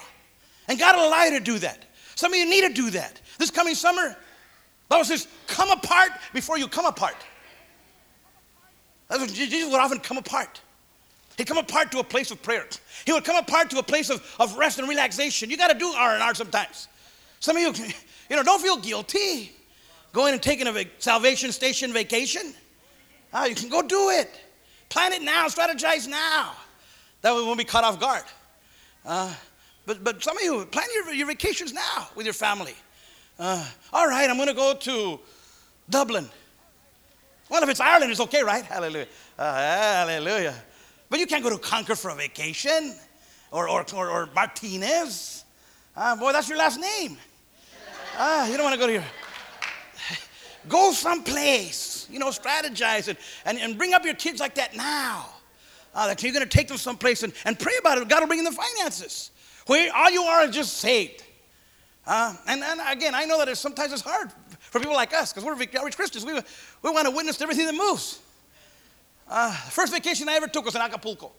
And 0.68 0.78
God 0.78 0.96
will 0.96 1.08
allow 1.08 1.24
you 1.24 1.32
to 1.32 1.44
do 1.44 1.58
that. 1.60 1.86
Some 2.20 2.34
of 2.34 2.38
you 2.38 2.50
need 2.50 2.68
to 2.68 2.74
do 2.74 2.90
that. 2.90 3.22
This 3.38 3.50
coming 3.50 3.74
summer, 3.76 4.10
The 4.10 4.16
Bible 4.90 5.06
says, 5.06 5.26
come 5.48 5.72
apart 5.72 6.12
before 6.34 6.58
you 6.58 6.68
come 6.68 6.86
apart. 6.86 7.16
That's 9.08 9.22
what 9.22 9.32
Jesus 9.32 9.72
would 9.72 9.80
often 9.80 10.00
come 10.00 10.18
apart. 10.18 10.60
He'd 11.38 11.48
come 11.48 11.60
apart 11.60 11.94
to 11.94 12.00
a 12.00 12.04
place 12.04 12.30
of 12.30 12.42
prayer. 12.42 12.68
He 13.06 13.14
would 13.14 13.24
come 13.24 13.38
apart 13.38 13.70
to 13.70 13.80
a 13.80 13.84
place 13.84 14.10
of, 14.10 14.36
of 14.38 14.58
rest 14.58 14.80
and 14.80 14.90
relaxation. 14.90 15.50
You 15.50 15.56
got 15.56 15.72
to 15.72 15.80
do 15.80 15.88
R&R 15.88 16.36
sometimes. 16.36 16.90
Some 17.40 17.56
of 17.56 17.62
you, 17.62 17.86
you 18.30 18.36
know, 18.36 18.44
don't 18.44 18.62
feel 18.62 18.76
guilty 18.76 19.54
going 20.12 20.34
and 20.34 20.44
taking 20.44 20.68
a 20.68 20.86
salvation 20.98 21.54
station 21.54 21.94
vacation. 21.94 22.54
Ah, 23.32 23.46
you 23.46 23.56
can 23.56 23.70
go 23.70 23.82
do 23.82 24.10
it. 24.10 24.42
Plan 24.90 25.14
it 25.14 25.22
now, 25.22 25.48
strategize 25.48 26.06
now. 26.06 26.52
That 27.22 27.34
way 27.34 27.40
we 27.40 27.46
won't 27.46 27.60
be 27.60 27.64
caught 27.64 27.86
off 27.86 27.98
guard. 27.98 28.24
Uh, 29.06 29.34
but, 29.90 30.04
but 30.04 30.24
some 30.24 30.38
of 30.38 30.44
you, 30.44 30.64
plan 30.68 30.86
your, 30.94 31.12
your 31.16 31.26
vacations 31.26 31.74
now 31.74 32.10
with 32.14 32.24
your 32.24 32.34
family. 32.34 32.76
Uh, 33.40 33.66
all 33.92 34.08
right, 34.08 34.30
I'm 34.30 34.36
going 34.36 34.48
to 34.48 34.54
go 34.54 34.76
to 34.76 35.20
Dublin. 35.90 36.30
Well, 37.50 37.64
if 37.64 37.70
it's 37.70 37.80
Ireland, 37.80 38.12
it's 38.12 38.22
okay, 38.22 38.44
right? 38.44 38.64
Hallelujah. 38.64 39.08
Uh, 39.36 39.56
hallelujah. 39.56 40.54
But 41.10 41.20
you 41.20 41.26
can't 41.26 41.44
go 41.44 41.50
to 41.50 41.58
Concord 41.58 41.98
for 41.98 42.12
a 42.12 42.16
vacation 42.16 42.94
or, 43.50 43.68
or, 43.68 43.84
or, 43.96 44.10
or 44.12 44.30
Martinez. 44.36 45.44
Uh, 45.98 46.16
boy, 46.16 46.34
that's 46.34 46.48
your 46.48 46.60
last 46.60 46.80
name. 46.80 47.18
Uh, 48.16 48.48
you 48.48 48.58
don't 48.58 48.66
want 48.66 48.76
to 48.76 48.80
go 48.80 48.86
to 48.86 48.94
your. 48.94 49.04
Go 50.68 50.92
someplace, 50.92 52.06
you 52.12 52.20
know, 52.20 52.28
strategize 52.28 53.08
it 53.08 53.18
and, 53.46 53.58
and 53.58 53.76
bring 53.76 53.94
up 53.94 54.06
your 54.06 54.14
kids 54.14 54.40
like 54.40 54.54
that 54.56 54.76
now. 54.76 55.30
Uh, 55.96 56.06
that 56.06 56.22
you're 56.22 56.34
going 56.34 56.48
to 56.48 56.58
take 56.58 56.68
them 56.68 56.78
someplace 56.78 57.24
and, 57.24 57.34
and 57.46 57.58
pray 57.58 57.74
about 57.80 57.98
it. 57.98 58.08
God 58.08 58.20
will 58.20 58.28
bring 58.28 58.40
in 58.40 58.46
the 58.46 58.52
finances. 58.52 59.32
Where 59.70 59.96
all 59.96 60.10
you 60.10 60.24
are 60.24 60.46
is 60.46 60.56
just 60.56 60.78
saved. 60.78 61.24
Uh, 62.04 62.36
and, 62.48 62.64
and 62.64 62.82
again, 62.90 63.14
I 63.14 63.26
know 63.26 63.38
that 63.38 63.50
it's, 63.50 63.60
sometimes 63.60 63.94
it's 63.94 64.02
hard 64.02 64.32
for 64.62 64.80
people 64.80 64.96
like 64.96 65.14
us 65.14 65.32
because 65.32 65.46
we're 65.46 65.54
outreach 65.78 65.96
Christians. 65.96 66.26
We, 66.26 66.34
we 66.34 66.90
want 66.90 67.06
to 67.06 67.12
witness 67.12 67.40
everything 67.40 67.68
that 67.68 67.76
moves. 67.76 68.20
Uh, 69.28 69.52
first 69.52 69.94
vacation 69.94 70.28
I 70.28 70.34
ever 70.34 70.48
took 70.48 70.66
was 70.66 70.74
in 70.74 70.82
Acapulco. 70.82 71.32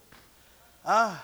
Uh, 0.85 1.17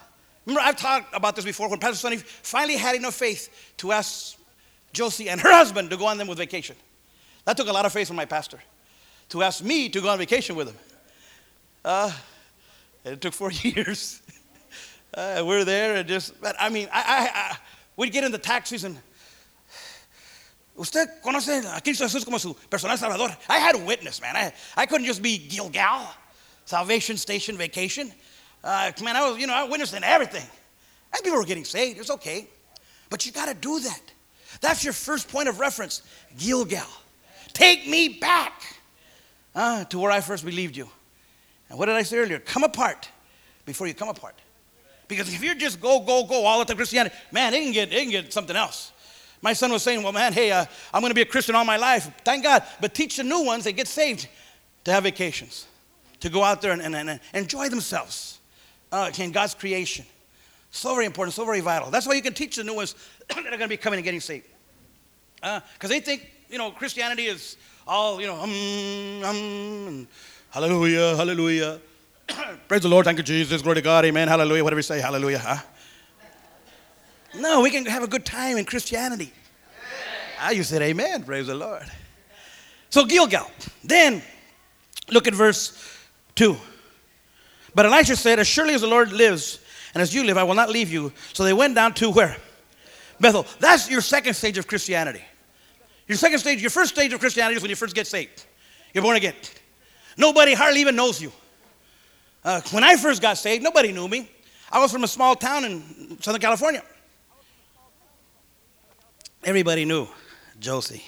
remember, 0.45 0.59
I've 0.67 0.75
talked 0.75 1.15
about 1.15 1.37
this 1.37 1.45
before 1.45 1.69
when 1.69 1.79
Pastor 1.79 1.95
Sonny 1.95 2.17
finally 2.17 2.75
had 2.75 2.97
enough 2.97 3.15
faith 3.15 3.73
to 3.77 3.93
ask 3.93 4.37
Josie 4.91 5.29
and 5.29 5.39
her 5.39 5.53
husband 5.53 5.89
to 5.91 5.95
go 5.95 6.07
on 6.07 6.17
them 6.17 6.27
with 6.27 6.39
vacation. 6.39 6.75
That 7.45 7.55
took 7.55 7.69
a 7.69 7.71
lot 7.71 7.85
of 7.85 7.93
faith 7.93 8.07
from 8.07 8.17
my 8.17 8.25
pastor 8.25 8.59
to 9.29 9.43
ask 9.43 9.63
me 9.63 9.87
to 9.87 10.01
go 10.01 10.09
on 10.09 10.17
vacation 10.17 10.57
with 10.57 10.67
him. 10.67 10.77
Uh, 11.85 12.11
it 13.05 13.21
took 13.21 13.33
four 13.33 13.51
years. 13.63 14.21
Uh, 15.13 15.43
we're 15.45 15.63
there 15.63 15.95
and 15.95 16.07
just, 16.07 16.39
but 16.41 16.55
I 16.59 16.69
mean, 16.69 16.89
I, 16.91 16.99
I, 16.99 17.39
I, 17.39 17.57
we'd 17.95 18.11
get 18.11 18.23
in 18.23 18.31
the 18.31 18.37
taxis 18.37 18.83
and, 18.83 18.99
Usted 20.79 21.09
conoce 21.23 21.65
a 21.75 21.81
Cristo 21.81 22.05
Jesús 22.05 22.23
como 22.23 22.37
su 22.37 22.55
personal 22.69 22.97
salvador. 22.97 23.35
I 23.49 23.57
had 23.57 23.75
a 23.75 23.79
witness, 23.79 24.21
man. 24.21 24.35
I, 24.35 24.53
I 24.75 24.85
couldn't 24.85 25.07
just 25.07 25.23
be 25.23 25.37
Gilgal, 25.37 26.07
salvation 26.65 27.17
station, 27.17 27.57
vacation. 27.57 28.13
Uh, 28.63 28.91
man, 29.03 29.15
I 29.15 29.27
was, 29.27 29.39
you 29.39 29.47
know, 29.47 29.55
I 29.55 29.63
witnessed 29.63 29.95
in 29.95 30.03
everything. 30.03 30.45
And 31.13 31.23
people 31.23 31.39
were 31.39 31.45
getting 31.45 31.65
saved. 31.65 31.99
It's 31.99 32.11
okay. 32.11 32.47
But 33.09 33.25
you 33.25 33.31
got 33.31 33.47
to 33.47 33.55
do 33.55 33.79
that. 33.79 34.01
That's 34.61 34.83
your 34.83 34.93
first 34.93 35.29
point 35.29 35.49
of 35.49 35.59
reference, 35.59 36.03
Gilgal. 36.37 36.85
Take 37.53 37.87
me 37.87 38.09
back 38.09 38.61
uh, 39.55 39.85
to 39.85 39.97
where 39.97 40.11
I 40.11 40.21
first 40.21 40.45
believed 40.45 40.77
you. 40.77 40.87
And 41.69 41.79
what 41.79 41.87
did 41.87 41.95
I 41.95 42.03
say 42.03 42.17
earlier? 42.17 42.39
Come 42.39 42.63
apart 42.63 43.09
before 43.65 43.87
you 43.87 43.95
come 43.95 44.09
apart. 44.09 44.35
Because 45.07 45.33
if 45.33 45.43
you're 45.43 45.55
just 45.55 45.79
go, 45.79 45.99
go, 46.01 46.25
go 46.25 46.45
all 46.45 46.63
the 46.63 46.75
Christianity, 46.75 47.15
man, 47.31 47.51
they 47.51 47.63
can 47.63 47.71
get, 47.71 47.89
they 47.89 48.01
can 48.03 48.11
get 48.11 48.33
something 48.33 48.55
else. 48.55 48.91
My 49.41 49.53
son 49.53 49.71
was 49.71 49.83
saying, 49.83 50.03
well, 50.03 50.13
man, 50.13 50.33
hey, 50.33 50.51
uh, 50.51 50.65
I'm 50.93 51.01
going 51.01 51.11
to 51.11 51.15
be 51.15 51.21
a 51.21 51.25
Christian 51.25 51.55
all 51.55 51.63
my 51.63 51.77
life. 51.77 52.09
Thank 52.25 52.43
God. 52.43 52.63
But 52.81 52.93
teach 52.93 53.17
the 53.17 53.23
new 53.23 53.43
ones 53.43 53.63
that 53.65 53.73
get 53.73 53.87
saved 53.87 54.27
to 54.83 54.91
have 54.91 55.03
vacations, 55.03 55.67
to 56.21 56.29
go 56.29 56.43
out 56.43 56.61
there 56.61 56.71
and, 56.71 56.81
and, 56.81 56.95
and 56.95 57.19
enjoy 57.33 57.69
themselves 57.69 58.39
uh, 58.91 59.11
in 59.17 59.31
God's 59.31 59.53
creation. 59.53 60.05
So 60.71 60.93
very 60.93 61.05
important, 61.05 61.33
so 61.33 61.45
very 61.45 61.61
vital. 61.61 61.89
That's 61.89 62.07
why 62.07 62.15
you 62.15 62.21
can 62.21 62.33
teach 62.33 62.55
the 62.55 62.63
new 62.63 62.75
ones 62.75 62.95
that 63.29 63.37
are 63.37 63.41
going 63.41 63.59
to 63.59 63.67
be 63.67 63.77
coming 63.77 63.97
and 63.97 64.03
getting 64.03 64.19
saved. 64.19 64.45
Because 65.35 65.61
uh, 65.83 65.87
they 65.87 65.99
think, 65.99 66.29
you 66.49 66.57
know, 66.57 66.71
Christianity 66.71 67.25
is 67.25 67.57
all, 67.85 68.19
you 68.19 68.27
know, 68.27 68.35
um, 68.35 69.23
um, 69.23 70.07
hallelujah, 70.49 71.15
hallelujah. 71.15 71.79
Praise 72.67 72.81
the 72.81 72.87
Lord, 72.87 73.05
thank 73.05 73.17
you, 73.17 73.23
Jesus, 73.23 73.61
glory 73.61 73.75
to 73.75 73.81
God, 73.81 74.05
amen, 74.05 74.27
hallelujah, 74.27 74.63
whatever 74.63 74.79
you 74.79 74.83
say, 74.83 74.99
hallelujah, 74.99 75.39
huh? 75.39 75.57
No, 77.35 77.61
we 77.61 77.69
can 77.69 77.85
have 77.85 78.03
a 78.03 78.07
good 78.07 78.25
time 78.25 78.57
in 78.57 78.65
Christianity. 78.65 79.31
Ah, 80.39 80.51
you 80.51 80.63
said 80.63 80.81
amen, 80.81 81.23
praise 81.23 81.47
the 81.47 81.55
Lord. 81.55 81.85
So 82.89 83.05
Gilgal. 83.05 83.49
Then, 83.83 84.21
look 85.09 85.27
at 85.27 85.33
verse 85.33 85.77
2. 86.35 86.55
But 87.75 87.85
Elisha 87.85 88.15
said, 88.15 88.39
As 88.39 88.47
surely 88.47 88.73
as 88.73 88.81
the 88.81 88.87
Lord 88.87 89.11
lives, 89.11 89.59
and 89.93 90.01
as 90.01 90.13
you 90.13 90.23
live, 90.23 90.37
I 90.37 90.43
will 90.43 90.55
not 90.55 90.69
leave 90.69 90.91
you. 90.91 91.11
So 91.33 91.43
they 91.43 91.53
went 91.53 91.75
down 91.75 91.93
to 91.95 92.09
where? 92.09 92.37
Bethel. 93.19 93.45
That's 93.59 93.89
your 93.89 94.01
second 94.01 94.35
stage 94.35 94.57
of 94.57 94.67
Christianity. 94.67 95.23
Your 96.07 96.17
second 96.17 96.39
stage, 96.39 96.61
your 96.61 96.69
first 96.69 96.93
stage 96.93 97.13
of 97.13 97.19
Christianity 97.19 97.57
is 97.57 97.61
when 97.61 97.69
you 97.69 97.75
first 97.75 97.95
get 97.95 98.07
saved. 98.07 98.45
You're 98.93 99.03
born 99.03 99.17
again. 99.17 99.33
Nobody 100.17 100.53
hardly 100.53 100.81
even 100.81 100.95
knows 100.95 101.21
you. 101.21 101.31
Uh, 102.43 102.61
when 102.71 102.83
I 102.83 102.95
first 102.95 103.21
got 103.21 103.37
saved, 103.37 103.63
nobody 103.63 103.91
knew 103.91 104.07
me. 104.07 104.29
I 104.71 104.79
was 104.79 104.91
from 104.91 105.03
a 105.03 105.07
small 105.07 105.35
town 105.35 105.65
in 105.65 106.21
Southern 106.21 106.41
California. 106.41 106.83
Everybody 109.43 109.85
knew 109.85 110.07
Josie 110.59 111.03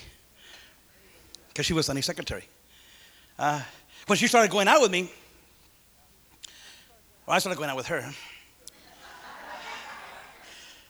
because 1.47 1.65
she 1.65 1.73
was 1.73 1.85
Sonny's 1.85 2.05
secretary. 2.05 2.47
Uh, 3.37 3.61
when 4.07 4.17
she 4.17 4.27
started 4.27 4.49
going 4.49 4.67
out 4.67 4.81
with 4.81 4.91
me, 4.91 5.11
well, 7.25 7.35
I 7.35 7.39
started 7.39 7.57
going 7.57 7.69
out 7.69 7.75
with 7.75 7.87
her. 7.87 8.09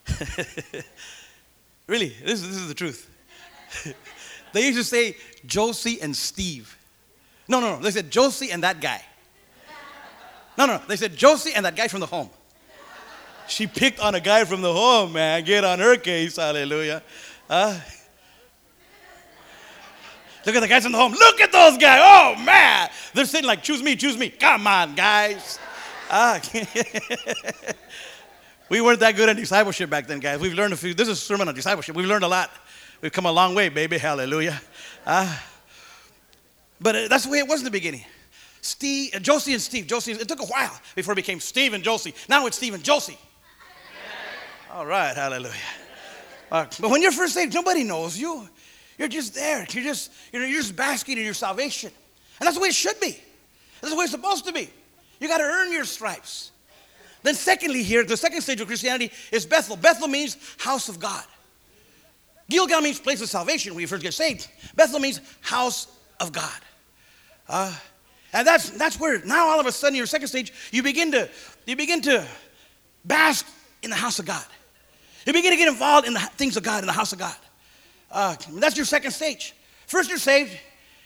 really, 1.87 2.09
this, 2.23 2.41
this 2.41 2.55
is 2.55 2.67
the 2.67 2.73
truth. 2.73 3.09
they 4.53 4.65
used 4.65 4.77
to 4.77 4.83
say 4.83 5.15
Josie 5.45 6.01
and 6.01 6.15
Steve. 6.15 6.77
No, 7.47 7.59
no, 7.59 7.75
no. 7.75 7.81
They 7.81 7.91
said 7.91 8.11
Josie 8.11 8.51
and 8.51 8.63
that 8.63 8.79
guy. 8.79 9.03
No, 10.59 10.65
no, 10.65 10.81
they 10.89 10.97
said 10.97 11.15
Josie 11.15 11.53
and 11.55 11.65
that 11.65 11.77
guy 11.77 11.87
from 11.87 12.01
the 12.01 12.05
home. 12.05 12.29
She 13.47 13.65
picked 13.65 14.01
on 14.01 14.13
a 14.13 14.19
guy 14.19 14.43
from 14.43 14.61
the 14.61 14.73
home, 14.73 15.13
man. 15.13 15.45
Get 15.45 15.63
on 15.63 15.79
her 15.79 15.95
case, 15.95 16.35
hallelujah. 16.35 17.01
Uh, 17.49 17.79
look 20.45 20.53
at 20.53 20.59
the 20.59 20.67
guys 20.67 20.85
in 20.85 20.91
the 20.91 20.97
home. 20.97 21.13
Look 21.13 21.39
at 21.39 21.53
those 21.53 21.77
guys. 21.77 22.01
Oh, 22.03 22.43
man. 22.43 22.89
They're 23.13 23.23
sitting 23.23 23.47
like, 23.47 23.63
choose 23.63 23.81
me, 23.81 23.95
choose 23.95 24.17
me. 24.17 24.29
Come 24.31 24.67
on, 24.67 24.95
guys. 24.95 25.57
Uh, 26.09 26.41
we 28.69 28.81
weren't 28.81 28.99
that 28.99 29.15
good 29.15 29.29
at 29.29 29.37
discipleship 29.37 29.89
back 29.89 30.07
then, 30.07 30.19
guys. 30.19 30.41
We've 30.41 30.53
learned 30.53 30.73
a 30.73 30.77
few. 30.77 30.93
This 30.93 31.07
is 31.07 31.19
a 31.19 31.21
sermon 31.21 31.47
on 31.47 31.55
discipleship. 31.55 31.95
We've 31.95 32.05
learned 32.05 32.25
a 32.25 32.27
lot. 32.27 32.51
We've 32.99 33.13
come 33.13 33.25
a 33.25 33.31
long 33.31 33.55
way, 33.55 33.69
baby. 33.69 33.97
Hallelujah. 33.97 34.61
Uh, 35.05 35.37
but 36.81 36.95
uh, 36.97 37.07
that's 37.07 37.23
the 37.23 37.31
way 37.31 37.37
it 37.37 37.47
was 37.47 37.61
in 37.61 37.65
the 37.65 37.71
beginning. 37.71 38.03
Steve, 38.61 39.15
uh, 39.15 39.19
Josie 39.19 39.53
and 39.53 39.61
Steve. 39.61 39.87
Josie, 39.87 40.11
it 40.13 40.27
took 40.27 40.41
a 40.41 40.45
while 40.45 40.79
before 40.95 41.13
it 41.13 41.15
became 41.15 41.39
Steve 41.39 41.73
and 41.73 41.83
Josie. 41.83 42.13
Now 42.27 42.45
it's 42.45 42.57
Steve 42.57 42.73
and 42.73 42.83
Josie. 42.83 43.17
All 44.71 44.85
right, 44.85 45.15
hallelujah. 45.15 45.53
Uh, 46.51 46.65
but 46.79 46.89
when 46.89 47.01
you're 47.01 47.11
first 47.11 47.33
saved, 47.33 47.53
nobody 47.53 47.83
knows 47.83 48.17
you. 48.17 48.47
You're 48.97 49.07
just 49.07 49.33
there. 49.33 49.65
You're 49.71 49.83
just, 49.83 50.11
you 50.33 50.39
know, 50.39 50.45
you're 50.45 50.61
just 50.61 50.75
basking 50.75 51.17
in 51.17 51.23
your 51.23 51.33
salvation. 51.33 51.91
And 52.39 52.45
that's 52.45 52.55
the 52.55 52.61
way 52.61 52.69
it 52.69 52.75
should 52.75 52.99
be. 52.99 53.17
That's 53.81 53.93
the 53.93 53.97
way 53.97 54.03
it's 54.03 54.11
supposed 54.11 54.45
to 54.45 54.53
be. 54.53 54.69
You 55.19 55.27
got 55.27 55.37
to 55.37 55.43
earn 55.43 55.71
your 55.71 55.85
stripes. 55.85 56.51
Then, 57.23 57.35
secondly, 57.35 57.83
here, 57.83 58.03
the 58.03 58.17
second 58.17 58.41
stage 58.41 58.61
of 58.61 58.67
Christianity 58.67 59.11
is 59.31 59.45
Bethel. 59.45 59.75
Bethel 59.75 60.07
means 60.07 60.37
house 60.57 60.87
of 60.89 60.99
God. 60.99 61.23
Gilgal 62.49 62.81
means 62.81 62.99
place 62.99 63.21
of 63.21 63.29
salvation 63.29 63.73
when 63.73 63.81
you 63.81 63.87
first 63.87 64.01
get 64.01 64.13
saved. 64.13 64.47
Bethel 64.75 64.99
means 64.99 65.21
house 65.41 65.87
of 66.19 66.31
God. 66.31 66.59
Uh, 67.47 67.73
and 68.33 68.45
that's, 68.45 68.69
that's 68.71 68.99
where 68.99 69.23
now 69.25 69.47
all 69.47 69.59
of 69.59 69.65
a 69.65 69.71
sudden, 69.71 69.95
your 69.95 70.05
second 70.05 70.27
stage, 70.27 70.53
you 70.71 70.83
begin 70.83 71.11
to, 71.11 71.29
you 71.65 71.75
begin 71.75 72.01
to 72.01 72.25
bask 73.05 73.45
in 73.81 73.89
the 73.89 73.95
house 73.95 74.19
of 74.19 74.25
God. 74.25 74.45
You 75.25 75.33
begin 75.33 75.51
to 75.51 75.57
get 75.57 75.67
involved 75.67 76.07
in 76.07 76.13
the 76.13 76.19
things 76.19 76.57
of 76.57 76.63
God, 76.63 76.81
in 76.81 76.87
the 76.87 76.93
house 76.93 77.11
of 77.13 77.19
God. 77.19 77.35
Uh, 78.11 78.35
that's 78.53 78.75
your 78.75 78.85
second 78.85 79.11
stage. 79.11 79.53
First, 79.87 80.09
you're 80.09 80.19
saved, 80.19 80.55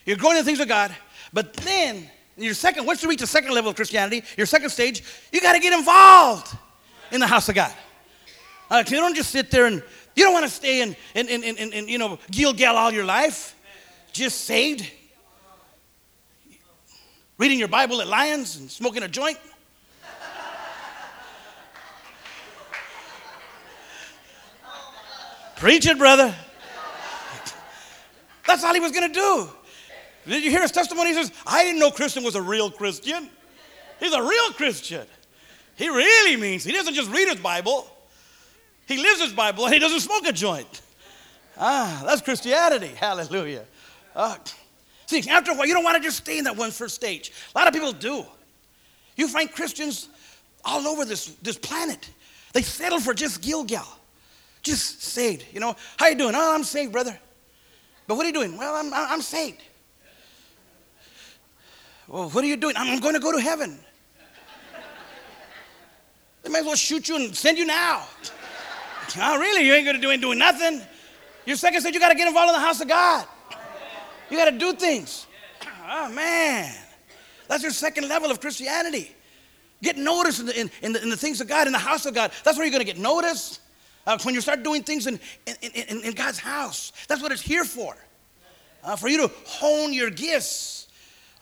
you're 0.06 0.18
growing 0.18 0.38
in 0.38 0.44
the 0.44 0.46
things 0.46 0.60
of 0.60 0.68
God, 0.68 0.96
but 1.32 1.54
then, 1.54 2.10
your 2.38 2.54
second, 2.54 2.86
once 2.86 3.04
you 3.04 3.10
reach 3.10 3.20
the 3.20 3.28
second 3.28 3.54
level 3.54 3.70
of 3.70 3.76
Christianity, 3.76 4.24
your 4.38 4.48
second 4.48 4.70
stage, 4.70 5.04
you 5.32 5.40
got 5.40 5.54
to 5.54 5.60
get 5.60 5.78
involved 5.78 6.56
in 7.12 7.20
the 7.20 7.28
house 7.28 7.48
of 7.50 7.56
God. 7.56 7.74
Uh, 8.70 8.84
you 8.88 8.98
don't 8.98 9.16
just 9.16 9.32
sit 9.32 9.52
there 9.52 9.66
and 9.66 9.84
you 10.16 10.24
don't 10.24 10.34
want 10.34 10.46
to 10.46 10.52
stay 10.52 10.82
in, 10.82 10.96
in, 11.16 11.28
in, 11.28 11.44
in, 11.44 11.74
in, 11.74 11.88
you 11.88 11.98
know, 11.98 12.20
Gilgal 12.32 12.76
all 12.76 12.92
your 12.92 13.06
life, 13.06 13.56
just 14.12 14.42
saved, 14.42 14.90
reading 17.44 17.60
your 17.60 17.68
Bible 17.68 18.00
at 18.00 18.08
Lions 18.08 18.56
and 18.56 18.72
smoking 18.72 19.04
a 19.04 19.08
joint. 19.10 19.38
Preach 25.58 25.86
it, 25.86 25.98
brother. 25.98 26.34
That's 28.48 28.64
all 28.64 28.74
he 28.74 28.80
was 28.80 28.94
going 28.94 29.12
to 29.12 29.14
do. 29.14 29.50
Did 30.26 30.42
you 30.42 30.52
hear 30.52 30.62
his 30.62 30.72
testimony? 30.72 31.10
He 31.10 31.16
says, 31.16 31.34
I 31.46 31.66
didn't 31.66 31.82
know 31.82 31.92
Christian 31.92 32.24
was 32.24 32.36
a 32.36 32.42
real 32.42 32.72
Christian. 32.72 33.28
He's 34.00 34.14
a 34.14 34.24
real 34.24 34.52
Christian. 34.54 35.06
He 35.76 35.90
really 35.90 36.40
means 36.40 36.64
he 36.64 36.72
doesn't 36.72 36.94
just 36.94 37.12
read 37.12 37.28
his 37.28 37.42
Bible, 37.42 37.86
he 38.88 38.96
lives 38.96 39.20
his 39.20 39.34
Bible 39.34 39.66
and 39.66 39.74
he 39.74 39.82
doesn't 39.82 40.00
smoke 40.00 40.26
a 40.26 40.32
joint. 40.32 40.82
Ah, 41.58 42.04
that's 42.06 42.22
Christianity. 42.22 42.92
Hallelujah. 42.96 43.66
Uh, 44.16 44.38
see, 45.06 45.30
after 45.30 45.52
a 45.52 45.56
while, 45.56 45.68
you 45.68 45.74
don't 45.74 45.84
want 45.84 45.98
to 45.98 46.04
just 46.04 46.18
stay 46.18 46.38
in 46.38 46.44
that 46.46 46.56
one 46.56 46.72
first 46.72 46.96
stage. 46.96 47.32
A 47.54 47.58
lot 47.58 47.68
of 47.68 47.74
people 47.74 47.92
do. 47.92 48.26
You 49.16 49.28
find 49.28 49.52
Christians 49.52 50.10
all 50.66 50.88
over 50.88 51.06
this, 51.06 51.28
this 51.42 51.58
planet. 51.58 52.10
They 52.54 52.62
settle 52.62 53.00
for 53.00 53.14
just 53.14 53.42
Gilgal. 53.42 53.86
Just 54.62 55.04
saved. 55.04 55.46
You 55.52 55.60
know, 55.60 55.76
how 55.98 56.08
you 56.08 56.16
doing? 56.16 56.36
Oh, 56.36 56.56
I'm 56.56 56.64
saved, 56.64 56.92
brother. 56.92 57.20
But 58.08 58.16
what 58.16 58.26
are 58.26 58.30
you 58.30 58.34
doing? 58.34 58.58
Well, 58.58 58.76
I'm, 58.76 58.94
I'm 58.94 59.22
saved. 59.22 59.62
Well, 62.08 62.30
what 62.30 62.44
are 62.44 62.48
you 62.48 62.58
doing? 62.58 62.76
I'm 62.78 63.00
going 63.00 63.14
to 63.14 63.20
go 63.20 63.32
to 63.32 63.40
heaven. 63.40 63.80
They 66.44 66.50
might 66.50 66.60
as 66.60 66.66
well 66.66 66.76
shoot 66.76 67.08
you 67.08 67.16
and 67.16 67.36
send 67.36 67.58
you 67.58 67.66
now. 67.66 68.06
Oh, 69.20 69.38
really? 69.38 69.68
You 69.68 69.74
ain't 69.74 69.86
going 69.86 69.98
to 69.98 70.02
do 70.02 70.10
ain't 70.10 70.22
doing 70.22 70.40
nothing. 70.40 70.82
Your 71.46 71.56
second 71.56 71.82
said 71.82 71.94
you 71.94 72.00
got 72.00 72.10
to 72.10 72.16
get 72.16 72.28
involved 72.28 72.50
in 72.50 72.54
the 72.54 72.66
house 72.66 72.82
of 72.82 72.88
God. 72.88 73.28
You 74.34 74.40
got 74.40 74.50
to 74.50 74.58
do 74.58 74.74
things. 74.74 75.28
Oh, 75.88 76.10
man. 76.10 76.74
That's 77.48 77.62
your 77.62 77.72
second 77.72 78.08
level 78.08 78.32
of 78.32 78.40
Christianity. 78.42 79.12
Get 79.84 79.96
noticed 79.96 80.40
in 80.40 80.48
the, 80.48 80.60
in, 80.60 80.72
in, 80.82 80.94
the, 80.94 81.04
in 81.04 81.12
the 81.12 81.18
things 81.18 81.40
of 81.40 81.48
God, 81.48 81.68
in 81.68 81.74
the 81.74 81.78
house 81.78 82.08
of 82.08 82.16
God. 82.16 82.32
That's 82.44 82.58
where 82.58 82.66
you're 82.66 82.72
going 82.72 82.84
to 82.84 82.92
get 82.92 82.98
noticed. 82.98 83.60
Uh, 84.08 84.18
when 84.24 84.34
you 84.34 84.42
start 84.42 84.64
doing 84.64 84.82
things 84.82 85.06
in, 85.06 85.20
in, 85.62 86.02
in, 86.02 86.14
God's 86.14 86.40
house, 86.40 86.94
that's 87.08 87.22
what 87.22 87.32
it's 87.32 87.44
here 87.44 87.64
for. 87.64 87.96
Uh, 88.84 88.96
for 88.96 89.08
you 89.08 89.28
to 89.28 89.32
hone 89.46 89.94
your 89.94 90.10
gifts. 90.10 90.88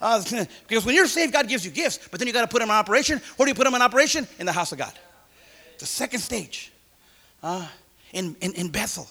Uh, 0.01 0.21
because 0.67 0.85
when 0.85 0.93
you're 0.93 1.07
saved, 1.07 1.31
God 1.31 1.47
gives 1.47 1.63
you 1.63 1.71
gifts, 1.71 2.09
but 2.11 2.19
then 2.19 2.27
you 2.27 2.33
got 2.33 2.41
to 2.41 2.49
put 2.49 2.59
them 2.59 2.71
in 2.71 2.75
operation. 2.75 3.21
Where 3.37 3.45
do 3.45 3.51
you 3.51 3.55
put 3.55 3.63
them 3.63 3.73
in 3.73 3.81
operation? 3.81 4.27
In 4.37 4.45
the 4.45 4.51
house 4.51 4.73
of 4.73 4.79
God. 4.79 4.91
The 5.79 5.85
second 5.85 6.19
stage 6.19 6.73
uh, 7.41 7.65
in, 8.11 8.35
in, 8.41 8.51
in 8.51 8.67
Bethel. 8.67 9.07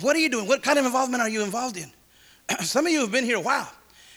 What 0.00 0.16
are 0.16 0.18
you 0.20 0.28
doing? 0.28 0.48
What 0.48 0.64
kind 0.64 0.80
of 0.80 0.84
involvement 0.84 1.22
are 1.22 1.28
you 1.28 1.44
involved 1.44 1.76
in? 1.76 1.92
some 2.60 2.86
of 2.86 2.92
you 2.92 3.00
have 3.00 3.12
been 3.12 3.24
here 3.24 3.36
a 3.36 3.40
while. 3.40 3.70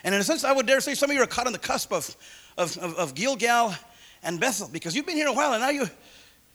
And 0.04 0.14
in 0.14 0.20
a 0.20 0.24
sense, 0.24 0.44
I 0.44 0.52
would 0.52 0.66
dare 0.66 0.82
say 0.82 0.96
some 0.96 1.10
of 1.10 1.16
you 1.16 1.22
are 1.22 1.28
caught 1.28 1.48
on 1.48 1.54
the 1.54 1.60
cusp 1.60 1.94
of, 1.94 2.16
of, 2.58 2.78
of, 2.78 2.96
of 2.96 3.16
Gilgal 3.16 3.74
and 4.22 4.40
Bethel 4.40 4.70
because 4.72 4.96
you've 4.96 5.06
been 5.06 5.16
here 5.16 5.28
a 5.28 5.34
while 5.34 5.54
and 5.54 5.62
now 5.62 5.70
you, 5.70 5.90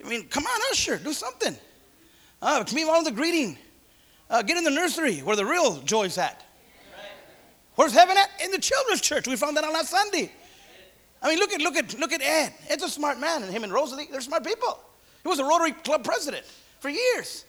I 0.04 0.08
mean, 0.08 0.28
come 0.28 0.44
on, 0.44 0.60
usher, 0.70 0.98
do 0.98 1.12
something. 1.12 1.56
Uh, 2.40 2.62
come 2.64 2.78
in 2.78 3.04
the 3.04 3.10
greeting. 3.10 3.58
Uh, 4.30 4.42
get 4.42 4.56
in 4.56 4.64
the 4.64 4.70
nursery 4.70 5.20
where 5.20 5.36
the 5.36 5.44
real 5.44 5.78
joy's 5.78 6.18
at. 6.18 6.44
Where's 7.74 7.92
heaven 7.92 8.16
at? 8.16 8.28
In 8.44 8.50
the 8.50 8.58
children's 8.58 9.00
church. 9.00 9.26
We 9.26 9.36
found 9.36 9.56
that 9.56 9.64
on 9.64 9.72
last 9.72 9.90
Sunday. 9.90 10.32
I 11.22 11.28
mean, 11.28 11.38
look 11.38 11.52
at 11.52 11.60
look 11.60 11.76
at 11.76 11.98
look 11.98 12.12
at 12.12 12.20
Ed. 12.22 12.52
Ed's 12.68 12.82
a 12.82 12.88
smart 12.88 13.18
man, 13.18 13.42
and 13.42 13.52
him 13.52 13.64
and 13.64 13.72
Rosalie, 13.72 14.08
they're 14.10 14.20
smart 14.20 14.44
people. 14.44 14.78
He 15.22 15.28
was 15.28 15.38
a 15.38 15.44
Rotary 15.44 15.72
Club 15.72 16.04
president 16.04 16.44
for 16.80 16.90
years. 16.90 17.44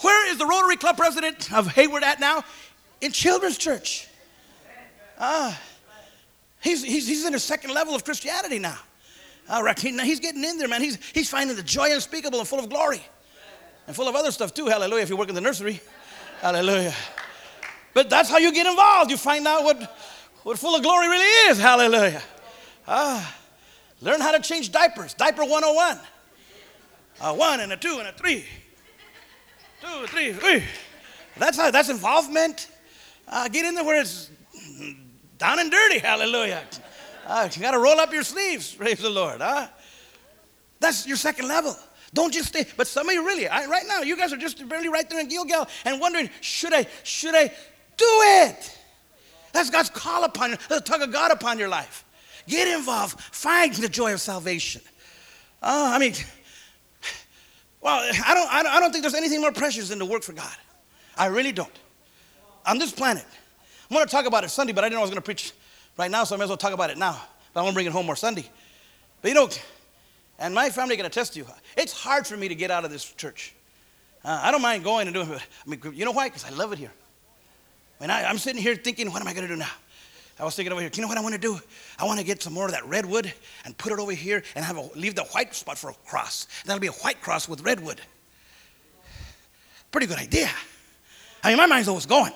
Where 0.00 0.30
is 0.30 0.38
the 0.38 0.46
Rotary 0.46 0.76
Club 0.76 0.96
president 0.96 1.52
of 1.52 1.68
Hayward 1.68 2.02
at 2.02 2.20
now? 2.20 2.44
In 3.02 3.12
children's 3.12 3.58
church. 3.58 4.08
Ah, 5.18 5.60
he's, 6.60 6.82
he's, 6.82 7.06
he's 7.06 7.26
in 7.26 7.34
a 7.34 7.38
second 7.38 7.74
level 7.74 7.94
of 7.94 8.04
Christianity 8.04 8.58
now. 8.58 8.78
All 9.50 9.62
right, 9.62 9.78
he, 9.78 9.96
he's 9.98 10.20
getting 10.20 10.42
in 10.42 10.56
there, 10.56 10.68
man. 10.68 10.80
He's, 10.80 10.98
he's 11.12 11.28
finding 11.28 11.56
the 11.56 11.62
joy 11.62 11.92
unspeakable 11.92 12.38
and 12.38 12.48
full 12.48 12.60
of 12.60 12.70
glory. 12.70 13.02
And 13.86 13.94
full 13.94 14.08
of 14.08 14.14
other 14.14 14.30
stuff 14.30 14.54
too, 14.54 14.66
hallelujah, 14.66 15.02
if 15.02 15.10
you 15.10 15.16
work 15.16 15.28
in 15.28 15.34
the 15.34 15.40
nursery. 15.40 15.80
Hallelujah. 16.40 16.94
But 17.92 18.08
that's 18.08 18.30
how 18.30 18.38
you 18.38 18.52
get 18.52 18.66
involved. 18.66 19.10
You 19.10 19.16
find 19.16 19.46
out 19.46 19.64
what, 19.64 19.82
what 20.44 20.58
full 20.58 20.74
of 20.74 20.82
glory 20.82 21.08
really 21.08 21.50
is. 21.50 21.58
Hallelujah. 21.58 22.22
Ah, 22.86 23.36
learn 24.00 24.20
how 24.20 24.32
to 24.32 24.40
change 24.40 24.72
diapers. 24.72 25.14
Diaper 25.14 25.42
101. 25.42 25.98
A 27.20 27.34
one 27.34 27.60
and 27.60 27.72
a 27.72 27.76
two 27.76 27.98
and 27.98 28.08
a 28.08 28.12
three. 28.12 28.44
Two, 29.80 30.06
three, 30.06 30.32
three. 30.32 30.62
That's 31.36 31.56
how, 31.56 31.70
that's 31.70 31.88
involvement. 31.88 32.68
Uh, 33.32 33.48
get 33.48 33.64
in 33.64 33.74
there 33.74 33.82
where 33.82 33.98
it's 33.98 34.30
down 35.38 35.58
and 35.58 35.70
dirty. 35.70 35.98
Hallelujah. 36.00 36.62
Uh, 37.26 37.48
you 37.50 37.62
got 37.62 37.70
to 37.70 37.78
roll 37.78 37.98
up 37.98 38.12
your 38.12 38.24
sleeves. 38.24 38.74
Praise 38.74 38.98
the 38.98 39.08
Lord. 39.08 39.40
Huh? 39.40 39.68
That's 40.80 41.06
your 41.06 41.16
second 41.16 41.48
level. 41.48 41.74
Don't 42.12 42.30
just 42.30 42.48
stay. 42.48 42.66
But 42.76 42.86
some 42.86 43.08
of 43.08 43.14
you 43.14 43.24
really, 43.24 43.48
I, 43.48 43.64
right 43.64 43.84
now, 43.88 44.02
you 44.02 44.18
guys 44.18 44.34
are 44.34 44.36
just 44.36 44.68
barely 44.68 44.90
right 44.90 45.08
there 45.08 45.18
in 45.18 45.28
Gilgal 45.28 45.66
and 45.86 45.98
wondering, 45.98 46.28
should 46.42 46.74
I, 46.74 46.86
should 47.04 47.34
I 47.34 47.44
do 47.96 48.04
it? 48.44 48.78
That's 49.54 49.70
God's 49.70 49.88
call 49.88 50.24
upon 50.24 50.50
you. 50.50 50.58
The 50.68 50.82
tug 50.82 51.00
of 51.00 51.10
God 51.10 51.30
upon 51.30 51.58
your 51.58 51.68
life. 51.68 52.04
Get 52.46 52.68
involved. 52.68 53.18
Find 53.18 53.72
the 53.72 53.88
joy 53.88 54.12
of 54.12 54.20
salvation. 54.20 54.82
Uh, 55.62 55.92
I 55.94 55.98
mean, 55.98 56.12
well, 57.80 58.10
I 58.26 58.34
don't, 58.34 58.52
I 58.52 58.78
don't 58.78 58.92
think 58.92 59.02
there's 59.02 59.14
anything 59.14 59.40
more 59.40 59.52
precious 59.52 59.88
than 59.88 60.00
to 60.00 60.04
work 60.04 60.22
for 60.22 60.34
God. 60.34 60.56
I 61.16 61.26
really 61.26 61.52
don't. 61.52 61.72
On 62.66 62.78
this 62.78 62.92
planet. 62.92 63.24
I'm 63.90 63.94
going 63.94 64.06
to 64.06 64.10
talk 64.10 64.26
about 64.26 64.44
it 64.44 64.50
Sunday, 64.50 64.72
but 64.72 64.84
I 64.84 64.88
didn't 64.88 64.94
know 64.94 65.00
I 65.00 65.02
was 65.02 65.10
going 65.10 65.20
to 65.20 65.24
preach 65.24 65.52
right 65.98 66.10
now, 66.10 66.24
so 66.24 66.34
I 66.34 66.38
may 66.38 66.44
as 66.44 66.50
well 66.50 66.56
talk 66.56 66.72
about 66.72 66.90
it 66.90 66.98
now. 66.98 67.20
But 67.52 67.60
I 67.60 67.62
want 67.62 67.74
to 67.74 67.76
bring 67.76 67.86
it 67.86 67.92
home 67.92 68.06
more 68.06 68.16
Sunday. 68.16 68.48
But 69.20 69.28
you 69.28 69.34
know, 69.34 69.48
and 70.38 70.54
my 70.54 70.70
family 70.70 70.96
can 70.96 71.06
attest 71.06 71.34
to 71.34 71.40
test 71.40 71.50
you, 71.50 71.54
it's 71.76 71.92
hard 71.92 72.26
for 72.26 72.36
me 72.36 72.48
to 72.48 72.54
get 72.54 72.70
out 72.70 72.84
of 72.84 72.90
this 72.90 73.04
church. 73.04 73.54
Uh, 74.24 74.40
I 74.42 74.50
don't 74.50 74.62
mind 74.62 74.84
going 74.84 75.06
and 75.06 75.14
doing 75.14 75.28
it. 75.28 75.42
I 75.66 75.70
mean, 75.70 75.80
you 75.94 76.04
know 76.04 76.12
why? 76.12 76.28
Because 76.28 76.44
I 76.44 76.50
love 76.50 76.72
it 76.72 76.78
here. 76.78 76.92
I 78.00 78.02
mean, 78.02 78.10
I, 78.10 78.24
I'm 78.24 78.38
sitting 78.38 78.62
here 78.62 78.74
thinking, 78.74 79.12
what 79.12 79.20
am 79.20 79.28
I 79.28 79.34
going 79.34 79.46
to 79.46 79.52
do 79.52 79.58
now? 79.58 79.70
I 80.40 80.44
was 80.44 80.56
thinking 80.56 80.72
over 80.72 80.80
here, 80.80 80.90
you 80.92 81.02
know 81.02 81.08
what 81.08 81.18
I 81.18 81.20
want 81.20 81.34
to 81.34 81.40
do? 81.40 81.60
I 81.98 82.04
want 82.04 82.18
to 82.18 82.26
get 82.26 82.42
some 82.42 82.52
more 82.52 82.64
of 82.64 82.72
that 82.72 82.84
redwood 82.86 83.32
and 83.64 83.76
put 83.76 83.92
it 83.92 83.98
over 83.98 84.12
here 84.12 84.42
and 84.56 84.64
have 84.64 84.76
a, 84.76 84.88
leave 84.96 85.14
the 85.14 85.24
white 85.24 85.54
spot 85.54 85.78
for 85.78 85.90
a 85.90 85.94
cross. 86.06 86.48
That'll 86.64 86.80
be 86.80 86.86
a 86.88 86.92
white 86.92 87.20
cross 87.20 87.48
with 87.48 87.60
redwood. 87.60 88.00
Pretty 89.92 90.06
good 90.06 90.18
idea. 90.18 90.50
I 91.44 91.48
mean, 91.50 91.58
my 91.58 91.66
mind's 91.66 91.86
always 91.86 92.06
going. 92.06 92.32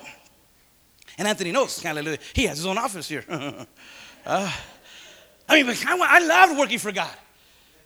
And 1.17 1.27
Anthony 1.27 1.51
knows, 1.51 1.81
hallelujah. 1.81 2.19
He 2.33 2.45
has 2.45 2.57
his 2.57 2.65
own 2.65 2.77
office 2.77 3.07
here. 3.07 3.25
uh, 3.29 3.65
I 5.49 5.63
mean, 5.63 5.69
I, 5.69 5.97
I 5.99 6.19
love 6.19 6.57
working 6.57 6.77
for 6.77 6.91
God, 6.91 7.13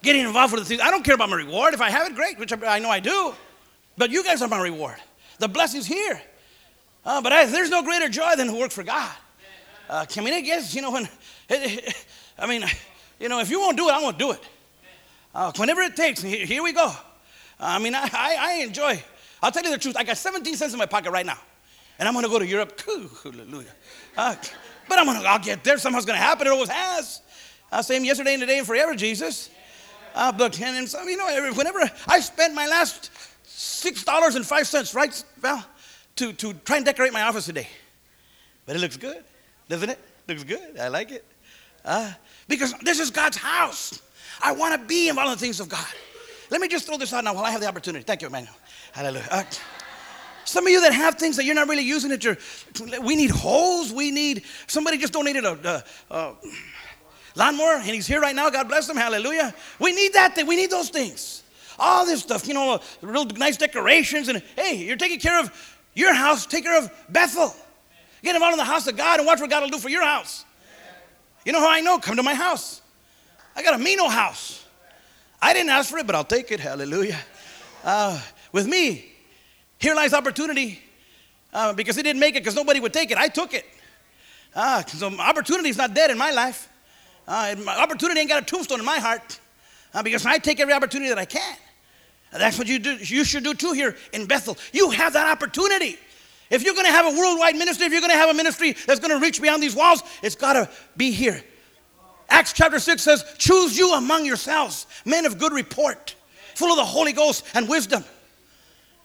getting 0.01 0.25
involved 0.25 0.53
with 0.53 0.63
the 0.63 0.67
things. 0.67 0.81
I 0.81 0.91
don't 0.91 1.03
care 1.03 1.15
about 1.15 1.29
my 1.29 1.37
reward. 1.37 1.73
If 1.73 1.81
I 1.81 1.89
have 1.89 2.07
it, 2.07 2.15
great, 2.15 2.37
which 2.39 2.51
I 2.51 2.79
know 2.79 2.89
I 2.89 2.99
do. 2.99 3.33
But 3.97 4.09
you 4.09 4.23
guys 4.23 4.41
are 4.41 4.47
my 4.47 4.61
reward. 4.61 4.97
The 5.39 5.47
blessing's 5.47 5.85
here. 5.85 6.21
Uh, 7.05 7.21
but 7.21 7.31
I, 7.31 7.45
there's 7.45 7.69
no 7.69 7.83
greater 7.83 8.09
joy 8.09 8.35
than 8.35 8.47
to 8.47 8.53
work 8.53 8.71
for 8.71 8.83
God. 8.83 9.11
Uh, 9.89 10.05
I 10.15 10.21
mean, 10.21 10.33
I 10.33 10.41
guess, 10.41 10.75
you 10.75 10.81
know, 10.81 10.91
when, 10.91 11.07
I 11.49 12.47
mean, 12.47 12.63
you 13.19 13.29
know, 13.29 13.39
if 13.39 13.49
you 13.49 13.59
won't 13.59 13.77
do 13.77 13.89
it, 13.89 13.93
I 13.93 14.01
won't 14.01 14.17
do 14.17 14.31
it. 14.31 14.39
Uh, 15.33 15.51
whenever 15.55 15.81
it 15.81 15.95
takes, 15.95 16.21
here, 16.21 16.61
we 16.61 16.73
go. 16.73 16.91
I 17.59 17.79
mean, 17.79 17.95
I, 17.95 18.09
I, 18.11 18.35
I 18.39 18.53
enjoy. 18.63 19.01
I'll 19.41 19.51
tell 19.51 19.63
you 19.63 19.69
the 19.69 19.77
truth. 19.77 19.95
I 19.95 20.03
got 20.03 20.17
17 20.17 20.55
cents 20.55 20.73
in 20.73 20.79
my 20.79 20.85
pocket 20.85 21.11
right 21.11 21.25
now 21.25 21.37
and 21.99 22.07
I'm 22.07 22.13
going 22.13 22.25
to 22.25 22.31
go 22.31 22.39
to 22.39 22.47
Europe. 22.47 22.81
Hallelujah. 23.23 23.73
Uh, 24.17 24.35
but 24.89 24.99
I'm 24.99 25.05
going 25.05 25.21
to, 25.21 25.27
I'll 25.27 25.39
get 25.39 25.63
there. 25.63 25.77
Somehow 25.77 25.97
it's 25.97 26.05
going 26.05 26.17
to 26.17 26.23
happen. 26.23 26.47
It 26.47 26.49
always 26.51 26.69
has. 26.69 27.21
Uh, 27.71 27.81
same 27.81 28.03
yesterday 28.03 28.33
and 28.33 28.41
today 28.41 28.57
and 28.57 28.67
forever, 28.67 28.95
Jesus. 28.95 29.49
Uh, 30.13 30.31
but, 30.31 30.59
and, 30.59 30.75
and 30.77 30.89
some, 30.89 31.07
you 31.07 31.17
know, 31.17 31.53
whenever 31.53 31.79
I 32.07 32.19
spent 32.19 32.53
my 32.53 32.67
last 32.67 33.11
$6.05, 33.45 34.95
right, 34.95 35.23
Val, 35.37 35.65
to, 36.17 36.33
to 36.33 36.53
try 36.53 36.77
and 36.77 36.85
decorate 36.85 37.13
my 37.13 37.21
office 37.21 37.45
today. 37.45 37.67
But 38.65 38.75
it 38.75 38.79
looks 38.79 38.97
good, 38.97 39.23
doesn't 39.69 39.89
it? 39.89 39.99
Looks 40.27 40.43
good. 40.43 40.77
I 40.79 40.89
like 40.89 41.11
it. 41.11 41.25
Uh, 41.83 42.11
because 42.47 42.73
this 42.79 42.99
is 42.99 43.09
God's 43.09 43.37
house. 43.37 44.01
I 44.41 44.51
want 44.51 44.79
to 44.79 44.87
be 44.87 45.09
involved 45.09 45.31
in 45.31 45.37
the 45.37 45.39
things 45.39 45.59
of 45.59 45.69
God. 45.69 45.85
Let 46.49 46.59
me 46.59 46.67
just 46.67 46.85
throw 46.85 46.97
this 46.97 47.13
out 47.13 47.23
now 47.23 47.33
while 47.33 47.45
I 47.45 47.51
have 47.51 47.61
the 47.61 47.67
opportunity. 47.67 48.03
Thank 48.03 48.21
you, 48.21 48.27
Emmanuel. 48.27 48.53
Hallelujah. 48.91 49.27
Uh, 49.31 49.43
some 50.45 50.65
of 50.65 50.71
you 50.71 50.81
that 50.81 50.93
have 50.93 51.15
things 51.15 51.37
that 51.37 51.45
you're 51.45 51.55
not 51.55 51.67
really 51.67 51.83
using 51.83 52.11
at 52.11 52.23
your, 52.23 52.37
we 53.01 53.15
need 53.15 53.31
holes. 53.31 53.91
We 53.91 54.11
need, 54.11 54.43
somebody 54.67 54.97
just 54.97 55.13
donated 55.13 55.45
a, 55.45 55.83
a, 56.09 56.15
a 56.15 56.35
lawnmower 57.35 57.75
and 57.75 57.85
he's 57.85 58.07
here 58.07 58.19
right 58.19 58.35
now. 58.35 58.49
God 58.49 58.67
bless 58.67 58.89
him. 58.89 58.97
Hallelujah. 58.97 59.53
We 59.79 59.93
need 59.93 60.13
that 60.13 60.35
thing. 60.35 60.47
We 60.47 60.55
need 60.55 60.69
those 60.69 60.89
things. 60.89 61.43
All 61.79 62.05
this 62.05 62.21
stuff, 62.21 62.47
you 62.47 62.53
know, 62.53 62.79
real 63.01 63.25
nice 63.25 63.57
decorations. 63.57 64.27
And 64.27 64.43
hey, 64.55 64.75
you're 64.75 64.97
taking 64.97 65.19
care 65.19 65.39
of 65.39 65.77
your 65.93 66.13
house, 66.13 66.45
take 66.45 66.63
care 66.63 66.77
of 66.77 66.91
Bethel. 67.09 67.55
Get 68.23 68.35
involved 68.35 68.53
in 68.53 68.59
the 68.59 68.65
house 68.65 68.87
of 68.87 68.95
God 68.95 69.19
and 69.19 69.25
watch 69.25 69.39
what 69.39 69.49
God 69.49 69.63
will 69.63 69.69
do 69.69 69.79
for 69.79 69.89
your 69.89 70.03
house. 70.03 70.45
You 71.45 71.53
know 71.53 71.59
how 71.59 71.71
I 71.71 71.81
know? 71.81 71.97
Come 71.97 72.17
to 72.17 72.23
my 72.23 72.35
house. 72.35 72.81
I 73.55 73.63
got 73.63 73.73
a 73.73 73.79
Mino 73.79 74.07
house. 74.07 74.63
I 75.41 75.53
didn't 75.53 75.71
ask 75.71 75.89
for 75.89 75.97
it, 75.97 76.05
but 76.05 76.15
I'll 76.15 76.23
take 76.23 76.51
it. 76.51 76.59
Hallelujah. 76.59 77.19
Uh, 77.83 78.21
with 78.51 78.67
me, 78.67 79.10
here 79.81 79.95
lies 79.95 80.13
opportunity 80.13 80.79
uh, 81.53 81.73
because 81.73 81.95
he 81.95 82.03
didn't 82.03 82.19
make 82.19 82.35
it 82.35 82.43
because 82.43 82.55
nobody 82.55 82.79
would 82.79 82.93
take 82.93 83.09
it. 83.09 83.17
I 83.17 83.27
took 83.27 83.53
it. 83.53 83.65
Ah, 84.55 84.83
so 84.87 85.07
opportunity 85.19 85.69
is 85.69 85.77
not 85.77 85.95
dead 85.95 86.11
in 86.11 86.17
my 86.17 86.31
life. 86.31 86.69
Uh, 87.27 87.55
opportunity 87.67 88.19
ain't 88.19 88.29
got 88.29 88.43
a 88.43 88.45
tombstone 88.45 88.79
in 88.79 88.85
my 88.85 88.99
heart 88.99 89.39
uh, 89.93 90.03
because 90.03 90.25
I 90.25 90.37
take 90.37 90.59
every 90.59 90.73
opportunity 90.73 91.09
that 91.09 91.17
I 91.17 91.25
can. 91.25 91.57
That's 92.31 92.57
what 92.57 92.67
you 92.67 92.77
do. 92.77 92.95
You 92.95 93.23
should 93.23 93.43
do 93.43 93.53
too 93.53 93.73
here 93.73 93.97
in 94.13 94.27
Bethel. 94.27 94.55
You 94.71 94.91
have 94.91 95.13
that 95.13 95.29
opportunity. 95.29 95.97
If 96.49 96.63
you're 96.63 96.75
going 96.75 96.85
to 96.85 96.91
have 96.91 97.13
a 97.13 97.17
worldwide 97.17 97.55
ministry, 97.55 97.87
if 97.87 97.91
you're 97.91 98.01
going 98.01 98.11
to 98.11 98.17
have 98.17 98.29
a 98.29 98.33
ministry 98.33 98.75
that's 98.85 98.99
going 98.99 99.11
to 99.11 99.19
reach 99.19 99.41
beyond 99.41 99.63
these 99.63 99.75
walls, 99.75 100.03
it's 100.21 100.35
got 100.35 100.53
to 100.53 100.69
be 100.95 101.11
here. 101.11 101.43
Acts 102.29 102.53
chapter 102.53 102.79
6 102.79 103.01
says, 103.01 103.25
Choose 103.37 103.77
you 103.77 103.93
among 103.93 104.25
yourselves 104.25 104.85
men 105.05 105.25
of 105.25 105.39
good 105.39 105.53
report, 105.53 106.15
full 106.55 106.69
of 106.69 106.77
the 106.77 106.85
Holy 106.85 107.13
Ghost 107.13 107.45
and 107.55 107.67
wisdom 107.67 108.03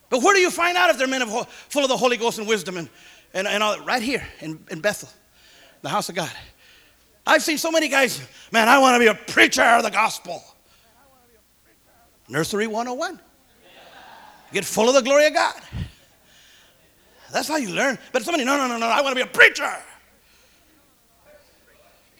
but 0.09 0.21
where 0.21 0.33
do 0.33 0.39
you 0.39 0.49
find 0.49 0.77
out 0.77 0.89
if 0.89 0.97
they're 0.97 1.07
men 1.07 1.21
of, 1.21 1.47
full 1.69 1.83
of 1.83 1.89
the 1.89 1.97
Holy 1.97 2.17
Ghost 2.17 2.39
and 2.39 2.47
wisdom 2.47 2.77
and, 2.77 2.89
and, 3.33 3.47
and 3.47 3.61
all, 3.61 3.79
right 3.81 4.01
here 4.01 4.25
in, 4.39 4.63
in 4.69 4.79
Bethel, 4.79 5.09
the 5.81 5.89
house 5.89 6.09
of 6.09 6.15
God. 6.15 6.31
I've 7.25 7.43
seen 7.43 7.57
so 7.57 7.71
many 7.71 7.89
guys, 7.89 8.25
man, 8.51 8.69
I 8.69 8.77
want 8.79 8.95
to 8.95 8.99
be 8.99 9.07
a 9.07 9.13
preacher 9.13 9.63
of 9.63 9.83
the 9.83 9.91
gospel. 9.91 10.43
Nursery 12.29 12.67
101. 12.67 13.19
Get 14.53 14.63
full 14.63 14.87
of 14.87 14.95
the 14.95 15.01
glory 15.01 15.27
of 15.27 15.33
God. 15.33 15.61
That's 17.31 17.47
how 17.47 17.57
you 17.57 17.69
learn. 17.69 17.99
But 18.13 18.23
somebody, 18.23 18.45
no, 18.45 18.55
no, 18.55 18.67
no, 18.67 18.77
no, 18.77 18.87
I 18.87 19.01
want 19.01 19.17
to 19.17 19.23
be 19.23 19.29
a 19.29 19.31
preacher. 19.31 19.69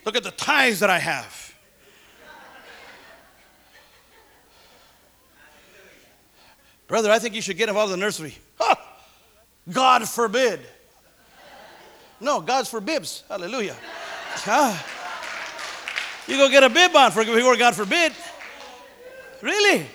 Look 0.06 0.16
at 0.16 0.24
the 0.24 0.32
ties 0.32 0.80
that 0.82 0.90
I 0.90 1.00
have. 1.00 1.47
Brother, 6.88 7.12
I 7.12 7.20
think 7.20 7.36
you 7.36 7.42
should 7.42 7.58
get 7.58 7.70
involved 7.70 7.94
in 7.94 8.00
the 8.00 8.06
nursery. 8.06 8.36
God 9.72 10.08
forbid. 10.08 10.62
No, 12.20 12.42
God's 12.42 12.70
for 12.70 12.82
bibs. 12.82 13.24
Hallelujah. 13.28 13.76
Ah. 14.46 14.86
You 16.28 16.38
go 16.38 16.50
get 16.50 16.64
a 16.64 16.70
bib 16.70 16.96
on 16.96 17.12
for 17.12 17.24
before 17.24 17.56
God 17.58 17.76
forbid. 17.76 18.14
Really? 19.42 19.86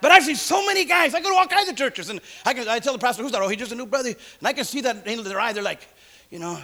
But 0.00 0.10
I've 0.10 0.24
seen 0.24 0.36
so 0.36 0.64
many 0.66 0.84
guys. 0.84 1.14
I 1.14 1.20
go 1.20 1.30
to 1.30 1.36
all 1.36 1.46
kinds 1.46 1.68
of 1.68 1.76
churches, 1.76 2.10
and 2.10 2.20
I, 2.44 2.54
can, 2.54 2.68
I 2.68 2.78
tell 2.78 2.92
the 2.92 2.98
pastor, 2.98 3.22
who's 3.22 3.32
that? 3.32 3.42
Oh, 3.42 3.48
he's 3.48 3.58
just 3.58 3.72
a 3.72 3.74
new 3.74 3.86
brother. 3.86 4.08
And 4.08 4.48
I 4.48 4.52
can 4.52 4.64
see 4.64 4.80
that 4.82 5.06
in 5.06 5.22
their 5.22 5.40
eye. 5.40 5.52
They're 5.52 5.62
like, 5.62 5.86
you 6.30 6.38
know. 6.38 6.58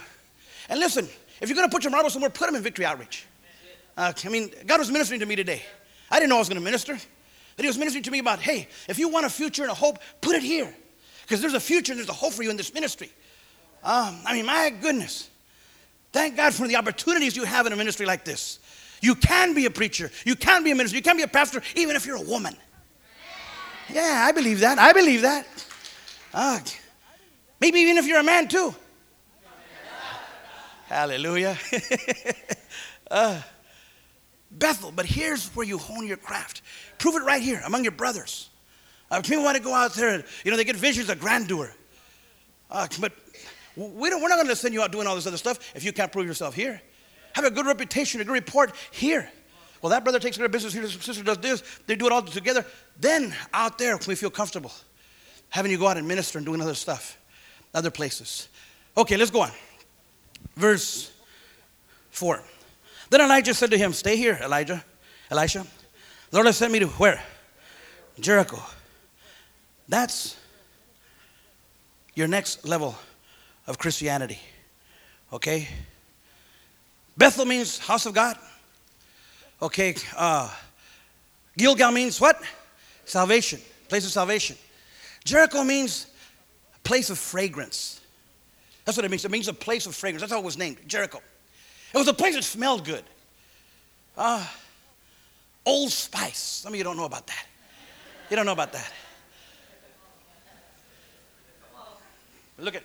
And 0.68 0.80
listen, 0.80 1.08
if 1.40 1.48
you're 1.48 1.56
going 1.56 1.68
to 1.68 1.74
put 1.74 1.84
your 1.84 1.90
marbles 1.90 2.12
somewhere, 2.12 2.30
put 2.30 2.46
them 2.46 2.56
in 2.56 2.62
Victory 2.62 2.84
Outreach. 2.84 3.26
Uh, 3.96 4.12
I 4.24 4.28
mean, 4.28 4.50
God 4.66 4.78
was 4.78 4.90
ministering 4.90 5.20
to 5.20 5.26
me 5.26 5.36
today. 5.36 5.62
I 6.10 6.18
didn't 6.18 6.30
know 6.30 6.36
I 6.36 6.40
was 6.40 6.48
going 6.48 6.60
to 6.60 6.64
minister. 6.64 6.98
But 7.56 7.64
he 7.64 7.68
was 7.68 7.78
ministering 7.78 8.04
to 8.04 8.10
me 8.10 8.18
about, 8.18 8.38
hey, 8.38 8.68
if 8.88 8.98
you 8.98 9.08
want 9.08 9.26
a 9.26 9.30
future 9.30 9.62
and 9.62 9.72
a 9.72 9.74
hope, 9.74 9.98
put 10.20 10.36
it 10.36 10.42
here. 10.42 10.72
Because 11.22 11.40
there's 11.40 11.54
a 11.54 11.60
future 11.60 11.92
and 11.92 11.98
there's 11.98 12.08
a 12.08 12.12
hope 12.12 12.34
for 12.34 12.42
you 12.42 12.50
in 12.50 12.56
this 12.56 12.72
ministry. 12.72 13.10
Um, 13.82 14.18
I 14.26 14.34
mean, 14.34 14.46
my 14.46 14.70
goodness. 14.70 15.30
Thank 16.12 16.36
God 16.36 16.54
for 16.54 16.68
the 16.68 16.76
opportunities 16.76 17.36
you 17.36 17.44
have 17.44 17.66
in 17.66 17.72
a 17.72 17.76
ministry 17.76 18.06
like 18.06 18.24
this. 18.24 18.58
You 19.00 19.14
can 19.14 19.54
be 19.54 19.66
a 19.66 19.70
preacher, 19.70 20.10
you 20.24 20.34
can 20.36 20.64
be 20.64 20.70
a 20.70 20.74
minister, 20.74 20.96
you 20.96 21.02
can 21.02 21.16
be 21.16 21.22
a 21.22 21.28
pastor, 21.28 21.62
even 21.74 21.96
if 21.96 22.06
you're 22.06 22.16
a 22.16 22.22
woman. 22.22 22.56
Yeah, 23.88 24.24
I 24.26 24.32
believe 24.32 24.60
that. 24.60 24.78
I 24.78 24.92
believe 24.92 25.22
that. 25.22 25.46
Uh, 26.32 26.58
maybe 27.60 27.80
even 27.80 27.98
if 27.98 28.06
you're 28.06 28.18
a 28.18 28.24
man 28.24 28.48
too. 28.48 28.74
Hallelujah. 30.86 31.56
uh, 33.10 33.40
Bethel, 34.58 34.92
but 34.92 35.06
here's 35.06 35.48
where 35.48 35.66
you 35.66 35.78
hone 35.78 36.06
your 36.06 36.16
craft. 36.16 36.62
Prove 36.98 37.16
it 37.16 37.24
right 37.24 37.42
here 37.42 37.62
among 37.66 37.82
your 37.82 37.92
brothers. 37.92 38.48
Uh, 39.10 39.20
people 39.20 39.44
want 39.44 39.56
to 39.56 39.62
go 39.62 39.74
out 39.74 39.94
there 39.94 40.14
and, 40.14 40.24
you 40.44 40.50
know, 40.50 40.56
they 40.56 40.64
get 40.64 40.76
visions 40.76 41.08
of 41.08 41.20
grandeur. 41.20 41.72
Uh, 42.70 42.88
but 43.00 43.12
We 43.76 44.10
don't, 44.10 44.22
we're 44.22 44.28
not 44.28 44.36
going 44.36 44.48
to 44.48 44.56
send 44.56 44.74
you 44.74 44.82
out 44.82 44.90
doing 44.90 45.06
all 45.06 45.14
this 45.14 45.26
other 45.26 45.36
stuff 45.36 45.58
if 45.76 45.84
you 45.84 45.92
can't 45.92 46.10
prove 46.10 46.26
yourself 46.26 46.54
here. 46.54 46.80
Have 47.34 47.44
a 47.44 47.50
good 47.50 47.66
reputation, 47.66 48.20
a 48.20 48.24
good 48.24 48.32
report 48.32 48.74
here. 48.90 49.30
Well, 49.82 49.90
that 49.90 50.02
brother 50.02 50.18
takes 50.18 50.38
care 50.38 50.46
of 50.46 50.52
business 50.52 50.72
here, 50.72 50.88
sister 50.88 51.22
does 51.22 51.38
this, 51.38 51.62
they 51.86 51.94
do 51.94 52.06
it 52.06 52.12
all 52.12 52.22
together. 52.22 52.64
Then 52.98 53.34
out 53.52 53.76
there, 53.76 53.98
we 54.08 54.14
feel 54.14 54.30
comfortable 54.30 54.72
having 55.50 55.70
you 55.70 55.78
go 55.78 55.86
out 55.86 55.98
and 55.98 56.08
minister 56.08 56.38
and 56.38 56.46
doing 56.46 56.60
other 56.60 56.74
stuff, 56.74 57.18
other 57.74 57.90
places. 57.90 58.48
Okay, 58.96 59.16
let's 59.16 59.30
go 59.30 59.42
on. 59.42 59.50
Verse 60.56 61.12
4. 62.10 62.42
Then 63.10 63.20
Elijah 63.20 63.54
said 63.54 63.70
to 63.70 63.78
him, 63.78 63.92
Stay 63.92 64.16
here, 64.16 64.38
Elijah, 64.42 64.84
Elisha. 65.30 65.66
The 66.30 66.36
Lord 66.36 66.46
has 66.46 66.56
sent 66.56 66.72
me 66.72 66.80
to 66.80 66.86
where? 66.86 67.22
Jericho. 68.18 68.60
That's 69.88 70.36
your 72.14 72.26
next 72.26 72.66
level 72.66 72.96
of 73.66 73.78
Christianity. 73.78 74.40
Okay? 75.32 75.68
Bethel 77.16 77.44
means 77.44 77.78
house 77.78 78.06
of 78.06 78.14
God. 78.14 78.36
Okay, 79.62 79.94
uh, 80.16 80.50
Gilgal 81.56 81.90
means 81.90 82.20
what? 82.20 82.42
Salvation, 83.04 83.60
place 83.88 84.04
of 84.04 84.12
salvation. 84.12 84.56
Jericho 85.24 85.64
means 85.64 86.08
place 86.84 87.08
of 87.08 87.18
fragrance. 87.18 88.00
That's 88.84 88.98
what 88.98 89.04
it 89.04 89.10
means. 89.10 89.24
It 89.24 89.30
means 89.30 89.48
a 89.48 89.54
place 89.54 89.86
of 89.86 89.94
fragrance. 89.94 90.20
That's 90.20 90.32
how 90.32 90.38
it 90.38 90.44
was 90.44 90.58
named, 90.58 90.78
Jericho. 90.86 91.20
It 91.94 91.98
was 91.98 92.08
a 92.08 92.14
place 92.14 92.34
that 92.34 92.44
smelled 92.44 92.84
good. 92.84 93.04
Uh, 94.16 94.46
Old 95.64 95.90
Spice. 95.90 96.38
Some 96.38 96.72
of 96.72 96.78
you 96.78 96.84
don't 96.84 96.96
know 96.96 97.04
about 97.04 97.26
that. 97.26 97.46
You 98.30 98.36
don't 98.36 98.46
know 98.46 98.52
about 98.52 98.72
that. 98.72 98.92
Look 102.58 102.74
at. 102.74 102.82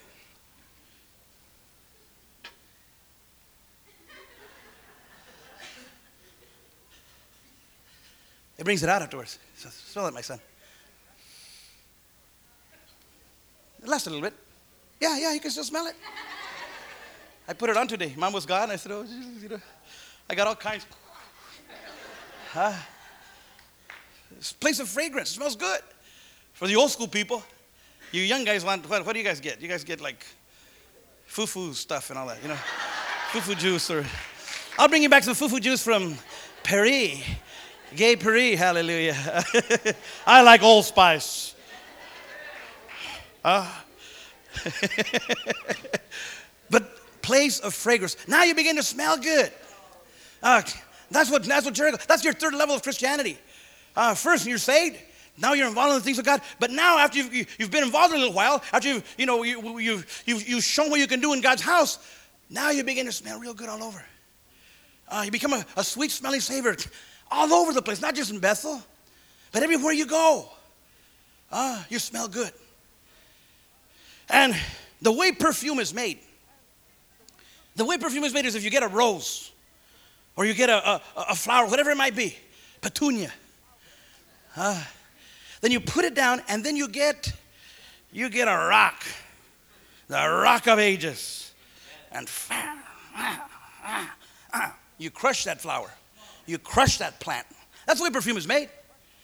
It 8.58 8.64
brings 8.64 8.84
it 8.84 8.90
out 8.90 9.02
afterwards. 9.02 9.40
Smell 9.56 10.08
it, 10.08 10.14
my 10.14 10.22
son. 10.22 10.40
It 13.82 13.90
lasts 13.90 14.06
a 14.08 14.10
little 14.12 14.22
bit. 14.22 14.34
Yeah, 15.00 15.18
yeah, 15.18 15.34
you 15.34 15.40
can 15.40 15.50
still 15.50 15.64
smell 15.64 15.88
it. 15.88 15.96
I 17.52 17.54
put 17.54 17.70
it 17.70 17.76
on 17.76 17.86
today. 17.86 18.14
Mom 18.16 18.32
was 18.32 18.46
gone. 18.46 18.72
I 18.72 18.78
said, 18.78 18.94
oh, 18.94 19.04
you 19.42 19.50
know, 19.50 19.60
I 20.30 20.36
got 20.36 20.48
all 20.48 20.56
kinds. 20.56 20.86
Huh? 22.54 22.72
It's 24.38 24.54
place 24.54 24.80
of 24.80 24.88
fragrance. 24.88 25.32
It 25.32 25.34
smells 25.34 25.58
good. 25.58 25.82
For 26.54 26.66
the 26.66 26.78
old 26.78 26.92
school 26.92 27.10
people, 27.10 27.44
you 28.14 28.22
young 28.22 28.46
guys 28.46 28.64
want, 28.64 28.90
what, 28.90 29.06
what 29.06 29.12
do 29.12 29.20
you 29.20 29.26
guys 29.26 29.42
get? 29.42 29.62
You 29.62 29.68
guys 29.68 29.84
get 29.84 30.00
like 30.00 30.26
fufu 31.30 31.74
stuff 31.74 32.10
and 32.10 32.18
all 32.18 32.28
that, 32.28 32.42
you 32.42 32.48
know? 32.48 32.58
fufu 33.34 33.58
juice 33.58 33.92
or, 33.92 34.06
I'll 34.80 34.88
bring 34.88 35.04
you 35.04 35.10
back 35.10 35.24
some 35.26 35.36
fufu 35.36 35.60
juice 35.60 35.84
from 35.84 36.16
Paris. 36.64 37.20
Gay 37.94 38.16
Paris, 38.16 38.58
hallelujah. 38.58 39.44
I 40.26 40.42
like 40.42 40.64
Old 40.64 40.86
Spice. 40.86 41.54
But 46.72 47.01
place 47.32 47.62
of 47.62 47.74
fragrance. 47.74 48.18
Now 48.28 48.44
you 48.44 48.54
begin 48.54 48.76
to 48.76 48.84
smell 48.84 49.18
good. 49.18 49.54
Uh, 50.44 50.62
that's 51.10 51.32
what 51.32 51.44
that's 51.46 51.64
what 51.64 51.74
Jericho. 51.74 51.98
That's 52.06 52.26
your 52.26 52.34
third 52.34 52.54
level 52.54 52.76
of 52.76 52.84
Christianity. 52.84 53.38
Uh, 53.96 54.16
first, 54.16 54.46
you're 54.46 54.58
saved. 54.58 54.98
Now 55.38 55.54
you're 55.54 55.70
involved 55.70 55.94
in 55.94 56.00
the 56.00 56.04
things 56.04 56.20
of 56.20 56.26
God. 56.26 56.42
But 56.60 56.72
now, 56.72 56.98
after 56.98 57.20
you've, 57.20 57.34
you, 57.34 57.46
have 57.60 57.72
been 57.72 57.86
involved 57.86 58.14
in 58.14 58.18
a 58.18 58.20
little 58.20 58.36
while, 58.36 58.62
after 58.74 58.90
you've, 58.90 59.16
you 59.18 59.26
know, 59.26 59.44
you, 59.44 59.80
you, 59.80 60.04
you've, 60.26 60.50
you've 60.50 60.64
shown 60.64 60.90
what 60.90 61.00
you 61.00 61.08
can 61.08 61.22
do 61.22 61.32
in 61.32 61.40
God's 61.40 61.62
house, 61.62 62.00
now 62.50 62.70
you 62.70 62.84
begin 62.84 63.06
to 63.06 63.14
smell 63.14 63.40
real 63.40 63.54
good 63.54 63.70
all 63.70 63.82
over. 63.82 64.04
Uh, 65.08 65.22
you 65.24 65.32
become 65.32 65.54
a, 65.54 65.66
a 65.78 65.86
sweet 65.86 66.12
smelling 66.12 66.42
savor 66.42 66.76
all 67.32 67.54
over 67.54 67.72
the 67.72 67.82
place, 67.82 68.02
not 68.02 68.14
just 68.14 68.30
in 68.30 68.40
Bethel, 68.40 68.84
but 69.54 69.64
everywhere 69.64 69.94
you 69.94 70.06
go. 70.06 70.50
Uh, 71.50 71.82
you 71.90 71.98
smell 71.98 72.28
good. 72.28 72.52
And 74.30 74.54
the 75.02 75.14
way 75.14 75.32
perfume 75.32 75.80
is 75.80 75.94
made, 75.94 76.20
the 77.76 77.86
way 77.86 77.98
perfume 77.98 78.24
is 78.24 78.34
made 78.34 78.46
is 78.46 78.56
if 78.56 78.64
you 78.64 78.70
get 78.70 78.84
a 78.84 78.88
rose 78.88 79.52
or 80.36 80.46
you 80.46 80.54
get 80.54 80.70
a, 80.70 80.90
a, 80.90 81.02
a 81.30 81.36
flower, 81.36 81.68
whatever 81.68 81.90
it 81.90 81.98
might 81.98 82.16
be, 82.16 82.36
petunia. 82.82 83.32
Uh, 84.56 84.84
then 85.62 85.72
you 85.72 85.80
put 85.80 86.04
it 86.04 86.14
down, 86.14 86.42
and 86.50 86.64
then 86.64 86.76
you 86.76 86.88
get 86.88 87.32
you 88.12 88.30
get 88.30 88.48
a 88.48 88.68
rock, 88.68 89.04
the 90.08 90.16
rock 90.16 90.68
of 90.68 90.80
ages, 90.80 91.54
and 92.12 92.30
you 94.98 95.10
crush 95.10 95.46
that 95.46 95.62
flower, 95.62 95.90
you 96.46 96.58
crush 96.58 96.98
that 96.98 97.20
plant. 97.20 97.48
That's 97.86 98.00
the 98.00 98.04
way 98.04 98.10
perfume 98.10 98.38
is 98.38 98.48
made. 98.48 98.70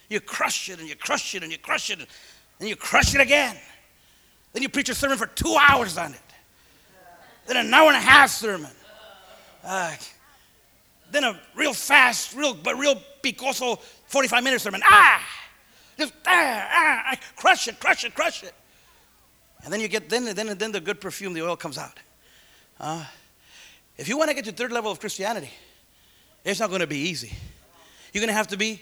You 0.10 0.21
crush 0.21 0.69
it 0.69 0.79
and 0.79 0.88
you 0.88 0.95
crush 0.95 1.36
it 1.36 1.43
and 1.43 1.51
you 1.51 1.57
crush 1.57 1.89
it, 1.89 1.99
and 2.60 2.69
you 2.69 2.75
crush 2.77 3.13
it 3.13 3.19
again. 3.19 3.57
Then 4.53 4.63
you 4.63 4.69
preach 4.69 4.89
a 4.89 4.95
sermon 4.95 5.17
for 5.17 5.27
two 5.27 5.57
hours 5.60 5.97
on 5.97 6.13
it. 6.13 6.21
Then 7.47 7.57
an 7.57 7.73
hour 7.73 7.88
and 7.88 7.97
a 7.97 8.01
half 8.01 8.29
sermon. 8.29 8.71
Uh, 9.63 9.95
then 11.12 11.23
a 11.23 11.39
real 11.55 11.73
fast, 11.73 12.36
real 12.36 12.53
but 12.53 12.77
real 12.77 13.01
picoso 13.23 13.79
45 14.07 14.43
minute 14.43 14.62
sermon. 14.62 14.81
Ah! 14.83 15.25
Just 15.97 16.13
ah, 16.27 16.67
ah, 16.71 17.15
crush 17.36 17.67
it, 17.67 17.79
crush 17.79 18.03
it, 18.03 18.13
crush 18.13 18.43
it. 18.43 18.53
And 19.63 19.73
then 19.73 19.81
you 19.81 19.88
get 19.88 20.10
then 20.10 20.25
then 20.36 20.57
then 20.57 20.71
the 20.71 20.79
good 20.79 21.01
perfume, 21.01 21.33
the 21.33 21.41
oil 21.41 21.55
comes 21.55 21.77
out. 21.77 21.97
Uh, 22.79 23.03
if 23.97 24.07
you 24.07 24.17
want 24.17 24.29
to 24.29 24.36
get 24.36 24.45
to 24.45 24.51
third 24.51 24.71
level 24.71 24.91
of 24.91 24.99
Christianity, 24.99 25.49
it's 26.45 26.60
not 26.60 26.69
going 26.69 26.81
to 26.81 26.88
be 26.88 26.97
easy. 26.97 27.33
You're 28.13 28.21
going 28.21 28.29
to 28.29 28.38
have 28.38 28.47
to 28.49 28.57
be. 28.57 28.81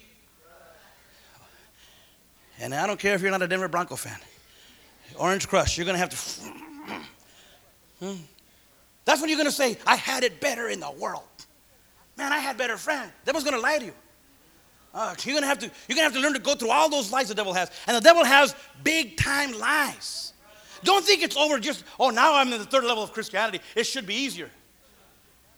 And 2.60 2.74
I 2.74 2.88
don't 2.88 3.00
care 3.00 3.16
if 3.16 3.22
you're 3.22 3.32
not 3.32 3.42
a 3.42 3.48
Denver 3.48 3.68
Bronco 3.68 3.96
fan. 3.96 4.18
Orange 5.18 5.48
Crush, 5.48 5.78
you're 5.78 5.86
going 5.86 5.96
to 5.96 6.00
have 6.00 6.10
to. 8.02 8.16
That's 9.06 9.22
when 9.22 9.30
you're 9.30 9.38
going 9.38 9.50
to 9.50 9.56
say, 9.56 9.78
I 9.86 9.96
had 9.96 10.24
it 10.24 10.42
better 10.42 10.68
in 10.68 10.80
the 10.80 10.92
world. 10.92 11.24
Man, 12.18 12.34
I 12.34 12.40
had 12.40 12.58
better 12.58 12.78
friends. 12.78 13.12
The 13.24 13.28
devil's 13.28 13.44
going 13.44 13.56
to 13.56 13.62
lie 13.62 13.78
to 13.78 13.86
you. 13.86 13.94
Uh, 14.96 15.14
you're 15.26 15.36
gonna 15.36 15.46
have 15.46 15.60
to 15.60 15.70
you're 15.90 15.96
gonna 15.96 16.04
have 16.04 16.14
to 16.14 16.22
learn 16.22 16.32
to 16.32 16.40
go 16.40 16.56
through 16.56 16.72
all 16.72 16.90
those 16.90 17.12
lies 17.12 17.28
the 17.28 17.36
devil 17.36 17.54
has, 17.54 17.70
and 17.86 17.98
the 17.98 18.02
devil 18.02 18.24
has 18.24 18.56
big 18.82 19.18
time 19.18 19.52
lies. 19.60 20.32
Don't 20.86 21.04
think 21.04 21.22
it's 21.22 21.36
over 21.36 21.60
just 21.60 21.84
oh 22.00 22.12
now 22.12 22.34
I'm 22.36 22.54
in 22.54 22.60
the 22.60 22.66
third 22.66 22.86
level 22.86 23.04
of 23.04 23.12
Christianity. 23.12 23.60
It 23.76 23.86
should 23.86 24.08
be 24.08 24.16
easier. 24.16 24.50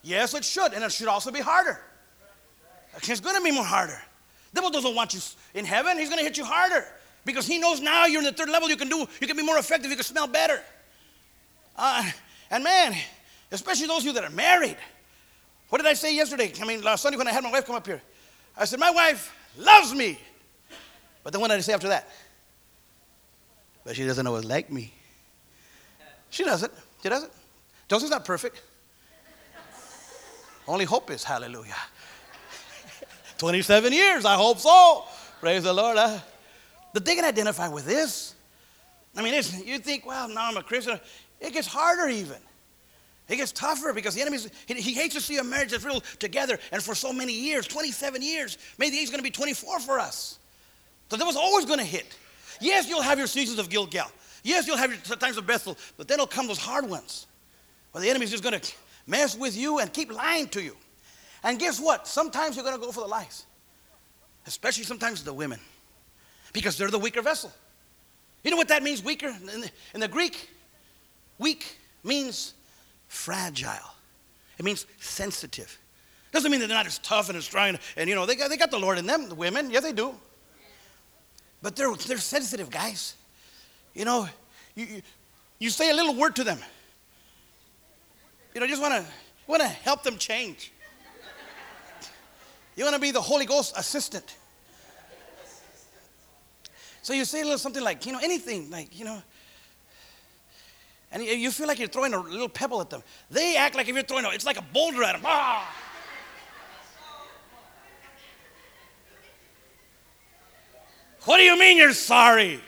Yes, 0.02 0.34
it 0.34 0.44
should, 0.44 0.74
and 0.74 0.84
it 0.84 0.92
should 0.92 1.08
also 1.08 1.30
be 1.30 1.40
harder. 1.40 1.80
It's 3.04 3.20
gonna 3.20 3.42
be 3.42 3.52
more 3.52 3.64
harder. 3.64 4.02
The 4.54 4.56
devil 4.56 4.72
doesn't 4.72 4.96
want 4.96 5.14
you 5.14 5.20
in 5.54 5.66
heaven. 5.66 6.00
He's 6.00 6.10
gonna 6.10 6.24
hit 6.24 6.36
you 6.36 6.46
harder 6.46 6.84
because 7.24 7.46
he 7.46 7.60
knows 7.60 7.80
now 7.80 8.08
you're 8.08 8.22
in 8.22 8.26
the 8.26 8.34
third 8.34 8.50
level. 8.50 8.68
You 8.70 8.76
can 8.76 8.90
do 8.90 9.06
you 9.22 9.28
can 9.28 9.38
be 9.38 9.44
more 9.44 9.60
effective. 9.60 9.92
You 9.92 9.98
can 9.98 10.06
smell 10.06 10.26
better. 10.26 10.60
Uh, 11.76 12.10
and 12.50 12.64
man, 12.64 12.96
especially 13.52 13.88
those 13.88 14.00
of 14.00 14.06
you 14.06 14.14
that 14.14 14.24
are 14.24 14.30
married. 14.30 14.78
What 15.70 15.80
did 15.80 15.88
I 15.88 15.94
say 15.94 16.16
yesterday? 16.16 16.54
I 16.62 16.66
mean, 16.66 16.82
last 16.82 17.02
Sunday 17.02 17.18
when 17.18 17.28
I 17.28 17.32
had 17.32 17.44
my 17.44 17.52
wife 17.52 17.66
come 17.66 17.76
up 17.76 17.86
here. 17.86 18.02
I 18.58 18.66
said, 18.66 18.80
My 18.80 18.92
wife 18.92 19.34
loves 19.58 19.94
me. 19.94 20.20
But 21.24 21.34
then 21.34 21.42
what 21.42 21.50
did 21.50 21.58
I 21.58 21.62
say 21.62 21.74
after 21.74 21.90
that? 21.90 22.10
But 23.84 23.96
she 23.96 24.06
doesn't 24.06 24.26
always 24.26 24.46
like 24.46 24.72
me. 24.72 24.94
She 26.30 26.44
doesn't. 26.44 26.72
She 27.02 27.10
doesn't. 27.10 27.32
Joseph's 27.90 28.12
not 28.12 28.26
perfect. 28.26 28.62
Only 30.68 30.86
hope 30.86 31.10
is 31.12 31.24
hallelujah. 31.24 31.76
27 33.38 33.94
years, 33.94 34.26
I 34.26 34.36
hope 34.36 34.60
so. 34.60 35.06
Praise 35.40 35.64
the 35.64 35.74
Lord. 35.74 35.98
Huh? 35.98 36.20
But 36.94 37.06
they 37.06 37.16
can 37.16 37.24
identify 37.24 37.70
with 37.70 37.86
this. 37.86 38.36
I 39.16 39.22
mean, 39.22 39.34
you 39.66 39.80
think, 39.80 40.06
well, 40.06 40.28
now 40.28 40.50
I'm 40.50 40.58
a 40.58 40.64
Christian. 40.64 41.00
It 41.40 41.54
gets 41.54 41.68
harder 41.68 42.10
even. 42.10 42.38
It 43.30 43.36
gets 43.36 43.52
tougher 43.52 43.92
because 43.94 44.16
the 44.16 44.22
enemy, 44.22 44.38
he, 44.68 44.76
he, 44.76 44.94
hates 44.94 45.14
to 45.16 45.22
see 45.22 45.38
a 45.38 45.44
marriage 45.44 45.72
that's 45.72 45.84
real 45.84 46.02
together 46.20 46.58
and 46.72 46.82
for 46.82 46.96
so 46.96 47.12
many 47.12 47.34
years 47.34 47.68
27 47.68 48.22
years. 48.22 48.58
Maybe 48.78 48.96
he's 48.96 49.10
going 49.10 49.20
to 49.20 49.24
be 49.24 49.32
24 49.32 49.82
for 49.82 50.00
us. 50.00 50.40
So 51.10 51.18
that 51.18 51.26
was 51.26 51.36
always 51.36 51.66
going 51.66 51.80
to 51.80 51.86
hit. 51.86 52.18
Yes, 52.62 52.88
you'll 52.88 53.02
have 53.02 53.18
your 53.18 53.28
seasons 53.28 53.60
of 53.60 53.70
Gilgal. 53.70 54.10
Yes, 54.44 54.66
you'll 54.66 54.78
have 54.78 54.92
your 54.92 55.18
times 55.18 55.38
of 55.38 55.46
Bethel, 55.46 55.78
but 55.98 56.08
then 56.08 56.20
will 56.20 56.28
come 56.28 56.48
those 56.48 56.58
hard 56.58 56.90
ones 56.90 57.28
where 57.92 58.02
the 58.02 58.10
enemy's 58.10 58.32
just 58.32 58.44
going 58.44 58.60
to 58.60 58.74
mess 59.06 59.38
with 59.38 59.58
you 59.58 59.80
and 59.80 59.92
keep 59.92 60.12
lying 60.12 60.48
to 60.50 60.62
you. 60.62 60.76
And 61.44 61.60
guess 61.60 61.80
what? 61.80 62.08
Sometimes 62.08 62.56
you're 62.56 62.64
going 62.64 62.80
to 62.80 62.82
go 62.82 62.92
for 62.92 63.02
the 63.02 63.08
lies, 63.08 63.46
especially 64.46 64.86
sometimes 64.86 65.24
the 65.24 65.34
women, 65.34 65.60
because 66.54 66.78
they're 66.78 66.90
the 66.90 67.00
weaker 67.00 67.22
vessel. 67.22 67.52
You 68.44 68.52
know 68.52 68.58
what 68.58 68.70
that 68.70 68.84
means, 68.84 69.04
weaker? 69.04 69.28
In 69.28 69.62
the, 69.62 69.72
in 69.94 70.00
the 70.00 70.08
Greek, 70.08 70.50
weak 71.38 71.78
means 72.04 72.54
fragile. 73.08 73.94
It 74.58 74.66
means 74.66 74.86
sensitive. 75.00 75.78
Doesn't 76.32 76.52
mean 76.52 76.60
that 76.60 76.68
they're 76.68 76.78
not 76.78 76.88
as 76.88 77.00
tough 77.00 77.30
and 77.30 77.38
as 77.38 77.46
strong, 77.46 77.78
and 77.96 78.10
you 78.10 78.16
know, 78.16 78.26
they 78.26 78.36
got, 78.36 78.50
they 78.50 78.58
got 78.58 78.72
the 78.72 78.80
Lord 78.80 78.98
in 78.98 79.06
them, 79.06 79.30
the 79.30 79.36
women. 79.36 79.72
Yeah, 79.72 79.80
they 79.80 79.94
do. 79.94 80.14
But 81.62 81.76
they're, 81.76 81.94
they're 81.96 82.18
sensitive 82.18 82.70
guys. 82.70 83.16
You 83.94 84.06
know, 84.06 84.30
you, 84.76 84.86
you, 84.86 85.02
you 85.60 85.70
say 85.70 85.90
a 85.90 85.96
little 85.96 86.16
word 86.16 86.36
to 86.36 86.44
them, 86.44 86.60
you 88.54 88.62
know, 88.62 88.68
just 88.68 88.82
want 88.82 88.94
to 88.94 89.06
want 89.48 89.62
to 89.62 89.68
help 89.68 90.04
them 90.04 90.18
change. 90.18 90.72
You 92.76 92.84
want 92.84 92.96
to 92.96 93.02
be 93.02 93.12
the 93.12 93.22
Holy 93.22 93.46
Ghost 93.46 93.74
assistant. 93.76 94.36
So 97.02 97.14
you 97.14 97.26
say 97.26 97.42
a 97.42 97.44
little 97.44 97.58
something 97.58 97.84
like, 97.84 98.06
you 98.06 98.12
know, 98.12 98.20
anything, 98.22 98.70
like, 98.70 99.00
you 99.00 99.06
know, 99.06 99.22
and 101.12 101.24
you 101.24 101.52
feel 101.52 101.68
like 101.68 101.80
you're 101.80 101.88
throwing 101.88 102.14
a 102.14 102.20
little 102.20 102.50
pebble 102.50 102.82
at 102.82 102.90
them. 102.90 103.02
They 103.32 103.56
act 103.56 103.76
like 103.76 103.88
if 103.88 103.96
you're 103.96 104.04
throwing 104.04 104.26
a, 104.26 104.30
it's 104.30 104.46
like 104.46 104.58
a 104.58 104.66
boulder 104.74 105.04
at 105.04 105.14
them. 105.14 105.22
Ah! 105.26 105.74
What 111.24 111.38
do 111.38 111.44
you 111.44 111.58
mean 111.60 111.78
you're 111.78 111.94
sorry? 111.94 112.62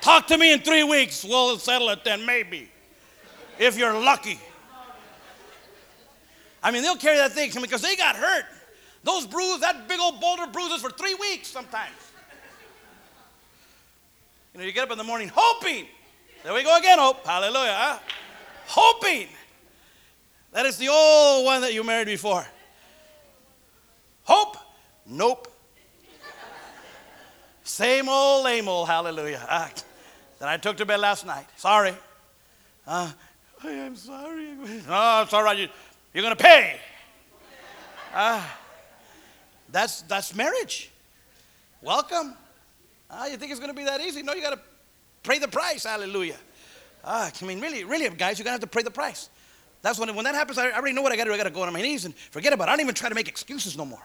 Talk 0.00 0.26
to 0.28 0.38
me 0.38 0.52
in 0.52 0.60
three 0.60 0.84
weeks. 0.84 1.24
We'll 1.24 1.58
settle 1.58 1.88
it 1.88 2.04
then, 2.04 2.24
maybe. 2.26 2.70
If 3.58 3.78
you're 3.78 3.98
lucky. 3.98 4.38
I 6.62 6.70
mean, 6.70 6.82
they'll 6.82 6.96
carry 6.96 7.16
that 7.16 7.32
thing 7.32 7.50
because 7.60 7.80
they 7.80 7.96
got 7.96 8.16
hurt. 8.16 8.44
Those 9.04 9.26
bruises, 9.26 9.60
that 9.60 9.88
big 9.88 10.00
old 10.00 10.20
boulder 10.20 10.46
bruises 10.48 10.82
for 10.82 10.90
three 10.90 11.14
weeks 11.14 11.48
sometimes. 11.48 11.94
You 14.52 14.60
know, 14.60 14.66
you 14.66 14.72
get 14.72 14.84
up 14.84 14.90
in 14.90 14.98
the 14.98 15.04
morning 15.04 15.30
hoping. 15.32 15.86
There 16.46 16.54
we 16.54 16.62
go 16.62 16.76
again, 16.78 17.00
hope. 17.00 17.26
Hallelujah. 17.26 17.98
Hoping. 18.68 19.26
That 20.52 20.64
is 20.64 20.76
the 20.76 20.86
old 20.86 21.44
one 21.44 21.60
that 21.62 21.74
you 21.74 21.82
married 21.82 22.06
before. 22.06 22.46
Hope? 24.22 24.56
Nope. 25.04 25.48
Same 27.64 28.08
old, 28.08 28.44
lame 28.44 28.68
old, 28.68 28.86
hallelujah. 28.86 29.44
Uh, 29.48 29.68
that 30.38 30.48
I 30.48 30.56
took 30.56 30.76
to 30.76 30.86
bed 30.86 31.00
last 31.00 31.26
night. 31.26 31.46
Sorry. 31.56 31.96
Uh, 32.86 33.10
I 33.64 33.68
am 33.68 33.96
sorry. 33.96 34.52
No, 34.86 35.22
it's 35.22 35.32
all 35.32 35.42
right. 35.42 35.58
You, 35.58 35.68
you're 36.14 36.22
going 36.22 36.36
to 36.36 36.40
pay. 36.40 36.78
Uh, 38.14 38.40
that's, 39.72 40.02
that's 40.02 40.32
marriage. 40.32 40.92
Welcome. 41.82 42.36
Uh, 43.10 43.26
you 43.28 43.36
think 43.36 43.50
it's 43.50 43.58
going 43.58 43.72
to 43.72 43.76
be 43.76 43.86
that 43.86 44.00
easy? 44.00 44.22
No, 44.22 44.32
you 44.32 44.42
got 44.42 44.50
to 44.50 44.60
pay 45.26 45.38
the 45.38 45.48
price. 45.48 45.84
Hallelujah. 45.84 46.36
Uh, 47.04 47.30
I 47.40 47.44
mean, 47.44 47.60
really, 47.60 47.84
really, 47.84 48.08
guys, 48.10 48.38
you're 48.38 48.44
going 48.44 48.58
to 48.58 48.60
have 48.60 48.60
to 48.60 48.66
pay 48.66 48.82
the 48.82 48.90
price. 48.90 49.28
That's 49.82 49.98
when, 49.98 50.12
when 50.14 50.24
that 50.24 50.34
happens, 50.34 50.58
I, 50.58 50.70
already 50.72 50.94
know 50.94 51.02
what 51.02 51.12
I 51.12 51.16
got 51.16 51.24
to 51.24 51.30
do. 51.30 51.34
I 51.34 51.36
got 51.36 51.44
to 51.44 51.50
go 51.50 51.62
on 51.62 51.72
my 51.72 51.82
knees 51.82 52.04
and 52.04 52.14
forget 52.14 52.52
about 52.52 52.68
it. 52.68 52.72
I 52.72 52.76
don't 52.76 52.80
even 52.80 52.94
try 52.94 53.08
to 53.08 53.14
make 53.14 53.28
excuses 53.28 53.76
no 53.76 53.84
more. 53.84 54.02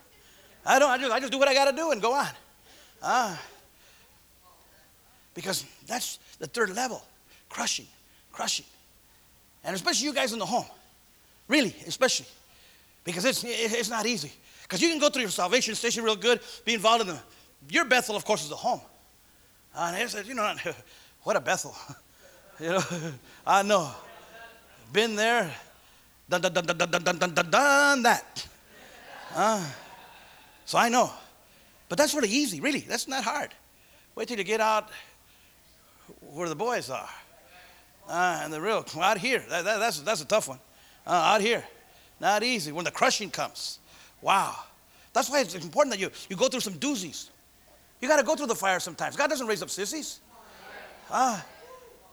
I 0.65 0.77
don't. 0.77 0.89
I 0.89 0.97
just, 0.97 1.11
I 1.11 1.19
just 1.19 1.31
do 1.31 1.39
what 1.39 1.47
I 1.47 1.53
got 1.53 1.71
to 1.71 1.75
do 1.75 1.91
and 1.91 2.01
go 2.01 2.13
on. 2.13 2.27
Ah. 3.01 3.41
Because 5.33 5.65
that's 5.87 6.19
the 6.39 6.47
third 6.47 6.75
level 6.75 7.01
crushing, 7.49 7.87
crushing. 8.31 8.65
And 9.63 9.75
especially 9.75 10.05
you 10.05 10.13
guys 10.13 10.33
in 10.33 10.39
the 10.39 10.45
home. 10.45 10.65
Really, 11.47 11.75
especially. 11.87 12.27
Because 13.03 13.25
it's, 13.25 13.43
it's 13.43 13.89
not 13.89 14.05
easy. 14.05 14.31
Because 14.63 14.81
you 14.81 14.89
can 14.89 14.99
go 14.99 15.09
through 15.09 15.23
your 15.23 15.31
salvation 15.31 15.75
station 15.75 16.03
real 16.03 16.15
good, 16.15 16.39
be 16.65 16.73
involved 16.73 17.01
in 17.01 17.07
the. 17.07 17.19
Your 17.69 17.85
Bethel, 17.85 18.15
of 18.15 18.25
course, 18.25 18.43
is 18.43 18.49
the 18.49 18.55
home. 18.55 18.81
And 19.75 19.95
I 19.95 20.05
said, 20.07 20.27
you 20.27 20.33
know, 20.33 20.53
what 21.23 21.35
a 21.35 21.39
Bethel. 21.39 21.75
you 22.59 22.69
know, 22.69 22.83
I 23.45 23.63
know. 23.63 23.91
Been 24.91 25.15
there, 25.15 25.53
done, 26.29 26.41
done, 26.41 26.53
done, 26.53 26.65
done, 26.65 26.77
done, 26.77 27.33
done, 27.33 27.49
done, 27.49 28.03
that. 28.03 28.47
Uh, 29.33 29.65
so 30.65 30.77
I 30.77 30.89
know. 30.89 31.11
But 31.87 31.97
that's 31.97 32.13
really 32.13 32.29
easy, 32.29 32.59
really. 32.59 32.81
That's 32.81 33.07
not 33.07 33.23
hard. 33.23 33.53
Wait 34.15 34.27
till 34.27 34.37
you 34.37 34.43
get 34.43 34.59
out 34.61 34.89
where 36.33 36.49
the 36.49 36.55
boys 36.55 36.89
are. 36.89 37.09
Uh, 38.07 38.41
and 38.43 38.51
the 38.51 38.59
real, 38.59 38.85
out 38.99 39.17
here, 39.17 39.43
that, 39.49 39.63
that, 39.63 39.79
that's, 39.79 40.01
that's 40.01 40.21
a 40.21 40.25
tough 40.25 40.47
one. 40.47 40.59
Uh, 41.05 41.11
out 41.11 41.41
here, 41.41 41.63
not 42.19 42.43
easy. 42.43 42.71
When 42.71 42.85
the 42.85 42.91
crushing 42.91 43.29
comes, 43.29 43.79
wow. 44.21 44.55
That's 45.13 45.29
why 45.29 45.41
it's 45.41 45.55
important 45.55 45.93
that 45.93 45.99
you, 45.99 46.09
you 46.29 46.35
go 46.35 46.47
through 46.47 46.61
some 46.61 46.73
doozies. 46.73 47.29
You 47.99 48.07
got 48.07 48.17
to 48.17 48.23
go 48.23 48.35
through 48.35 48.47
the 48.47 48.55
fire 48.55 48.79
sometimes. 48.79 49.15
God 49.15 49.29
doesn't 49.29 49.47
raise 49.47 49.61
up 49.61 49.69
sissies. 49.69 50.19
Uh, 51.11 51.39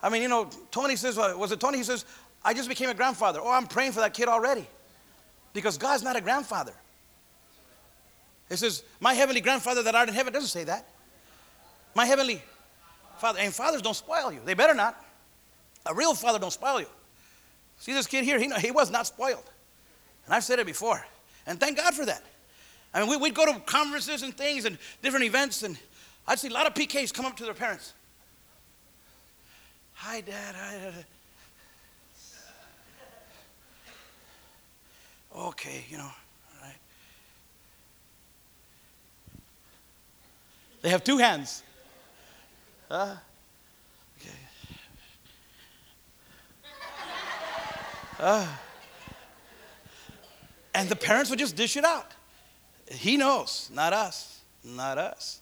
I 0.03 0.09
mean, 0.09 0.23
you 0.23 0.29
know, 0.29 0.51
Tony 0.71 0.97
says, 0.97 1.17
was 1.17 1.53
it 1.53 1.61
Tony? 1.61 1.79
He 1.79 1.85
says, 1.85 2.05
I 2.45 2.53
just 2.55 2.69
became 2.69 2.91
a 2.91 2.95
grandfather. 2.95 3.41
Oh, 3.43 3.51
I'm 3.51 3.67
praying 3.67 3.93
for 3.93 4.01
that 4.01 4.15
kid 4.15 4.29
already. 4.29 4.67
Because 5.53 5.79
God's 5.79 6.03
not 6.03 6.17
a 6.17 6.21
grandfather. 6.21 6.75
It 8.51 8.57
says, 8.57 8.85
My 9.01 9.15
heavenly 9.15 9.41
grandfather 9.41 9.83
that 9.83 9.95
art 9.95 10.09
in 10.09 10.15
heaven 10.15 10.33
doesn't 10.33 10.49
say 10.49 10.65
that. 10.65 10.87
My 11.95 12.05
heavenly 12.05 12.43
Father, 13.19 13.41
and 13.41 13.53
fathers 13.53 13.83
don't 13.83 13.97
spoil 13.97 14.33
you. 14.33 14.41
They 14.45 14.55
better 14.55 14.75
not. 14.75 15.05
A 15.87 15.95
real 15.95 16.15
father 16.15 16.39
don't 16.39 16.53
spoil 16.53 16.81
you. 16.81 16.87
See 17.79 17.93
this 17.93 18.07
kid 18.07 18.25
here, 18.25 18.39
he, 18.39 18.51
he 18.61 18.71
was 18.71 18.91
not 18.91 19.07
spoiled. 19.07 19.45
And 20.25 20.35
I've 20.35 20.45
said 20.45 20.59
it 20.59 20.67
before. 20.67 21.05
And 21.47 21.59
thank 21.59 21.77
God 21.77 21.95
for 21.95 22.05
that. 22.07 22.23
I 22.95 23.01
mean, 23.01 23.11
we, 23.11 23.17
would 23.17 23.35
go 23.35 23.47
to 23.47 23.59
conferences 23.61 24.23
and 24.23 24.37
things 24.37 24.65
and 24.65 24.79
different 25.03 25.27
events, 25.27 25.63
and 25.63 25.79
I'd 26.27 26.39
see 26.39 26.49
a 26.49 26.53
lot 26.53 26.67
of 26.67 26.75
PKs 26.75 27.13
come 27.13 27.27
up 27.27 27.37
to 27.37 27.45
their 27.45 27.55
parents. 27.55 27.93
Hi, 30.01 30.21
Dad. 30.21 30.55
Hi, 30.55 30.75
Dad. 30.79 31.05
Okay, 35.37 35.85
you 35.91 35.99
know, 35.99 36.05
all 36.05 36.63
right. 36.63 36.77
They 40.83 40.89
have 40.91 41.03
two 41.03 41.19
hands. 41.19 41.65
Huh? 42.89 43.17
Okay. 44.21 44.35
Uh, 48.21 48.47
and 50.75 50.89
the 50.89 50.97
parents 50.97 51.29
would 51.29 51.41
just 51.41 51.57
dish 51.57 51.77
it 51.77 51.85
out. 51.85 52.13
He 52.89 53.17
knows, 53.17 53.69
not 53.75 53.93
us, 53.93 54.43
not 54.65 54.97
us, 54.97 55.41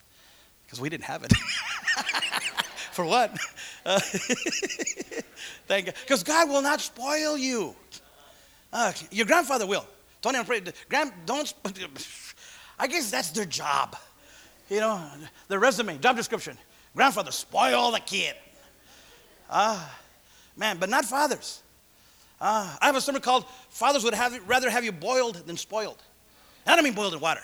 because 0.67 0.81
we 0.81 0.89
didn't 0.89 1.05
have 1.05 1.25
it. 1.25 1.33
For 2.93 3.05
what? 3.05 3.37
Uh, 3.85 4.01
thank 5.69 5.87
God. 5.87 5.95
Because 6.03 6.23
God 6.23 6.49
will 6.49 6.63
not 6.63 6.81
spoil 6.81 7.37
you. 7.37 7.75
Uh, 8.73 8.93
your 9.11 9.27
grandfather 9.27 9.67
will. 9.67 9.87
Tony, 10.23 10.39
I'm 10.39 10.43
afraid. 10.43 10.73
Grand, 10.89 11.13
don't. 11.25 11.53
I 12.79 12.87
guess 12.87 13.11
that's 13.11 13.31
their 13.31 13.45
job. 13.45 13.97
You 14.69 14.81
know, 14.81 15.03
the 15.49 15.59
resume, 15.59 15.99
job 15.99 16.17
description. 16.17 16.59
Grandfather, 16.95 17.31
spoil 17.31 17.93
the 17.93 18.01
kid. 18.01 18.35
Ah, 19.49 19.97
man, 20.57 20.79
but 20.79 20.89
not 20.89 21.05
fathers. 21.05 21.63
Ah, 22.41 22.77
I 22.81 22.87
have 22.87 22.97
a 22.97 23.01
sermon 23.01 23.23
called 23.23 23.45
Fathers 23.69 24.05
Would 24.05 24.15
have, 24.15 24.37
Rather 24.49 24.69
Have 24.69 24.85
You 24.85 24.93
Boiled 24.93 25.37
Than 25.47 25.57
Spoiled. 25.57 26.03
And 26.65 26.73
I 26.73 26.77
don't 26.77 26.85
mean 26.85 26.95
boiled 26.95 27.15
in 27.15 27.21
water. 27.21 27.43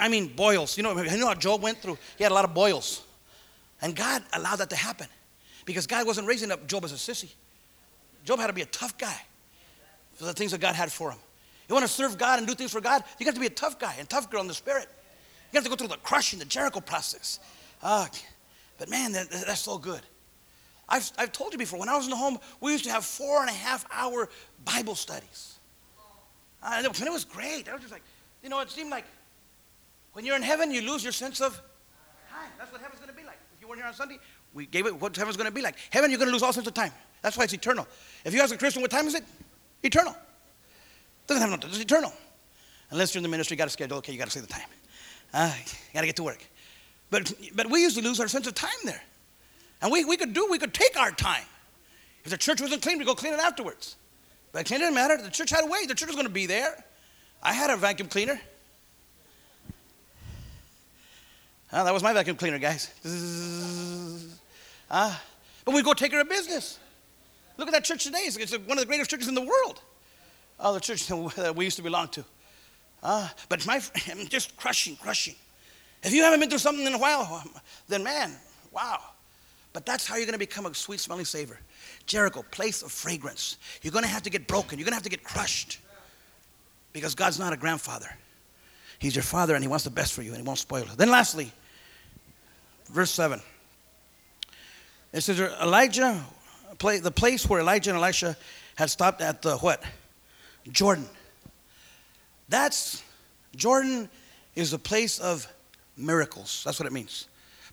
I 0.00 0.08
mean 0.08 0.28
boils. 0.28 0.76
You 0.76 0.82
know, 0.82 1.00
you 1.00 1.16
know 1.16 1.26
how 1.26 1.34
Job 1.34 1.62
went 1.62 1.78
through? 1.78 1.98
He 2.16 2.24
had 2.24 2.32
a 2.32 2.34
lot 2.34 2.44
of 2.44 2.54
boils. 2.54 3.04
And 3.80 3.94
God 3.94 4.22
allowed 4.32 4.56
that 4.56 4.70
to 4.70 4.76
happen 4.76 5.06
because 5.64 5.86
God 5.86 6.06
wasn't 6.06 6.26
raising 6.26 6.50
up 6.50 6.66
Job 6.66 6.84
as 6.84 6.92
a 6.92 6.96
sissy. 6.96 7.30
Job 8.24 8.40
had 8.40 8.48
to 8.48 8.52
be 8.52 8.62
a 8.62 8.66
tough 8.66 8.98
guy 8.98 9.20
for 10.14 10.24
the 10.24 10.32
things 10.32 10.50
that 10.50 10.60
God 10.60 10.74
had 10.74 10.90
for 10.90 11.10
him. 11.10 11.18
You 11.68 11.74
want 11.74 11.86
to 11.86 11.92
serve 11.92 12.18
God 12.18 12.38
and 12.38 12.48
do 12.48 12.54
things 12.54 12.72
for 12.72 12.80
God? 12.80 13.04
You 13.18 13.26
got 13.26 13.34
to 13.34 13.40
be 13.40 13.46
a 13.46 13.50
tough 13.50 13.78
guy 13.78 13.94
and 13.98 14.08
tough 14.08 14.30
girl 14.30 14.40
in 14.40 14.48
the 14.48 14.54
spirit. 14.54 14.88
You 15.52 15.58
got 15.58 15.64
to 15.64 15.70
go 15.70 15.76
through 15.76 15.88
the 15.88 15.96
crushing, 15.98 16.38
the 16.38 16.44
Jericho 16.44 16.80
process. 16.80 17.40
Uh, 17.82 18.06
but 18.78 18.90
man, 18.90 19.12
that, 19.12 19.30
that's 19.30 19.60
so 19.60 19.78
good. 19.78 20.00
I've, 20.88 21.10
I've 21.18 21.32
told 21.32 21.52
you 21.52 21.58
before, 21.58 21.78
when 21.78 21.88
I 21.88 21.96
was 21.96 22.04
in 22.04 22.10
the 22.10 22.16
home, 22.16 22.38
we 22.60 22.72
used 22.72 22.84
to 22.84 22.90
have 22.90 23.04
four 23.04 23.40
and 23.40 23.50
a 23.50 23.52
half 23.52 23.84
hour 23.92 24.28
Bible 24.64 24.94
studies. 24.94 25.58
And 26.62 26.86
it 26.86 27.12
was 27.12 27.24
great. 27.24 27.68
I 27.68 27.72
was 27.72 27.82
just 27.82 27.92
like, 27.92 28.02
you 28.42 28.48
know, 28.48 28.60
it 28.60 28.70
seemed 28.70 28.90
like 28.90 29.04
when 30.18 30.26
you're 30.26 30.34
in 30.34 30.42
heaven, 30.42 30.72
you 30.72 30.82
lose 30.82 31.04
your 31.04 31.12
sense 31.12 31.40
of 31.40 31.54
time. 32.28 32.50
That's 32.58 32.72
what 32.72 32.80
heaven's 32.80 32.98
going 32.98 33.08
to 33.08 33.16
be 33.16 33.22
like. 33.22 33.38
If 33.54 33.62
you 33.62 33.68
weren't 33.68 33.78
here 33.78 33.86
on 33.86 33.94
Sunday, 33.94 34.18
we 34.52 34.66
gave 34.66 34.84
it 34.84 35.00
what 35.00 35.14
heaven's 35.14 35.36
going 35.36 35.48
to 35.48 35.54
be 35.54 35.62
like. 35.62 35.76
Heaven, 35.90 36.10
you're 36.10 36.18
going 36.18 36.26
to 36.26 36.32
lose 36.32 36.42
all 36.42 36.52
sense 36.52 36.66
of 36.66 36.74
time. 36.74 36.90
That's 37.22 37.36
why 37.36 37.44
it's 37.44 37.52
eternal. 37.52 37.86
If 38.24 38.34
you 38.34 38.40
ask 38.40 38.52
a 38.52 38.58
Christian, 38.58 38.82
what 38.82 38.90
time 38.90 39.06
is 39.06 39.14
it? 39.14 39.22
Eternal. 39.84 40.16
Doesn't 41.28 41.40
have 41.40 41.60
no, 41.60 41.68
it's 41.68 41.78
eternal. 41.78 42.12
Unless 42.90 43.14
you're 43.14 43.20
in 43.20 43.22
the 43.22 43.28
ministry, 43.28 43.54
you 43.54 43.58
got 43.58 43.66
to 43.66 43.70
schedule. 43.70 43.98
Okay, 43.98 44.10
you 44.10 44.18
got 44.18 44.24
to 44.24 44.32
say 44.32 44.40
the 44.40 44.48
time. 44.48 44.66
Uh, 45.32 45.54
you 45.56 45.72
got 45.94 46.00
to 46.00 46.06
get 46.06 46.16
to 46.16 46.24
work. 46.24 46.44
But, 47.10 47.32
but 47.54 47.70
we 47.70 47.82
used 47.82 47.96
to 47.96 48.02
lose 48.02 48.18
our 48.18 48.26
sense 48.26 48.48
of 48.48 48.54
time 48.54 48.70
there. 48.82 49.02
And 49.80 49.92
we, 49.92 50.04
we 50.04 50.16
could 50.16 50.32
do, 50.32 50.48
we 50.50 50.58
could 50.58 50.74
take 50.74 50.98
our 50.98 51.12
time. 51.12 51.44
If 52.24 52.32
the 52.32 52.38
church 52.38 52.60
wasn't 52.60 52.82
clean, 52.82 52.98
we'd 52.98 53.06
go 53.06 53.14
clean 53.14 53.34
it 53.34 53.38
afterwards. 53.38 53.94
But 54.50 54.68
it 54.68 54.78
didn't 54.78 54.94
matter. 54.94 55.16
The 55.16 55.30
church 55.30 55.50
had 55.50 55.62
a 55.62 55.68
way. 55.68 55.86
The 55.86 55.94
church 55.94 56.08
was 56.08 56.16
going 56.16 56.26
to 56.26 56.32
be 56.32 56.46
there. 56.46 56.84
I 57.40 57.52
had 57.52 57.70
a 57.70 57.76
vacuum 57.76 58.08
cleaner. 58.08 58.40
That 61.70 61.92
was 61.92 62.02
my 62.02 62.12
vacuum 62.12 62.36
cleaner, 62.36 62.58
guys. 62.58 62.90
Ah, 64.90 65.22
but 65.64 65.74
we'd 65.74 65.84
go 65.84 65.92
take 65.92 66.10
care 66.10 66.20
of 66.20 66.28
business. 66.28 66.78
Look 67.58 67.68
at 67.68 67.74
that 67.74 67.84
church 67.84 68.04
today. 68.04 68.20
It's, 68.20 68.36
it's 68.36 68.52
one 68.52 68.78
of 68.78 68.78
the 68.78 68.86
greatest 68.86 69.10
churches 69.10 69.28
in 69.28 69.34
the 69.34 69.42
world. 69.42 69.82
Oh, 70.58 70.72
the 70.72 70.80
church 70.80 71.06
that 71.36 71.54
we 71.54 71.64
used 71.64 71.76
to 71.76 71.82
belong 71.82 72.08
to. 72.08 72.24
Ah, 73.02 73.32
but 73.48 73.64
my, 73.66 73.78
just 74.28 74.56
crushing, 74.56 74.96
crushing. 74.96 75.34
If 76.02 76.12
you 76.12 76.22
haven't 76.22 76.40
been 76.40 76.48
through 76.48 76.58
something 76.58 76.86
in 76.86 76.94
a 76.94 76.98
while, 76.98 77.44
then 77.88 78.02
man, 78.02 78.32
wow. 78.72 79.00
But 79.72 79.84
that's 79.84 80.06
how 80.06 80.16
you're 80.16 80.26
going 80.26 80.32
to 80.32 80.38
become 80.38 80.66
a 80.66 80.74
sweet 80.74 81.00
smelling 81.00 81.24
savor. 81.24 81.58
Jericho, 82.06 82.44
place 82.50 82.82
of 82.82 82.90
fragrance. 82.90 83.58
You're 83.82 83.92
going 83.92 84.04
to 84.04 84.10
have 84.10 84.22
to 84.22 84.30
get 84.30 84.46
broken. 84.46 84.78
You're 84.78 84.84
going 84.84 84.92
to 84.92 84.96
have 84.96 85.02
to 85.02 85.10
get 85.10 85.22
crushed. 85.22 85.80
Because 86.92 87.14
God's 87.14 87.38
not 87.38 87.52
a 87.52 87.56
grandfather. 87.56 88.08
He's 88.98 89.14
your 89.14 89.22
father 89.22 89.54
and 89.54 89.62
he 89.62 89.68
wants 89.68 89.84
the 89.84 89.90
best 89.90 90.12
for 90.12 90.22
you 90.22 90.30
and 90.30 90.38
he 90.38 90.46
won't 90.46 90.58
spoil 90.58 90.82
it. 90.82 90.96
Then 90.96 91.10
lastly, 91.10 91.52
verse 92.90 93.10
7. 93.10 93.40
It 95.12 95.20
says 95.22 95.40
Elijah, 95.40 96.22
the 96.78 97.12
place 97.14 97.48
where 97.48 97.60
Elijah 97.60 97.90
and 97.90 97.98
Elisha 97.98 98.36
had 98.74 98.90
stopped 98.90 99.20
at 99.20 99.42
the 99.42 99.56
what? 99.58 99.82
Jordan. 100.70 101.06
That's 102.48 103.02
Jordan 103.56 104.08
is 104.54 104.72
a 104.72 104.78
place 104.78 105.18
of 105.18 105.46
miracles. 105.96 106.62
That's 106.64 106.78
what 106.78 106.86
it 106.86 106.92
means. 106.92 107.26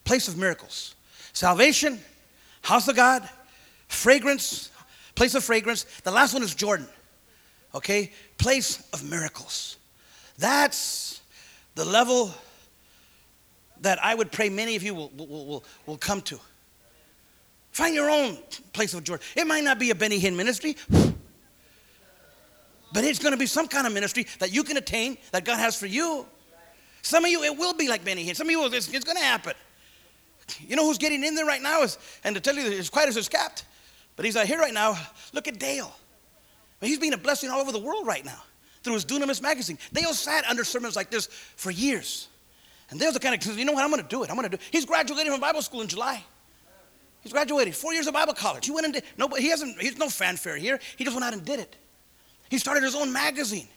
Place 0.03 0.27
of 0.27 0.37
miracles. 0.37 0.95
Salvation, 1.33 1.99
house 2.61 2.87
of 2.87 2.95
God, 2.95 3.27
fragrance, 3.87 4.71
place 5.15 5.35
of 5.35 5.43
fragrance. 5.43 5.85
The 6.03 6.11
last 6.11 6.33
one 6.33 6.43
is 6.43 6.55
Jordan. 6.55 6.87
Okay? 7.73 8.11
Place 8.37 8.87
of 8.93 9.03
miracles. 9.09 9.77
That's 10.37 11.21
the 11.75 11.85
level 11.85 12.33
that 13.81 14.03
I 14.03 14.15
would 14.15 14.31
pray 14.31 14.49
many 14.49 14.75
of 14.75 14.83
you 14.83 14.95
will, 14.95 15.11
will, 15.15 15.45
will, 15.45 15.63
will 15.85 15.97
come 15.97 16.21
to. 16.23 16.39
Find 17.71 17.93
your 17.93 18.09
own 18.09 18.37
place 18.73 18.93
of 18.93 19.03
joy. 19.03 19.17
It 19.35 19.45
might 19.45 19.63
not 19.63 19.79
be 19.79 19.91
a 19.91 19.95
Benny 19.95 20.19
Hinn 20.19 20.35
ministry, 20.35 20.77
but 22.93 23.03
it's 23.03 23.19
going 23.19 23.33
to 23.33 23.37
be 23.37 23.45
some 23.45 23.67
kind 23.67 23.85
of 23.85 23.93
ministry 23.93 24.25
that 24.39 24.53
you 24.53 24.63
can 24.63 24.77
attain 24.77 25.17
that 25.31 25.43
God 25.43 25.59
has 25.59 25.75
for 25.77 25.85
you. 25.85 26.25
Some 27.01 27.25
of 27.25 27.31
you, 27.31 27.43
it 27.43 27.55
will 27.57 27.73
be 27.73 27.87
like 27.89 28.03
Benny 28.03 28.25
Hinn. 28.25 28.35
Some 28.35 28.47
of 28.47 28.51
you, 28.51 28.65
it's, 28.65 28.87
it's 28.91 29.05
going 29.05 29.17
to 29.17 29.23
happen. 29.23 29.53
You 30.59 30.75
know 30.75 30.85
who's 30.85 30.97
getting 30.97 31.23
in 31.23 31.35
there 31.35 31.45
right 31.45 31.61
now? 31.61 31.83
Is, 31.83 31.97
and 32.23 32.35
to 32.35 32.41
tell 32.41 32.55
you, 32.55 32.77
as 32.77 32.89
quiet 32.89 33.09
as 33.09 33.17
it's 33.17 33.29
kept, 33.29 33.65
but 34.15 34.25
he's 34.25 34.35
not 34.35 34.45
here 34.45 34.59
right 34.59 34.73
now. 34.73 34.97
Look 35.33 35.47
at 35.47 35.59
Dale. 35.59 35.93
He's 36.81 36.99
being 36.99 37.13
a 37.13 37.17
blessing 37.17 37.49
all 37.49 37.59
over 37.59 37.71
the 37.71 37.79
world 37.79 38.07
right 38.07 38.23
now 38.23 38.41
through 38.85 38.93
his 38.93 39.03
Dunamis 39.03 39.41
magazine. 39.41 39.77
They 39.91 40.03
all 40.03 40.13
sat 40.13 40.45
under 40.45 40.63
sermons 40.63 40.95
like 40.95 41.09
this 41.09 41.27
for 41.27 41.71
years. 41.71 42.29
And 42.89 42.99
Dale's 42.99 43.15
the 43.15 43.19
kind 43.19 43.35
of, 43.35 43.59
you 43.59 43.65
know 43.65 43.73
what, 43.73 43.83
I'm 43.83 43.89
going 43.89 44.01
to 44.01 44.07
do 44.07 44.23
it. 44.23 44.29
I'm 44.29 44.35
going 44.37 44.49
to 44.49 44.55
do 44.55 44.61
it. 44.61 44.69
He's 44.71 44.85
graduating 44.85 45.31
from 45.31 45.41
Bible 45.41 45.63
school 45.63 45.81
in 45.81 45.87
July. 45.87 46.23
He's 47.21 47.33
graduated, 47.33 47.75
four 47.75 47.93
years 47.93 48.05
of 48.05 48.13
Bible 48.13 48.35
college. 48.35 48.67
He 48.67 48.71
went 48.71 48.85
and 48.85 48.93
did, 48.93 49.03
no, 49.17 49.27
he 49.29 49.49
hasn't, 49.49 49.81
he's 49.81 49.97
no 49.97 50.07
fanfare 50.07 50.55
here. 50.55 50.79
He 50.95 51.03
just 51.03 51.15
went 51.15 51.25
out 51.25 51.33
and 51.33 51.43
did 51.43 51.59
it. 51.59 51.75
He 52.49 52.59
started 52.59 52.83
his 52.83 52.93
own 52.93 53.11
magazine. 53.11 53.67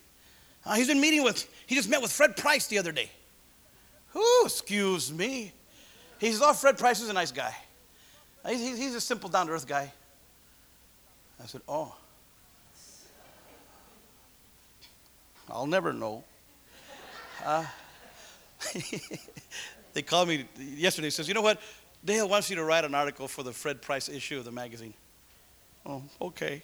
Uh, 0.67 0.75
he's 0.75 0.89
been 0.89 1.01
meeting 1.01 1.25
with, 1.25 1.49
he 1.67 1.75
just 1.75 1.89
met 1.89 2.03
with 2.03 2.13
Fred 2.13 2.37
Price 2.37 2.67
the 2.67 2.77
other 2.77 2.93
day. 2.93 3.11
Who, 4.09 4.43
excuse 4.45 5.11
me. 5.11 5.53
He 6.21 6.31
says, 6.31 6.43
Oh, 6.45 6.53
Fred 6.53 6.77
Price 6.77 7.01
is 7.01 7.09
a 7.09 7.15
nice 7.15 7.33
guy. 7.33 7.55
He's, 8.47 8.77
he's 8.77 8.95
a 8.95 9.01
simple, 9.01 9.31
down 9.31 9.47
to 9.47 9.53
earth 9.55 9.67
guy. 9.67 9.91
I 11.43 11.47
said, 11.47 11.63
Oh. 11.67 11.95
I'll 15.51 15.67
never 15.67 15.93
know. 15.93 16.25
Uh, 17.45 17.65
they 19.93 20.03
called 20.03 20.29
me 20.29 20.47
yesterday. 20.59 21.11
Says, 21.11 21.29
you 21.29 21.35
know 21.35 21.43
what? 21.43 21.61
Dale 22.05 22.29
wants 22.29 22.51
you 22.51 22.57
to 22.57 22.65
write 22.65 22.85
an 22.85 22.95
article 22.95 23.29
for 23.29 23.43
the 23.43 23.53
Fred 23.53 23.83
Price 23.83 24.09
issue 24.09 24.39
of 24.39 24.45
the 24.45 24.53
magazine. 24.53 24.95
Oh, 25.87 26.03
okay. 26.21 26.63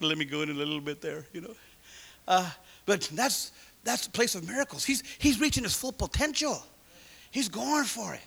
Let 0.00 0.18
me 0.18 0.24
go 0.24 0.42
in 0.42 0.50
a 0.50 0.54
little 0.54 0.80
bit 0.80 1.00
there, 1.00 1.26
you 1.32 1.40
know. 1.40 1.54
Uh, 2.28 2.50
but 2.84 3.02
that's 3.12 3.52
that's 3.82 4.04
the 4.06 4.10
place 4.10 4.34
of 4.34 4.46
miracles. 4.46 4.84
He's 4.84 5.02
he's 5.18 5.40
reaching 5.40 5.62
his 5.62 5.74
full 5.74 5.92
potential. 5.92 6.62
He's 7.30 7.48
going 7.48 7.84
for 7.84 8.14
it. 8.14 8.20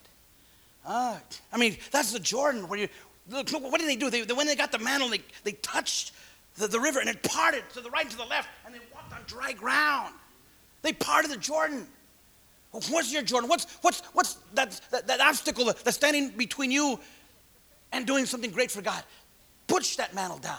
Uh, 0.86 1.18
I 1.52 1.58
mean, 1.58 1.78
that's 1.91 2.12
the 2.12 2.20
Jordan 2.20 2.68
where 2.68 2.80
you 2.80 2.88
look, 3.30 3.50
what 3.52 3.80
did 3.80 3.89
they 3.89 3.95
do? 3.95 4.10
They, 4.10 4.22
they, 4.22 4.34
when 4.34 4.47
they 4.47 4.56
got 4.56 4.72
the 4.72 4.80
mantle, 4.80 5.10
they, 5.10 5.22
they 5.43 5.54
touched 5.54 6.14
the, 6.56 6.68
the 6.68 6.80
river 6.80 7.00
and 7.00 7.10
it 7.10 7.22
parted 7.24 7.64
to 7.74 7.82
the 7.82 7.89
right 7.89 8.04
and 8.04 8.12
to 8.12 8.18
the 8.18 8.26
left, 8.26 8.50
and 8.66 8.74
they 8.74 8.80
dry 9.30 9.53
ground. 9.53 10.13
They 10.82 10.93
parted 10.93 11.32
the 11.32 11.38
Jordan. 11.38 11.88
What's 12.71 13.11
your 13.11 13.21
Jordan? 13.21 13.49
What's, 13.49 13.65
what's, 13.82 14.01
what's 14.13 14.36
that, 14.53 14.80
that, 14.91 15.07
that 15.07 15.21
obstacle 15.21 15.65
that's 15.65 15.95
standing 15.95 16.30
between 16.30 16.71
you 16.71 16.99
and 17.91 18.05
doing 18.05 18.25
something 18.25 18.51
great 18.51 18.71
for 18.71 18.82
God? 18.82 19.03
Push 19.67 19.95
that 19.97 20.13
mantle 20.13 20.39
down 20.39 20.57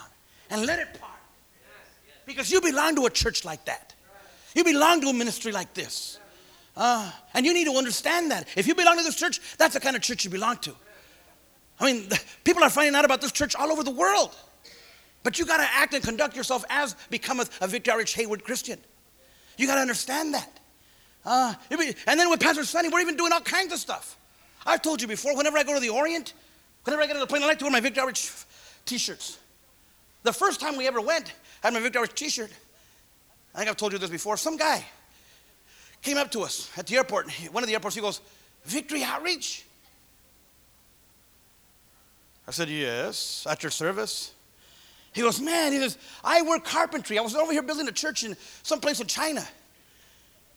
and 0.50 0.66
let 0.66 0.78
it 0.78 1.00
part. 1.00 1.12
Because 2.26 2.50
you 2.50 2.60
belong 2.60 2.96
to 2.96 3.06
a 3.06 3.10
church 3.10 3.44
like 3.44 3.64
that. 3.64 3.94
You 4.54 4.64
belong 4.64 5.00
to 5.02 5.08
a 5.08 5.12
ministry 5.12 5.52
like 5.52 5.74
this. 5.74 6.18
Uh, 6.76 7.10
and 7.34 7.44
you 7.44 7.52
need 7.54 7.66
to 7.66 7.76
understand 7.76 8.30
that. 8.30 8.48
If 8.56 8.66
you 8.66 8.74
belong 8.74 8.96
to 8.98 9.02
this 9.02 9.16
church, 9.16 9.40
that's 9.58 9.74
the 9.74 9.80
kind 9.80 9.96
of 9.96 10.02
church 10.02 10.24
you 10.24 10.30
belong 10.30 10.58
to. 10.58 10.74
I 11.78 11.92
mean, 11.92 12.08
people 12.44 12.62
are 12.62 12.70
finding 12.70 12.94
out 12.94 13.04
about 13.04 13.20
this 13.20 13.32
church 13.32 13.54
all 13.56 13.70
over 13.70 13.82
the 13.82 13.90
world. 13.90 14.34
But 15.22 15.38
you 15.38 15.44
got 15.44 15.58
to 15.58 15.68
act 15.74 15.94
and 15.94 16.02
conduct 16.02 16.36
yourself 16.36 16.64
as 16.70 16.94
becometh 17.10 17.50
a 17.60 17.66
Victor 17.66 18.00
H. 18.00 18.14
Hayward 18.14 18.44
Christian. 18.44 18.78
You 19.56 19.66
got 19.66 19.74
to 19.74 19.80
understand 19.82 20.34
that. 20.34 20.60
Uh, 21.24 21.54
and 22.06 22.18
then 22.18 22.30
with 22.30 22.40
Pastor 22.40 22.64
Sonny, 22.64 22.88
we're 22.88 23.00
even 23.00 23.16
doing 23.16 23.32
all 23.32 23.40
kinds 23.40 23.72
of 23.72 23.78
stuff. 23.78 24.16
I've 24.64 24.82
told 24.82 25.02
you 25.02 25.08
before, 25.08 25.36
whenever 25.36 25.58
I 25.58 25.62
go 25.62 25.74
to 25.74 25.80
the 25.80 25.90
Orient, 25.90 26.32
whenever 26.84 27.02
I 27.02 27.06
get 27.06 27.14
to 27.14 27.18
the 27.18 27.26
plane, 27.26 27.42
I 27.42 27.46
like 27.46 27.58
to 27.58 27.64
wear 27.64 27.72
my 27.72 27.80
Victor 27.80 28.10
t-shirts. 28.86 29.38
The 30.22 30.32
first 30.32 30.60
time 30.60 30.76
we 30.76 30.86
ever 30.86 31.00
went, 31.00 31.32
I 31.62 31.66
had 31.66 31.74
my 31.74 31.80
Victor 31.80 32.06
t-shirt. 32.06 32.50
I 33.54 33.58
think 33.58 33.70
I've 33.70 33.76
told 33.76 33.92
you 33.92 33.98
this 33.98 34.10
before. 34.10 34.36
Some 34.36 34.56
guy 34.56 34.84
came 36.02 36.16
up 36.16 36.30
to 36.32 36.40
us 36.42 36.70
at 36.76 36.86
the 36.86 36.96
airport. 36.96 37.30
One 37.52 37.62
of 37.62 37.68
the 37.68 37.74
airports, 37.74 37.96
he 37.96 38.02
goes, 38.02 38.20
Victory 38.64 39.02
Outreach? 39.02 39.64
I 42.46 42.52
said, 42.52 42.68
Yes, 42.68 43.46
at 43.48 43.62
your 43.62 43.70
service. 43.70 44.32
He 45.12 45.22
goes, 45.22 45.40
Man, 45.40 45.72
he 45.72 45.78
says, 45.78 45.98
I 46.22 46.42
work 46.42 46.64
carpentry. 46.64 47.18
I 47.18 47.22
was 47.22 47.34
over 47.34 47.52
here 47.52 47.62
building 47.62 47.88
a 47.88 47.92
church 47.92 48.24
in 48.24 48.36
some 48.62 48.80
place 48.80 49.00
in 49.00 49.06
China. 49.06 49.46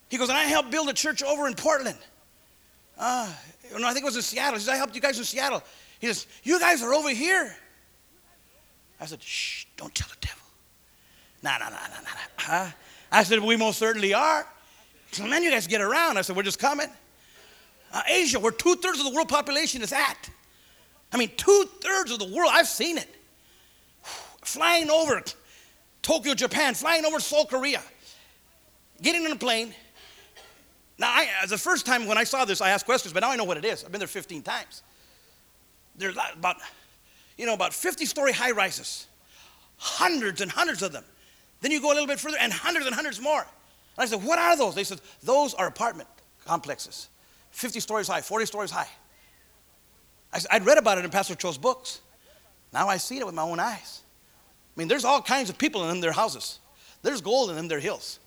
He 0.09 0.17
goes, 0.17 0.29
and 0.29 0.37
I 0.37 0.43
helped 0.43 0.69
build 0.69 0.89
a 0.89 0.93
church 0.93 1.23
over 1.23 1.47
in 1.47 1.55
Portland. 1.55 1.97
Uh, 2.99 3.31
no, 3.79 3.87
I 3.87 3.93
think 3.93 4.03
it 4.03 4.05
was 4.05 4.15
in 4.15 4.21
Seattle. 4.21 4.53
He 4.53 4.59
says, 4.59 4.69
I 4.69 4.75
helped 4.75 4.93
you 4.93 5.01
guys 5.01 5.17
in 5.17 5.23
Seattle. 5.23 5.63
He 5.99 6.07
says, 6.07 6.27
You 6.43 6.59
guys 6.59 6.83
are 6.83 6.93
over 6.93 7.09
here. 7.09 7.55
I 8.99 9.05
said, 9.05 9.21
Shh, 9.21 9.65
don't 9.75 9.93
tell 9.95 10.07
the 10.09 10.27
devil. 10.27 10.43
No, 11.41 11.51
no, 11.59 11.69
no, 11.69 11.77
no, 11.93 12.63
no. 12.63 12.71
I 13.11 13.23
said, 13.23 13.39
We 13.39 13.57
most 13.57 13.79
certainly 13.79 14.13
are. 14.13 14.45
Said, 15.11 15.29
Man, 15.29 15.41
you 15.41 15.49
guys 15.49 15.65
get 15.65 15.81
around. 15.81 16.17
I 16.17 16.21
said, 16.21 16.35
We're 16.35 16.43
just 16.43 16.59
coming. 16.59 16.89
Uh, 17.91 18.01
Asia, 18.07 18.39
where 18.39 18.51
two 18.51 18.75
thirds 18.75 18.99
of 18.99 19.05
the 19.05 19.13
world 19.13 19.29
population 19.29 19.81
is 19.81 19.93
at. 19.93 20.29
I 21.11 21.17
mean, 21.17 21.31
two 21.37 21.65
thirds 21.79 22.11
of 22.11 22.19
the 22.19 22.25
world, 22.25 22.51
I've 22.53 22.67
seen 22.67 22.97
it. 22.97 23.07
Flying 24.45 24.89
over 24.89 25.23
Tokyo, 26.01 26.33
Japan, 26.33 26.73
flying 26.73 27.05
over 27.05 27.19
Seoul, 27.19 27.45
Korea, 27.45 27.81
getting 29.01 29.25
on 29.25 29.31
a 29.31 29.35
plane, 29.35 29.73
now, 30.97 31.09
I, 31.09 31.27
the 31.47 31.57
first 31.57 31.85
time 31.85 32.05
when 32.05 32.17
I 32.17 32.23
saw 32.23 32.45
this, 32.45 32.61
I 32.61 32.69
asked 32.69 32.85
questions, 32.85 33.13
but 33.13 33.21
now 33.21 33.31
I 33.31 33.35
know 33.35 33.43
what 33.43 33.57
it 33.57 33.65
is. 33.65 33.83
I've 33.83 33.91
been 33.91 33.99
there 33.99 34.07
15 34.07 34.41
times. 34.43 34.83
There's 35.95 36.15
about, 36.33 36.57
you 37.37 37.45
know, 37.45 37.53
about 37.53 37.73
50 37.73 38.05
story 38.05 38.31
high 38.31 38.51
rises, 38.51 39.07
hundreds 39.77 40.41
and 40.41 40.51
hundreds 40.51 40.81
of 40.83 40.91
them. 40.91 41.03
Then 41.61 41.71
you 41.71 41.81
go 41.81 41.89
a 41.89 41.93
little 41.93 42.07
bit 42.07 42.19
further, 42.19 42.37
and 42.39 42.53
hundreds 42.53 42.85
and 42.85 42.93
hundreds 42.93 43.19
more. 43.19 43.41
And 43.41 43.47
I 43.97 44.05
said, 44.05 44.23
What 44.23 44.37
are 44.37 44.55
those? 44.55 44.75
They 44.75 44.83
said, 44.83 45.01
Those 45.23 45.53
are 45.53 45.67
apartment 45.67 46.09
complexes, 46.45 47.09
50 47.51 47.79
stories 47.79 48.07
high, 48.07 48.21
40 48.21 48.45
stories 48.45 48.71
high. 48.71 48.87
I 50.31 50.39
I'd 50.51 50.65
read 50.65 50.77
about 50.77 50.99
it 50.99 51.05
in 51.05 51.11
Pastor 51.11 51.35
Cho's 51.35 51.57
books. 51.57 52.01
Now 52.71 52.87
I 52.87 52.97
see 52.97 53.17
it 53.17 53.25
with 53.25 53.35
my 53.35 53.43
own 53.43 53.59
eyes. 53.59 54.02
I 54.75 54.79
mean, 54.79 54.87
there's 54.87 55.05
all 55.05 55.21
kinds 55.21 55.49
of 55.49 55.57
people 55.57 55.89
in 55.89 55.99
their 55.99 56.11
houses. 56.11 56.59
There's 57.01 57.21
gold 57.21 57.51
in 57.51 57.67
their 57.67 57.79
hills. 57.79 58.19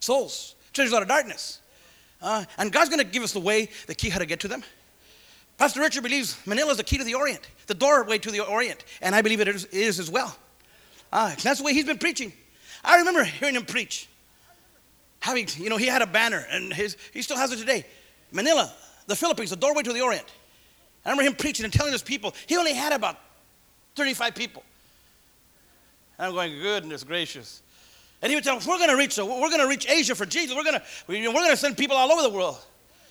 Souls 0.00 0.54
treasures 0.72 0.92
out 0.92 1.02
of 1.02 1.08
darkness. 1.08 1.60
Uh, 2.20 2.44
and 2.58 2.72
God's 2.72 2.88
going 2.88 3.04
to 3.04 3.10
give 3.10 3.22
us 3.22 3.32
the 3.32 3.40
way, 3.40 3.68
the 3.86 3.94
key 3.94 4.08
how 4.08 4.18
to 4.18 4.26
get 4.26 4.40
to 4.40 4.48
them. 4.48 4.62
Pastor 5.58 5.80
Richard 5.80 6.02
believes 6.02 6.36
Manila 6.46 6.72
is 6.72 6.76
the 6.76 6.84
key 6.84 6.98
to 6.98 7.04
the 7.04 7.14
Orient, 7.14 7.40
the 7.66 7.74
doorway 7.74 8.18
to 8.18 8.30
the 8.30 8.40
Orient, 8.40 8.84
and 9.00 9.14
I 9.14 9.22
believe 9.22 9.40
it 9.40 9.48
is, 9.48 9.64
it 9.66 9.74
is 9.74 10.00
as 10.00 10.10
well. 10.10 10.34
Uh, 11.12 11.34
that's 11.42 11.58
the 11.58 11.64
way 11.64 11.74
he's 11.74 11.84
been 11.84 11.98
preaching. 11.98 12.32
I 12.84 12.96
remember 12.98 13.22
hearing 13.24 13.54
him 13.54 13.64
preach. 13.64 14.08
Having, 15.20 15.48
you 15.58 15.70
know, 15.70 15.76
he 15.76 15.86
had 15.86 16.02
a 16.02 16.06
banner, 16.06 16.44
and 16.50 16.72
his, 16.72 16.96
he 17.12 17.22
still 17.22 17.36
has 17.36 17.52
it 17.52 17.58
today. 17.58 17.84
Manila, 18.32 18.72
the 19.06 19.14
Philippines, 19.14 19.50
the 19.50 19.56
doorway 19.56 19.82
to 19.82 19.92
the 19.92 20.00
Orient. 20.00 20.26
I 21.04 21.10
remember 21.10 21.28
him 21.28 21.36
preaching 21.36 21.64
and 21.64 21.72
telling 21.72 21.92
his 21.92 22.02
people, 22.02 22.34
he 22.46 22.56
only 22.56 22.72
had 22.72 22.92
about 22.92 23.18
35 23.94 24.34
people. 24.34 24.64
And 26.18 26.26
I'm 26.26 26.32
going, 26.32 26.58
goodness 26.60 27.04
gracious. 27.04 27.62
And 28.20 28.30
he 28.30 28.36
would 28.36 28.44
tell 28.44 28.56
us, 28.56 28.66
we're 28.66 28.78
going 28.78 28.90
to 28.90 28.96
reach, 28.96 29.18
we're 29.18 29.24
going 29.26 29.58
to 29.58 29.66
reach 29.66 29.88
Asia 29.88 30.14
for 30.14 30.26
Jesus. 30.26 30.54
We're 30.54 30.64
going 30.64 30.78
to, 30.78 30.82
we're 31.08 31.32
going 31.32 31.50
to 31.50 31.56
send 31.56 31.76
people 31.76 31.96
all 31.96 32.10
over 32.12 32.22
the 32.22 32.30
world, 32.30 32.58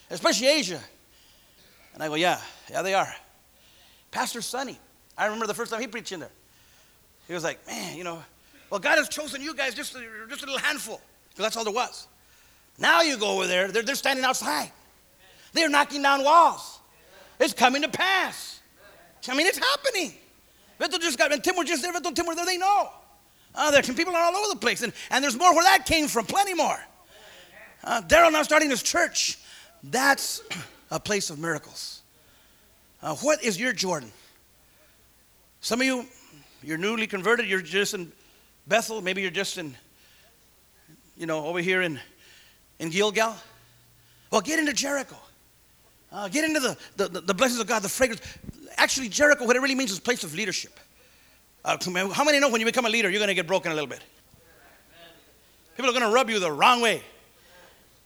especially 0.10 0.47
Asia. 0.47 0.80
And 1.93 2.02
I 2.02 2.08
go, 2.08 2.16
yeah, 2.16 2.39
yeah, 2.70 2.82
they 2.82 2.93
are. 2.93 3.14
Pastor 4.12 4.41
Sonny, 4.41 4.80
I 5.18 5.26
remember 5.26 5.47
the 5.47 5.54
first 5.54 5.72
time 5.72 5.82
he 5.82 5.88
preached 5.88 6.12
in 6.14 6.22
there. 6.22 6.32
He 7.28 7.34
was 7.34 7.43
like, 7.43 7.66
man, 7.68 7.97
you 7.97 8.04
know, 8.04 8.24
well, 8.70 8.80
God 8.80 8.97
has 8.97 9.10
chosen 9.10 9.41
you 9.41 9.54
guys 9.54 9.74
just, 9.74 9.93
just 10.30 10.43
a 10.43 10.45
little 10.45 10.60
handful, 10.60 11.02
because 11.30 11.43
that's 11.43 11.58
all 11.58 11.66
there 11.66 11.74
was. 11.74 12.08
Now 12.80 13.02
you 13.02 13.18
go 13.18 13.36
over 13.36 13.47
there, 13.47 13.68
they're, 13.68 13.84
they're 13.84 13.95
standing 13.95 14.24
outside. 14.24 14.72
They're 15.54 15.70
knocking 15.70 16.02
down 16.02 16.24
walls. 16.24 16.80
It's 17.38 17.54
coming 17.54 17.82
to 17.82 17.89
pass. 17.89 18.62
I 19.28 19.36
mean, 19.36 19.45
it's 19.45 19.58
happening. 19.58 20.14
Beto 20.82 21.00
just 21.00 21.18
got, 21.20 21.32
and 21.32 21.44
Tim 21.44 21.56
were 21.56 21.64
just 21.64 21.84
there, 21.84 21.94
Beto 21.94 22.08
and 22.08 22.16
Tim 22.16 22.26
were 22.26 22.34
there, 22.34 22.46
they 22.46 22.58
know. 22.58 22.90
Uh, 23.54 23.70
there's 23.70 23.86
some 23.86 23.96
people 23.96 24.16
are 24.16 24.24
all 24.24 24.36
over 24.36 24.54
the 24.54 24.60
place, 24.60 24.82
and, 24.82 24.92
and 25.12 25.24
there's 25.24 25.38
more 25.38 25.54
where 25.54 25.64
that 25.64 25.86
came 25.86 26.08
from, 26.08 26.26
plenty 26.26 26.56
more. 26.56 26.80
Uh, 27.84 28.02
Daryl 28.02 28.32
now 28.32 28.42
starting 28.42 28.70
his 28.70 28.82
church. 28.82 29.38
That's 29.84 30.42
a 30.90 31.00
place 31.00 31.30
of 31.30 31.38
miracles. 31.38 32.02
Uh, 33.04 33.16
what 33.18 33.44
is 33.44 33.60
your 33.60 33.74
Jordan? 33.74 34.12
Some 35.60 35.82
of 35.82 35.86
you, 35.86 36.06
you're 36.64 36.80
newly 36.80 37.06
converted, 37.06 37.48
you're 37.48 37.62
just 37.62 37.94
in 37.94 38.12
Bethel, 38.68 39.02
maybe 39.02 39.22
you're 39.22 39.30
just 39.30 39.60
in, 39.60 39.76
you 41.16 41.28
know, 41.28 41.46
over 41.46 41.60
here 41.60 41.84
in, 41.84 42.00
in 42.80 42.90
Gilgal. 42.90 43.36
Well, 44.32 44.42
get 44.42 44.58
into 44.58 44.74
Jericho. 44.74 45.18
Uh, 46.12 46.28
get 46.28 46.44
into 46.44 46.60
the, 46.60 46.78
the, 46.98 47.22
the 47.22 47.34
blessings 47.34 47.60
of 47.60 47.68
God, 47.68 47.84
the 47.84 47.90
fragrance. 47.90 48.22
Actually, 48.82 49.10
Jericho, 49.10 49.46
what 49.46 49.56
it 49.56 49.62
really 49.62 49.76
means 49.76 49.92
is 49.92 50.00
place 50.00 50.24
of 50.24 50.34
leadership. 50.34 50.80
Uh, 51.64 51.78
how 52.12 52.24
many 52.24 52.40
know 52.40 52.50
when 52.50 52.60
you 52.60 52.66
become 52.66 52.88
a 52.88 52.90
leader, 52.90 53.12
you're 53.12 53.20
going 53.20 53.28
to 53.28 53.36
get 53.36 53.46
broken 53.46 53.72
a 53.72 53.76
little 53.76 53.88
bit? 53.88 54.02
People 55.78 55.92
are 55.92 55.94
going 55.94 56.04
to 56.04 56.10
rub 56.12 56.32
you 56.32 56.40
the 56.40 56.52
wrong 56.52 56.82
way. 56.82 57.04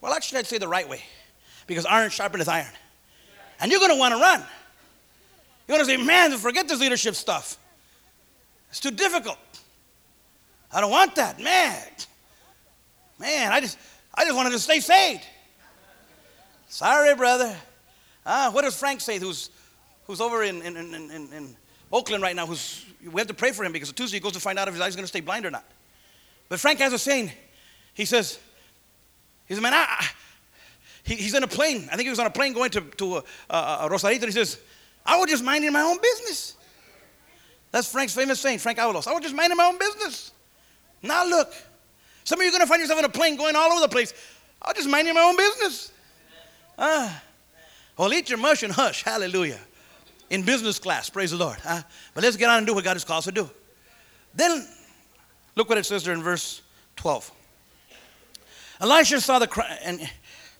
Well, 0.02 0.12
actually, 0.12 0.40
I'd 0.40 0.48
say 0.48 0.58
the 0.58 0.68
right 0.68 0.88
way 0.88 1.02
because 1.66 1.86
iron 1.86 2.10
sharpeneth 2.10 2.50
iron. 2.50 2.68
And 3.62 3.72
you're 3.72 3.80
going 3.80 3.94
to 3.94 3.98
want 3.98 4.16
to 4.16 4.20
run. 4.20 4.44
You're 5.66 5.78
going 5.78 5.88
to 5.88 5.98
say, 5.98 6.06
man, 6.06 6.38
forget 6.38 6.68
this 6.68 6.82
leadership 6.82 7.16
stuff. 7.16 7.58
It's 8.70 8.82
too 8.82 8.92
difficult. 8.92 9.40
I 10.74 10.82
don't 10.82 10.92
want 10.92 11.16
that. 11.16 11.40
Man, 11.40 11.84
man, 13.18 13.54
I 13.54 13.62
just, 13.62 13.78
I 14.14 14.26
just 14.26 14.36
wanted 14.36 14.52
to 14.52 14.60
stay 14.60 14.82
saved. 14.82 15.24
Sorry, 16.68 17.16
brother. 17.16 17.56
Ah, 18.26 18.50
what 18.52 18.64
does 18.64 18.78
Frank 18.78 19.00
say, 19.00 19.20
who's, 19.20 19.50
who's 20.08 20.22
over 20.22 20.44
in, 20.44 20.62
in, 20.62 20.78
in, 20.78 20.94
in, 20.94 21.12
in 21.12 21.56
Oakland 21.92 22.24
right 22.24 22.36
now, 22.36 22.46
who's, 22.46 22.86
we 23.12 23.20
have 23.20 23.28
to 23.28 23.34
pray 23.34 23.52
for 23.52 23.64
him 23.64 23.72
because 23.72 23.92
Tuesday 23.92 24.18
he 24.18 24.22
goes 24.22 24.34
to 24.34 24.40
find 24.40 24.60
out 24.60 24.68
if 24.68 24.74
his 24.74 24.82
eyes 24.82 24.94
are 24.94 24.98
going 24.98 25.04
to 25.04 25.08
stay 25.08 25.22
blind 25.22 25.46
or 25.46 25.52
not. 25.52 25.66
But 26.50 26.60
Frank 26.60 26.80
has 26.80 26.94
a 26.94 27.00
saying. 27.00 27.32
He 27.94 28.06
says, 28.06 28.40
he 29.48 29.54
says, 29.54 29.62
man, 29.62 29.74
I, 29.74 29.86
I 29.88 30.08
he, 31.04 31.16
he's 31.16 31.34
in 31.34 31.44
a 31.44 31.48
plane. 31.48 31.88
I 31.92 31.96
think 31.96 32.04
he 32.04 32.10
was 32.10 32.20
on 32.20 32.26
a 32.26 32.32
plane 32.32 32.54
going 32.54 32.72
to, 32.72 32.82
to 32.82 33.16
uh, 33.16 33.22
uh, 33.50 33.88
Rosarito. 33.90 34.26
And 34.26 34.34
he 34.34 34.38
says, 34.40 34.60
I 35.06 35.18
was 35.18 35.30
just 35.30 35.44
minding 35.44 35.72
my 35.72 35.82
own 35.82 35.98
business. 36.02 36.56
That's 37.72 37.92
Frank's 37.92 38.16
famous 38.16 38.40
saying, 38.40 38.60
Frank 38.60 38.80
Avalos. 38.80 39.08
I 39.08 39.14
was 39.14 39.22
just 39.22 39.36
minding 39.36 39.58
my 39.58 39.66
own 39.66 39.78
business. 39.78 40.32
Now 41.02 41.26
look, 41.28 41.54
some 42.24 42.40
of 42.40 42.44
you 42.44 42.50
are 42.50 42.52
going 42.52 42.62
to 42.62 42.68
find 42.68 42.82
yourself 42.82 43.00
in 43.00 43.06
a 43.06 43.10
plane 43.10 43.36
going 43.36 43.56
all 43.56 43.72
over 43.72 43.82
the 43.82 43.90
place. 43.90 44.14
I 44.62 44.70
was 44.70 44.78
just 44.78 44.90
minding 44.90 45.14
my 45.14 45.22
own 45.22 45.38
business. 45.38 45.92
Ah. 46.78 47.22
Well, 47.98 48.14
eat 48.14 48.30
your 48.30 48.40
mush 48.40 48.64
and 48.64 48.74
hush. 48.74 49.04
Hallelujah. 49.04 49.60
In 50.30 50.44
business 50.44 50.80
class, 50.80 51.10
praise 51.10 51.32
the 51.32 51.38
Lord. 51.38 51.58
Huh? 51.60 51.82
But 52.14 52.24
let's 52.24 52.38
get 52.38 52.50
on 52.50 52.60
and 52.60 52.68
do 52.68 52.74
what 52.74 52.84
God 52.84 52.94
has 52.94 53.04
called 53.04 53.20
us 53.20 53.26
to 53.26 53.32
do. 53.32 53.50
Then, 54.34 54.68
look 55.56 55.70
what 55.70 55.78
it 55.78 55.86
says 55.86 56.04
there 56.04 56.14
in 56.14 56.24
verse 56.24 56.62
12. 56.98 57.32
Elisha 58.82 59.22
saw, 59.22 59.40
the, 59.40 59.66
and 59.84 60.10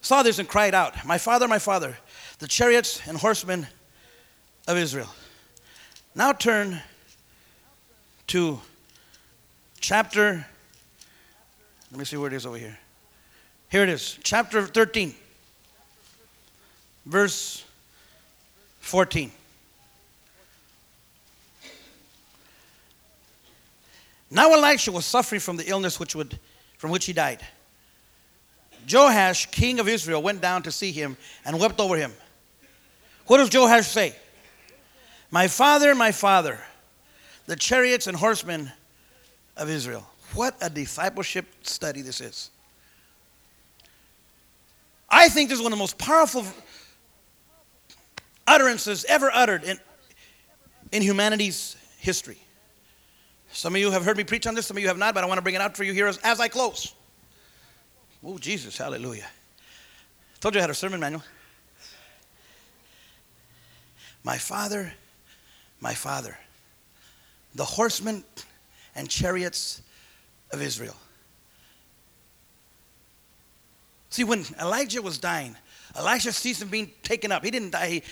saw 0.02 0.24
this 0.24 0.40
and 0.40 0.48
cried 0.48 0.74
out, 0.74 1.06
My 1.06 1.18
father, 1.18 1.48
my 1.48 1.60
father, 1.60 1.98
the 2.40 2.48
chariots 2.48 3.02
and 3.08 3.18
horsemen 3.18 3.68
of 4.68 4.78
Israel. 4.78 5.10
Now 6.14 6.32
turn 6.32 6.82
to 8.28 8.62
chapter, 9.80 10.46
let 11.92 12.00
me 12.00 12.06
see 12.06 12.18
where 12.18 12.28
it 12.28 12.34
is 12.34 12.46
over 12.46 12.58
here. 12.58 12.78
Here 13.70 13.84
it 13.84 13.90
is, 13.90 14.18
chapter 14.24 14.66
13 14.66 15.14
verse 17.06 17.64
14. 18.80 19.32
Now 24.36 24.52
Elisha 24.52 24.92
was 24.92 25.06
suffering 25.06 25.40
from 25.40 25.56
the 25.56 25.64
illness 25.70 25.98
which 25.98 26.14
would, 26.14 26.38
from 26.78 26.92
which 26.92 27.06
he 27.06 27.14
died. 27.14 27.40
Joash, 28.92 29.46
king 29.46 29.80
of 29.80 29.88
Israel, 29.88 30.22
went 30.22 30.42
down 30.42 30.62
to 30.64 30.74
see 30.74 30.92
him 30.92 31.16
and 31.46 31.58
wept 31.58 31.80
over 31.80 31.96
him. 31.96 32.12
What 33.28 33.38
does 33.38 33.50
Joash 33.52 33.88
say? 33.88 34.14
My 35.32 35.48
father, 35.48 35.96
my 35.96 36.12
father, 36.12 36.60
the 37.46 37.56
chariots 37.56 38.08
and 38.08 38.18
horsemen 38.18 38.74
of 39.56 39.70
Israel. 39.70 40.06
What 40.34 40.58
a 40.62 40.70
discipleship 40.70 41.46
study 41.62 42.02
this 42.02 42.20
is. 42.20 42.50
I 45.10 45.30
think 45.30 45.48
this 45.48 45.60
is 45.60 45.64
one 45.64 45.72
of 45.72 45.78
the 45.78 45.82
most 45.82 45.98
powerful 45.98 46.46
utterances 48.46 49.06
ever 49.08 49.32
uttered 49.34 49.64
in, 49.64 49.80
in 50.92 51.02
humanity's 51.02 51.78
history. 52.00 52.38
Some 53.52 53.76
of 53.76 53.82
you 53.82 53.92
have 53.92 54.04
heard 54.04 54.18
me 54.18 54.24
preach 54.24 54.48
on 54.48 54.56
this, 54.56 54.68
some 54.68 54.78
of 54.78 54.82
you 54.82 54.88
have 54.90 54.98
not, 54.98 55.14
but 55.14 55.24
I 55.24 55.28
want 55.28 55.38
to 55.38 55.42
bring 55.42 55.56
it 55.56 55.62
out 55.62 55.78
for 55.78 55.84
you 55.84 55.94
here 55.94 56.08
as, 56.08 56.18
as 56.20 56.40
I 56.40 56.48
close. 56.48 56.94
Oh, 58.24 58.38
Jesus, 58.38 58.78
hallelujah. 58.78 59.26
I 59.26 60.40
told 60.40 60.56
you 60.56 60.60
I 60.60 60.62
had 60.62 60.70
a 60.70 60.74
sermon 60.74 61.00
manual. 61.00 61.24
My 64.24 64.38
father, 64.38 64.92
my 65.80 65.94
father, 65.94 66.38
the 67.54 67.64
horsemen 67.64 68.24
and 68.96 69.10
chariots 69.10 69.82
of 70.52 70.62
Israel. 70.62 70.96
See, 74.10 74.24
when 74.24 74.46
Elijah 74.60 75.02
was 75.02 75.18
dying, 75.18 75.56
Elisha 75.96 76.32
sees 76.32 76.62
him 76.62 76.70
being 76.70 76.92
taken 77.04 77.32
up. 77.32 77.44
He 77.44 77.52
didn't 77.52 77.72
die, 77.72 77.88
he, 77.88 78.04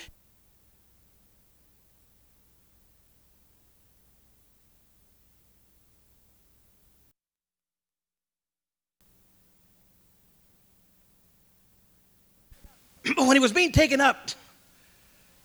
But 13.04 13.18
when 13.28 13.36
he 13.36 13.39
was 13.39 13.51
being 13.51 13.72
taken 13.72 14.01
up, 14.01 14.30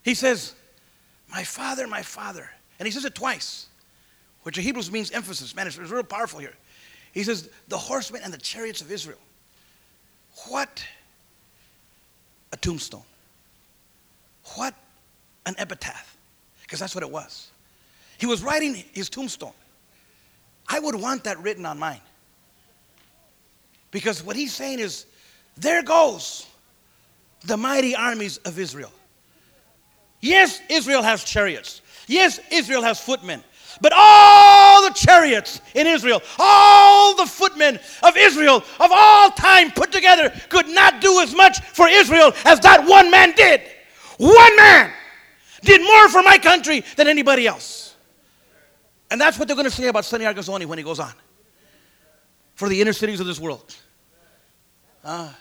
he 0.03 0.15
says, 0.15 0.55
My 1.31 1.45
father, 1.45 1.87
my 1.87 2.03
father. 2.03 2.51
And 2.79 2.87
he 2.87 2.93
says 2.93 3.05
it 3.05 3.15
twice, 3.15 3.67
which 4.45 4.57
in 4.57 4.65
Hebrews 4.65 4.91
means 4.91 5.11
emphasis. 5.11 5.55
Man, 5.55 5.67
it's, 5.67 5.77
it's 5.79 5.91
real 5.91 6.03
powerful 6.05 6.39
here. 6.39 6.55
He 7.13 7.25
says, 7.25 7.49
The 7.69 7.79
horsemen 7.79 8.23
and 8.25 8.33
the 8.33 8.39
chariots 8.39 8.81
of 8.81 8.91
Israel. 8.91 9.19
What 10.49 10.85
a 12.53 12.57
tombstone. 12.57 13.03
What 14.55 14.75
an 15.47 15.55
epitaph. 15.59 16.17
Because 16.63 16.79
that's 16.79 16.95
what 16.95 17.03
it 17.03 17.11
was. 17.11 17.51
He 18.19 18.27
was 18.27 18.43
writing 18.43 18.85
his 18.93 19.09
tombstone. 19.09 19.53
I 20.69 20.79
would 20.79 20.95
want 20.95 21.25
that 21.25 21.43
written 21.43 21.65
on 21.67 21.79
mine. 21.79 22.01
Because 23.91 24.23
what 24.23 24.37
he's 24.37 24.55
saying 24.55 24.81
is, 24.81 25.07
there 25.57 25.83
goes 25.83 26.47
the 27.45 27.57
mighty 27.57 27.95
armies 27.95 28.39
of 28.39 28.59
Israel. 28.59 28.93
Yes, 30.21 30.61
Israel 30.69 31.03
has 31.03 31.25
chariots. 31.25 31.83
Yes, 32.07 32.41
Israel 32.51 32.83
has 32.83 33.01
footmen. 33.01 33.43
But 33.81 33.93
all 33.95 34.83
the 34.83 34.95
chariots 34.95 35.61
in 35.75 35.87
Israel, 35.87 36.21
all 36.39 37.15
the 37.15 37.27
footmen 37.27 37.79
of 38.03 38.17
Israel 38.17 38.57
of 38.81 38.91
all 38.91 39.31
time 39.31 39.71
put 39.71 39.93
together 39.93 40.33
could 40.49 40.69
not 40.69 41.01
do 41.01 41.21
as 41.21 41.35
much 41.35 41.61
for 41.61 41.87
Israel 41.87 42.33
as 42.45 42.59
that 42.61 42.85
one 42.89 43.11
man 43.11 43.33
did. 43.33 43.61
One 44.17 44.57
man 44.57 44.93
did 45.63 45.83
more 45.83 46.09
for 46.09 46.23
my 46.23 46.39
country 46.39 46.83
than 46.97 47.07
anybody 47.07 47.47
else. 47.47 47.95
And 49.11 49.21
that's 49.21 49.39
what 49.39 49.49
they're 49.49 49.57
going 49.57 49.65
to 49.65 49.71
say 49.71 49.87
about 49.87 50.05
Sonny 50.05 50.25
Arguinzoni 50.25 50.67
when 50.67 50.79
he 50.79 50.85
goes 50.85 50.99
on. 50.99 51.13
For 52.55 52.69
the 52.69 52.81
inner 52.81 52.93
cities 52.93 53.21
of 53.21 53.27
this 53.27 53.39
world. 53.39 53.75
Uh, 55.05 55.33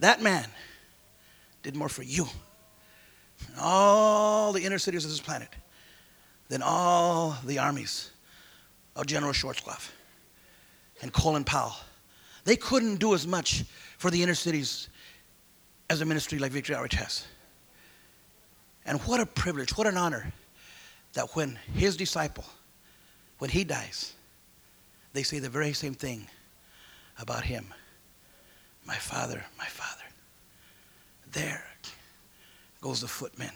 that 0.00 0.20
man 0.20 0.46
did 1.66 1.74
more 1.74 1.88
for 1.88 2.04
you 2.04 2.28
all 3.58 4.52
the 4.52 4.64
inner 4.64 4.78
cities 4.78 5.04
of 5.04 5.10
this 5.10 5.18
planet 5.18 5.48
than 6.48 6.62
all 6.62 7.36
the 7.44 7.58
armies 7.58 8.12
of 8.94 9.06
General 9.06 9.32
Schwarzkopf 9.32 9.90
and 11.02 11.12
Colin 11.12 11.42
Powell. 11.42 11.74
They 12.44 12.54
couldn't 12.54 12.96
do 13.00 13.14
as 13.14 13.26
much 13.26 13.64
for 13.98 14.12
the 14.12 14.22
inner 14.22 14.36
cities 14.36 14.88
as 15.90 16.00
a 16.00 16.04
ministry 16.04 16.38
like 16.38 16.52
Victory 16.52 16.76
Outreach 16.76 16.94
has. 16.94 17.26
And 18.86 19.00
what 19.00 19.18
a 19.18 19.26
privilege, 19.26 19.76
what 19.76 19.88
an 19.88 19.96
honor 19.96 20.32
that 21.14 21.34
when 21.34 21.58
his 21.74 21.96
disciple, 21.96 22.44
when 23.38 23.50
he 23.50 23.64
dies, 23.64 24.14
they 25.14 25.24
say 25.24 25.40
the 25.40 25.48
very 25.48 25.72
same 25.72 25.94
thing 25.94 26.28
about 27.18 27.42
him. 27.42 27.74
My 28.86 28.94
father, 28.94 29.44
my 29.58 29.66
father. 29.66 30.05
There 31.36 31.62
goes 32.80 33.02
the 33.02 33.08
footmen 33.08 33.52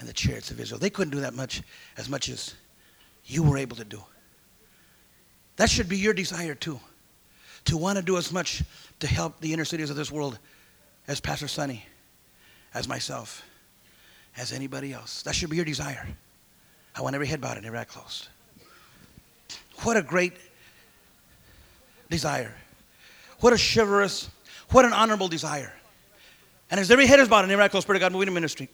and 0.00 0.08
the 0.08 0.12
chariots 0.12 0.50
of 0.50 0.58
Israel. 0.58 0.80
They 0.80 0.90
couldn't 0.90 1.12
do 1.12 1.20
that 1.20 1.34
much 1.34 1.62
as 1.96 2.08
much 2.08 2.28
as 2.28 2.56
you 3.24 3.44
were 3.44 3.58
able 3.58 3.76
to 3.76 3.84
do. 3.84 4.02
That 5.54 5.70
should 5.70 5.88
be 5.88 5.98
your 5.98 6.12
desire 6.12 6.56
too. 6.56 6.80
To 7.66 7.76
want 7.76 7.96
to 7.96 8.04
do 8.04 8.16
as 8.16 8.32
much 8.32 8.64
to 8.98 9.06
help 9.06 9.40
the 9.40 9.52
inner 9.52 9.64
cities 9.64 9.88
of 9.88 9.94
this 9.94 10.10
world 10.10 10.40
as 11.06 11.20
Pastor 11.20 11.46
Sonny, 11.46 11.86
as 12.74 12.88
myself, 12.88 13.44
as 14.36 14.52
anybody 14.52 14.92
else. 14.92 15.22
That 15.22 15.36
should 15.36 15.50
be 15.50 15.56
your 15.56 15.64
desire. 15.64 16.08
I 16.96 17.02
want 17.02 17.14
every 17.14 17.28
head 17.28 17.40
bowed 17.40 17.56
and 17.56 17.64
every 17.64 17.78
eye 17.78 17.84
closed. 17.84 18.26
What 19.84 19.96
a 19.96 20.02
great 20.02 20.32
desire. 22.10 22.52
What 23.38 23.52
a 23.52 23.58
chivalrous, 23.58 24.28
what 24.70 24.84
an 24.84 24.92
honorable 24.92 25.28
desire. 25.28 25.72
And 26.70 26.80
as 26.80 26.90
every 26.90 27.06
head 27.06 27.20
is 27.20 27.28
bowed 27.28 27.44
and 27.44 27.52
every 27.52 27.64
eye 27.64 27.68
closed, 27.68 27.84
Spirit 27.84 27.98
of 27.98 28.00
God 28.00 28.12
moving 28.12 28.28
in 28.28 28.34
ministry. 28.34 28.68